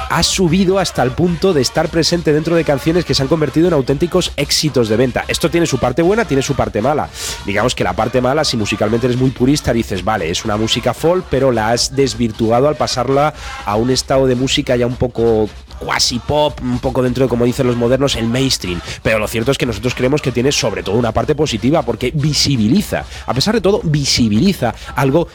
ha 0.09 0.23
subido 0.23 0.79
hasta 0.79 1.03
el 1.03 1.11
punto 1.11 1.51
de 1.51 1.59
estar 1.59 1.89
presente 1.89 2.31
dentro 2.31 2.55
de 2.55 2.63
canciones 2.63 3.03
que 3.03 3.13
se 3.13 3.23
han 3.23 3.27
convertido 3.27 3.67
en 3.67 3.73
auténticos 3.73 4.31
éxitos 4.37 4.87
de 4.87 4.95
venta. 4.95 5.25
Esto 5.27 5.49
tiene 5.49 5.65
su 5.65 5.79
parte 5.79 6.01
buena, 6.01 6.23
tiene 6.23 6.43
su 6.43 6.55
parte 6.55 6.81
mala. 6.81 7.09
Digamos 7.45 7.75
que 7.75 7.83
la 7.83 7.91
parte 7.91 8.21
mala, 8.21 8.45
si 8.45 8.55
musicalmente 8.55 9.07
eres 9.07 9.19
muy 9.19 9.31
purista, 9.31 9.73
dices, 9.73 10.05
vale, 10.05 10.29
es 10.29 10.45
una 10.45 10.55
música 10.55 10.93
folk, 10.93 11.25
pero 11.29 11.51
la 11.51 11.71
has 11.71 11.93
desvirtuado 11.93 12.69
al 12.69 12.77
pasarla 12.77 13.33
a 13.65 13.80
un 13.81 13.89
estado 13.89 14.27
de 14.27 14.35
música 14.35 14.75
ya 14.75 14.85
un 14.85 14.95
poco 14.95 15.49
quasi 15.79 16.19
pop, 16.19 16.59
un 16.61 16.79
poco 16.79 17.01
dentro 17.01 17.25
de, 17.25 17.29
como 17.29 17.45
dicen 17.45 17.67
los 17.67 17.75
modernos, 17.75 18.15
el 18.15 18.27
mainstream. 18.27 18.79
Pero 19.01 19.19
lo 19.19 19.27
cierto 19.27 19.51
es 19.51 19.57
que 19.57 19.65
nosotros 19.65 19.95
creemos 19.95 20.21
que 20.21 20.31
tiene 20.31 20.51
sobre 20.51 20.83
todo 20.83 20.95
una 20.95 21.11
parte 21.11 21.35
positiva, 21.35 21.81
porque 21.81 22.11
visibiliza, 22.13 23.03
a 23.25 23.33
pesar 23.33 23.55
de 23.55 23.61
todo, 23.61 23.81
visibiliza 23.83 24.73
algo 24.95 25.27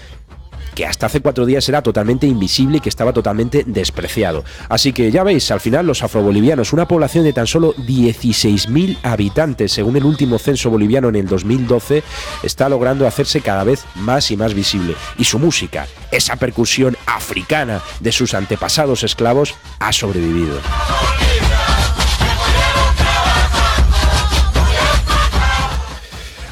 que 0.77 0.87
hasta 0.87 1.07
hace 1.07 1.23
cuatro 1.23 1.47
días 1.47 1.67
era 1.71 1.83
totalmente 1.83 2.27
invisible 2.27 2.77
y 2.77 2.81
que 2.81 2.91
estaba 2.91 3.15
totalmente 3.15 3.65
despreciado. 3.67 4.45
Así 4.69 4.93
que 4.93 5.11
ya 5.11 5.25
veis, 5.25 5.51
al 5.51 5.59
final 5.59 5.87
los 5.87 6.03
afrobolivianos, 6.03 6.75
una 6.75 6.87
población 6.87 7.25
de 7.25 7.33
tan 7.33 7.47
solo 7.47 7.75
16.000 7.77 8.99
habitantes, 9.03 9.73
según 9.73 9.97
el 9.97 10.05
último 10.05 10.39
censo 10.39 10.69
boliviano 10.69 11.09
en 11.09 11.17
el 11.17 11.27
2012, 11.27 12.03
está 12.43 12.69
logrando 12.69 13.07
hacerse 13.07 13.41
cada 13.41 13.65
vez 13.65 13.85
más 13.95 14.31
y 14.31 14.37
más 14.37 14.53
visible. 14.53 14.95
Y 15.17 15.25
su 15.25 15.39
música, 15.39 15.87
esa 16.11 16.37
percusión 16.37 16.95
africana 17.07 17.81
de 18.01 18.13
sus 18.13 18.35
antepasados 18.35 19.03
esclavos, 19.03 19.55
ha 19.79 19.93
sobrevivido. 19.95 20.61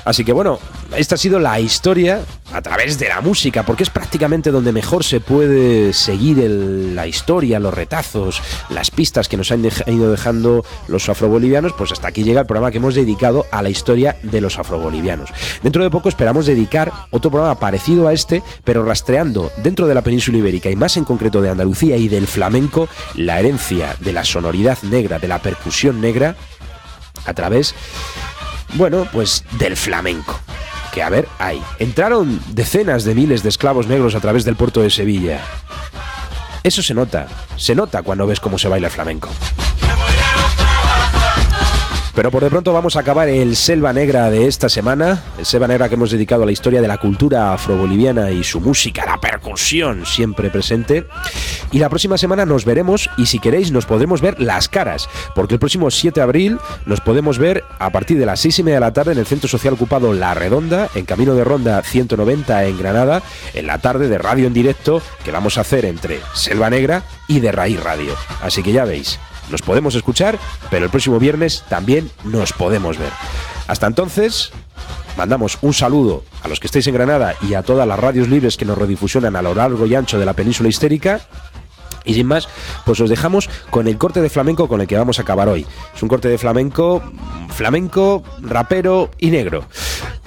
Así 0.06 0.24
que 0.24 0.32
bueno, 0.32 0.58
esta 0.96 1.14
ha 1.14 1.18
sido 1.18 1.38
la 1.38 1.60
historia 1.60 2.22
a 2.54 2.62
través 2.62 2.98
de 2.98 3.08
la 3.08 3.20
música, 3.20 3.64
porque 3.64 3.82
es 3.82 3.90
prácticamente 3.90 4.50
donde 4.50 4.72
mejor 4.72 5.02
se 5.04 5.20
puede 5.20 5.92
seguir 5.92 6.38
el- 6.38 6.94
la 6.94 7.06
historia, 7.08 7.58
los 7.58 7.74
retazos, 7.74 8.40
las 8.70 8.90
pistas 8.90 9.28
que 9.28 9.36
nos 9.36 9.50
han 9.50 9.62
dej- 9.64 9.86
ido 9.92 10.10
dejando 10.10 10.64
los 10.88 11.08
afrobolivianos. 11.08 11.72
Pues 11.72 11.90
hasta 11.92 12.08
aquí 12.08 12.22
llega 12.22 12.40
el 12.40 12.46
programa 12.46 12.70
que 12.70 12.78
hemos 12.78 12.94
dedicado 12.94 13.44
a 13.50 13.60
la 13.60 13.70
historia 13.70 14.16
de 14.22 14.40
los 14.40 14.58
afrobolivianos. 14.58 15.30
Dentro 15.62 15.82
de 15.82 15.90
poco 15.90 16.08
esperamos 16.08 16.46
dedicar 16.46 16.92
otro 17.10 17.30
programa 17.30 17.58
parecido 17.58 18.06
a 18.06 18.12
este, 18.12 18.42
pero 18.62 18.84
rastreando 18.84 19.50
dentro 19.56 19.86
de 19.88 19.94
la 19.94 20.02
península 20.02 20.38
ibérica 20.38 20.70
y 20.70 20.76
más 20.76 20.96
en 20.96 21.04
concreto 21.04 21.42
de 21.42 21.50
Andalucía 21.50 21.96
y 21.96 22.06
del 22.08 22.26
flamenco, 22.28 22.88
la 23.16 23.40
herencia 23.40 23.96
de 23.98 24.12
la 24.12 24.24
sonoridad 24.24 24.78
negra, 24.82 25.18
de 25.18 25.26
la 25.28 25.40
percusión 25.42 26.00
negra, 26.00 26.36
a 27.26 27.34
través 27.34 27.74
bueno, 28.74 29.06
pues 29.12 29.44
del 29.58 29.76
flamenco. 29.76 30.38
Que 30.94 31.02
a 31.02 31.10
ver, 31.10 31.26
hay. 31.40 31.60
Entraron 31.80 32.40
decenas 32.50 33.02
de 33.04 33.16
miles 33.16 33.42
de 33.42 33.48
esclavos 33.48 33.88
negros 33.88 34.14
a 34.14 34.20
través 34.20 34.44
del 34.44 34.54
puerto 34.54 34.80
de 34.80 34.90
Sevilla. 34.90 35.40
Eso 36.62 36.82
se 36.82 36.94
nota, 36.94 37.26
se 37.56 37.74
nota 37.74 38.02
cuando 38.02 38.26
ves 38.26 38.38
cómo 38.38 38.58
se 38.58 38.68
baila 38.68 38.86
el 38.86 38.92
flamenco. 38.92 39.28
Pero 42.14 42.30
por 42.30 42.44
de 42.44 42.50
pronto 42.50 42.72
vamos 42.72 42.94
a 42.94 43.00
acabar 43.00 43.28
el 43.28 43.56
Selva 43.56 43.92
Negra 43.92 44.30
de 44.30 44.46
esta 44.46 44.68
semana, 44.68 45.24
el 45.36 45.44
Selva 45.44 45.66
Negra 45.66 45.88
que 45.88 45.96
hemos 45.96 46.12
dedicado 46.12 46.44
a 46.44 46.46
la 46.46 46.52
historia 46.52 46.80
de 46.80 46.86
la 46.86 46.98
cultura 46.98 47.52
afroboliviana 47.52 48.30
y 48.30 48.44
su 48.44 48.60
música, 48.60 49.04
la 49.04 49.20
percusión 49.20 50.06
siempre 50.06 50.48
presente. 50.48 51.06
Y 51.72 51.78
la 51.78 51.88
próxima 51.88 52.16
semana 52.16 52.46
nos 52.46 52.64
veremos 52.64 53.10
y 53.16 53.26
si 53.26 53.40
queréis 53.40 53.72
nos 53.72 53.86
podremos 53.86 54.20
ver 54.20 54.40
las 54.40 54.68
caras, 54.68 55.08
porque 55.34 55.54
el 55.54 55.60
próximo 55.60 55.90
7 55.90 56.20
de 56.20 56.22
abril 56.22 56.58
nos 56.86 57.00
podemos 57.00 57.38
ver 57.38 57.64
a 57.80 57.90
partir 57.90 58.16
de 58.16 58.26
las 58.26 58.38
6 58.38 58.60
y 58.60 58.62
media 58.62 58.76
de 58.76 58.80
la 58.82 58.92
tarde 58.92 59.10
en 59.10 59.18
el 59.18 59.26
Centro 59.26 59.48
Social 59.48 59.74
Ocupado 59.74 60.12
La 60.12 60.34
Redonda, 60.34 60.88
en 60.94 61.06
Camino 61.06 61.34
de 61.34 61.42
Ronda 61.42 61.82
190 61.82 62.64
en 62.66 62.78
Granada, 62.78 63.22
en 63.54 63.66
la 63.66 63.78
tarde 63.78 64.08
de 64.08 64.18
radio 64.18 64.46
en 64.46 64.54
directo 64.54 65.02
que 65.24 65.32
vamos 65.32 65.58
a 65.58 65.62
hacer 65.62 65.84
entre 65.84 66.20
Selva 66.32 66.70
Negra 66.70 67.02
y 67.26 67.40
de 67.40 67.50
Raíz 67.50 67.82
Radio. 67.82 68.14
Así 68.40 68.62
que 68.62 68.70
ya 68.70 68.84
veis, 68.84 69.18
nos 69.50 69.62
podemos 69.62 69.94
escuchar, 69.94 70.38
pero 70.70 70.84
el 70.84 70.90
próximo 70.90 71.18
viernes 71.18 71.64
también 71.68 72.10
nos 72.24 72.52
podemos 72.52 72.98
ver. 72.98 73.10
Hasta 73.66 73.86
entonces, 73.86 74.52
mandamos 75.16 75.58
un 75.62 75.72
saludo 75.72 76.24
a 76.42 76.48
los 76.48 76.60
que 76.60 76.66
estéis 76.66 76.86
en 76.86 76.94
Granada 76.94 77.34
y 77.42 77.54
a 77.54 77.62
todas 77.62 77.86
las 77.86 77.98
radios 77.98 78.28
libres 78.28 78.56
que 78.56 78.64
nos 78.64 78.78
redifusionan 78.78 79.36
a 79.36 79.42
lo 79.42 79.54
largo 79.54 79.86
y 79.86 79.94
ancho 79.94 80.18
de 80.18 80.26
la 80.26 80.34
península 80.34 80.68
histérica. 80.68 81.20
Y 82.04 82.14
sin 82.14 82.26
más, 82.26 82.48
pues 82.84 83.00
os 83.00 83.08
dejamos 83.08 83.48
con 83.70 83.88
el 83.88 83.96
corte 83.98 84.20
de 84.20 84.28
flamenco 84.28 84.68
con 84.68 84.80
el 84.80 84.86
que 84.86 84.96
vamos 84.96 85.18
a 85.18 85.22
acabar 85.22 85.48
hoy. 85.48 85.66
Es 85.94 86.02
un 86.02 86.08
corte 86.08 86.28
de 86.28 86.38
flamenco, 86.38 87.02
flamenco, 87.48 88.22
rapero 88.40 89.10
y 89.18 89.30
negro. 89.30 89.64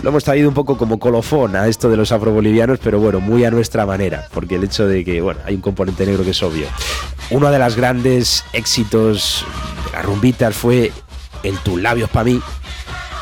Lo 0.01 0.09
hemos 0.09 0.23
traído 0.23 0.47
un 0.49 0.55
poco 0.55 0.77
como 0.77 0.99
colofón 0.99 1.55
a 1.55 1.67
esto 1.67 1.89
de 1.89 1.97
los 1.97 2.11
afrobolivianos, 2.11 2.79
pero 2.83 2.99
bueno, 2.99 3.19
muy 3.19 3.45
a 3.45 3.51
nuestra 3.51 3.85
manera, 3.85 4.27
porque 4.33 4.55
el 4.55 4.63
hecho 4.63 4.87
de 4.87 5.03
que, 5.03 5.21
bueno, 5.21 5.39
hay 5.45 5.55
un 5.55 5.61
componente 5.61 6.05
negro 6.05 6.23
que 6.23 6.31
es 6.31 6.43
obvio. 6.43 6.67
Uno 7.29 7.51
de 7.51 7.59
los 7.59 7.75
grandes 7.75 8.43
éxitos 8.53 9.45
de 9.85 9.91
las 9.91 10.05
rumbitas 10.05 10.55
fue 10.55 10.91
el 11.43 11.57
Tus 11.59 11.81
labios 11.81 12.09
para 12.09 12.25
mí. 12.25 12.41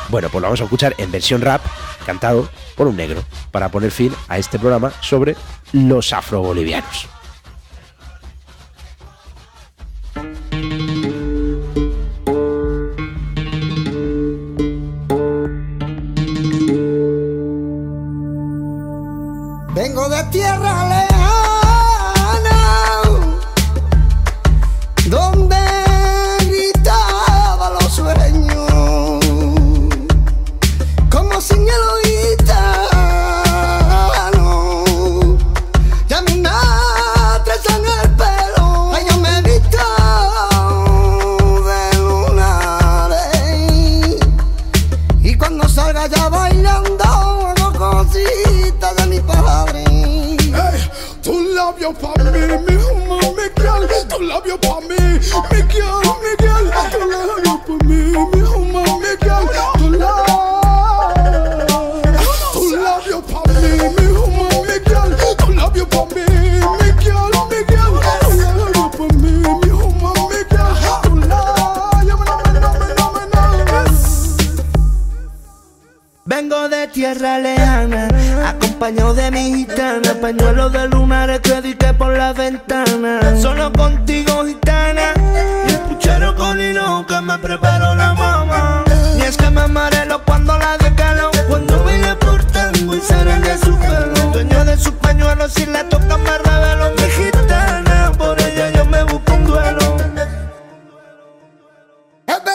Bueno, 0.08 0.28
pues 0.28 0.40
lo 0.40 0.46
vamos 0.46 0.60
a 0.60 0.64
escuchar 0.64 0.94
en 0.98 1.10
versión 1.10 1.40
rap, 1.40 1.60
cantado 2.04 2.48
por 2.76 2.86
un 2.86 2.96
negro, 2.96 3.22
para 3.50 3.70
poner 3.70 3.90
fin 3.90 4.12
a 4.28 4.38
este 4.38 4.58
programa 4.58 4.92
sobre 5.00 5.34
los 5.72 6.12
afrobolivianos. 6.12 7.08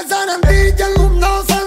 el 0.02 0.10
Sarandí 0.10 0.74
y 0.78 0.82
el 0.82 0.98
mundo 0.98 1.44
se. 1.48 1.62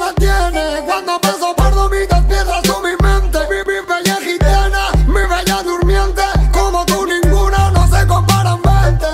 Cuando 0.84 1.20
paso 1.20 1.54
por 1.56 1.90
mis 1.90 2.08
despierta 2.08 2.60
su 2.64 2.80
mi 2.80 2.90
mente. 3.02 3.38
Mi, 3.50 3.58
mi 3.66 3.80
bella 3.86 4.16
gitana, 4.22 4.92
mi 5.06 5.20
bella 5.20 5.62
durmiente. 5.62 6.22
Como 6.52 6.84
tú 6.86 7.06
ninguna, 7.06 7.70
no 7.70 7.86
se 7.88 8.06
comparan, 8.06 8.60
vente. 8.62 9.06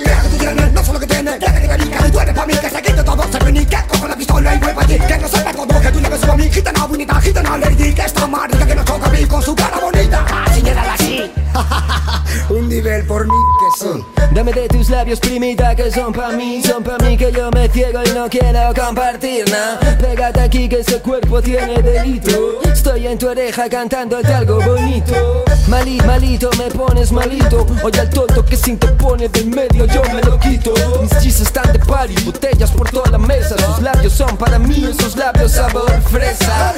Mira 0.00 0.22
que 0.22 0.28
tú 0.28 0.36
tienes, 0.38 0.72
no 0.72 0.84
sé 0.84 0.92
lo 0.92 1.00
que 1.00 1.06
tienes. 1.06 1.34
Mira 1.38 1.52
que 1.52 1.60
te 1.60 1.68
canica, 1.68 2.08
y 2.08 2.10
tú 2.10 2.20
eres 2.20 2.34
pa' 2.34 2.46
mí. 2.46 2.54
Que 2.54 2.70
se 2.70 2.82
quite 2.82 3.02
todo, 3.02 3.24
se 3.30 3.38
reunique. 3.38 3.78
Cojo 3.88 4.08
la 4.08 4.16
pistola 4.16 4.54
y 4.54 4.58
voy 4.58 4.72
pa' 4.72 4.86
ti. 4.86 4.98
Que 4.98 5.18
no 5.18 5.28
sepa 5.28 5.52
todo, 5.52 5.80
que 5.80 5.90
tú 5.90 6.00
le 6.00 6.08
beso 6.08 6.32
a 6.32 6.36
mí. 6.36 6.50
Gitana 6.50 6.86
bonita, 6.86 7.20
gitana 7.20 7.58
lady. 7.58 7.94
Que 7.94 8.02
esta 8.02 8.26
marica 8.26 8.66
que 8.66 8.74
nos 8.74 8.84
toca 8.84 9.06
a 9.06 9.10
mí 9.10 9.24
con 9.26 9.42
su 9.42 9.54
cara 9.54 9.78
bonita. 9.78 10.24
Ah, 10.28 10.46
señala 10.52 10.94
así. 10.94 11.30
Un 12.50 12.68
nivel 12.68 13.06
por 13.06 13.26
mí 13.26 13.32
que 13.60 13.84
sí. 13.84 14.04
Dame 14.32 14.52
de 14.52 14.68
tus 14.68 14.90
labios, 14.90 15.20
primita, 15.20 15.74
que 15.74 15.90
son 15.90 16.12
pa' 16.12 16.30
mí, 16.30 16.62
son 16.62 16.82
pa' 16.82 16.98
mí 16.98 17.16
que 17.16 17.30
yo 17.30 17.50
me 17.52 17.68
ciego 17.68 18.00
y 18.04 18.10
no 18.10 18.28
quiero 18.28 18.72
compartir 18.74 19.48
nada. 19.48 19.78
Pégate 19.98 20.40
aquí 20.40 20.68
que 20.68 20.80
ese 20.80 21.00
cuerpo 21.00 21.40
tiene 21.40 21.80
delito. 21.80 22.60
Estoy 22.64 23.06
en 23.06 23.18
tu 23.18 23.28
oreja 23.28 23.68
cantándote 23.68 24.32
algo 24.32 24.60
bonito. 24.60 25.44
Malito, 25.68 26.04
malito, 26.04 26.50
me 26.58 26.70
pones 26.70 27.12
malito. 27.12 27.66
Oye 27.82 28.00
al 28.00 28.10
tonto 28.10 28.44
que 28.44 28.56
si 28.56 28.76
te 28.76 28.88
pone 28.88 29.28
del 29.28 29.46
medio 29.46 29.86
yo 29.86 30.02
me 30.12 30.20
lo 30.22 30.38
quito. 30.38 30.74
Mis 31.00 31.10
chistes 31.20 31.42
están 31.42 31.72
de 31.72 31.78
party, 31.78 32.14
botellas 32.24 32.70
por 32.72 32.90
toda 32.90 33.10
la 33.10 33.18
mesa. 33.18 33.56
Sus 33.56 33.82
labios 33.82 34.12
son 34.12 34.36
para 34.36 34.58
mí, 34.58 34.84
esos 34.90 35.16
labios 35.16 35.52
sabor 35.52 35.90
fresa. 36.10 36.74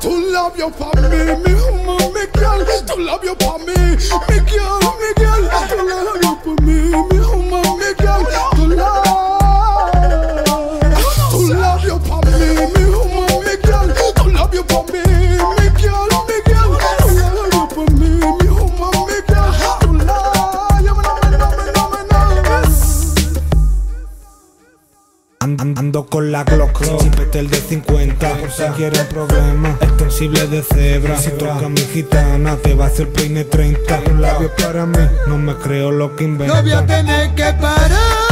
Tu 0.00 0.30
labio 0.30 0.70
pa' 0.70 0.92
mí, 1.00 1.18
mi 1.44 1.52
humo, 1.52 1.96
mi. 2.12 2.20
Tu 2.86 2.98
labio 2.98 3.36
pa' 3.36 3.58
mí, 3.58 3.96
mi 4.28 4.38
girl, 4.50 4.80
mi 5.00 5.10
girl. 5.20 5.42
Tu 5.68 5.76
labio 5.88 6.32
pa' 6.44 6.62
mí, 6.64 6.78
mi 7.10 7.18
humo, 7.18 7.60
mi 7.78 7.90
girl. 8.00 8.22
Tu 8.56 8.66
labio, 8.66 9.29
Ando 25.60 26.06
con 26.06 26.32
la 26.32 26.42
Glock, 26.44 26.80
chipete 27.02 27.38
el 27.38 27.50
de 27.50 27.58
50 27.58 28.34
Por 28.38 28.50
si 28.50 28.62
quieren 28.78 29.06
problemas, 29.08 29.76
extensible 29.82 30.46
de 30.46 30.62
cebra 30.62 31.18
Si 31.18 31.32
toca 31.32 31.68
mi 31.68 31.82
gitana, 31.82 32.56
te 32.56 32.72
va 32.72 32.86
a 32.86 32.88
hacer 32.88 33.10
peine 33.10 33.44
30 33.44 34.00
Un 34.10 34.22
labio 34.22 34.50
para 34.56 34.86
mí, 34.86 34.96
no 35.26 35.36
me 35.36 35.54
creo 35.56 35.90
lo 35.90 36.16
que 36.16 36.26
No 36.26 36.38
voy 36.38 36.46
a 36.46 36.60
inventan 36.60 36.86
tener 36.86 37.34
que 37.34 37.52
parar 37.60 38.29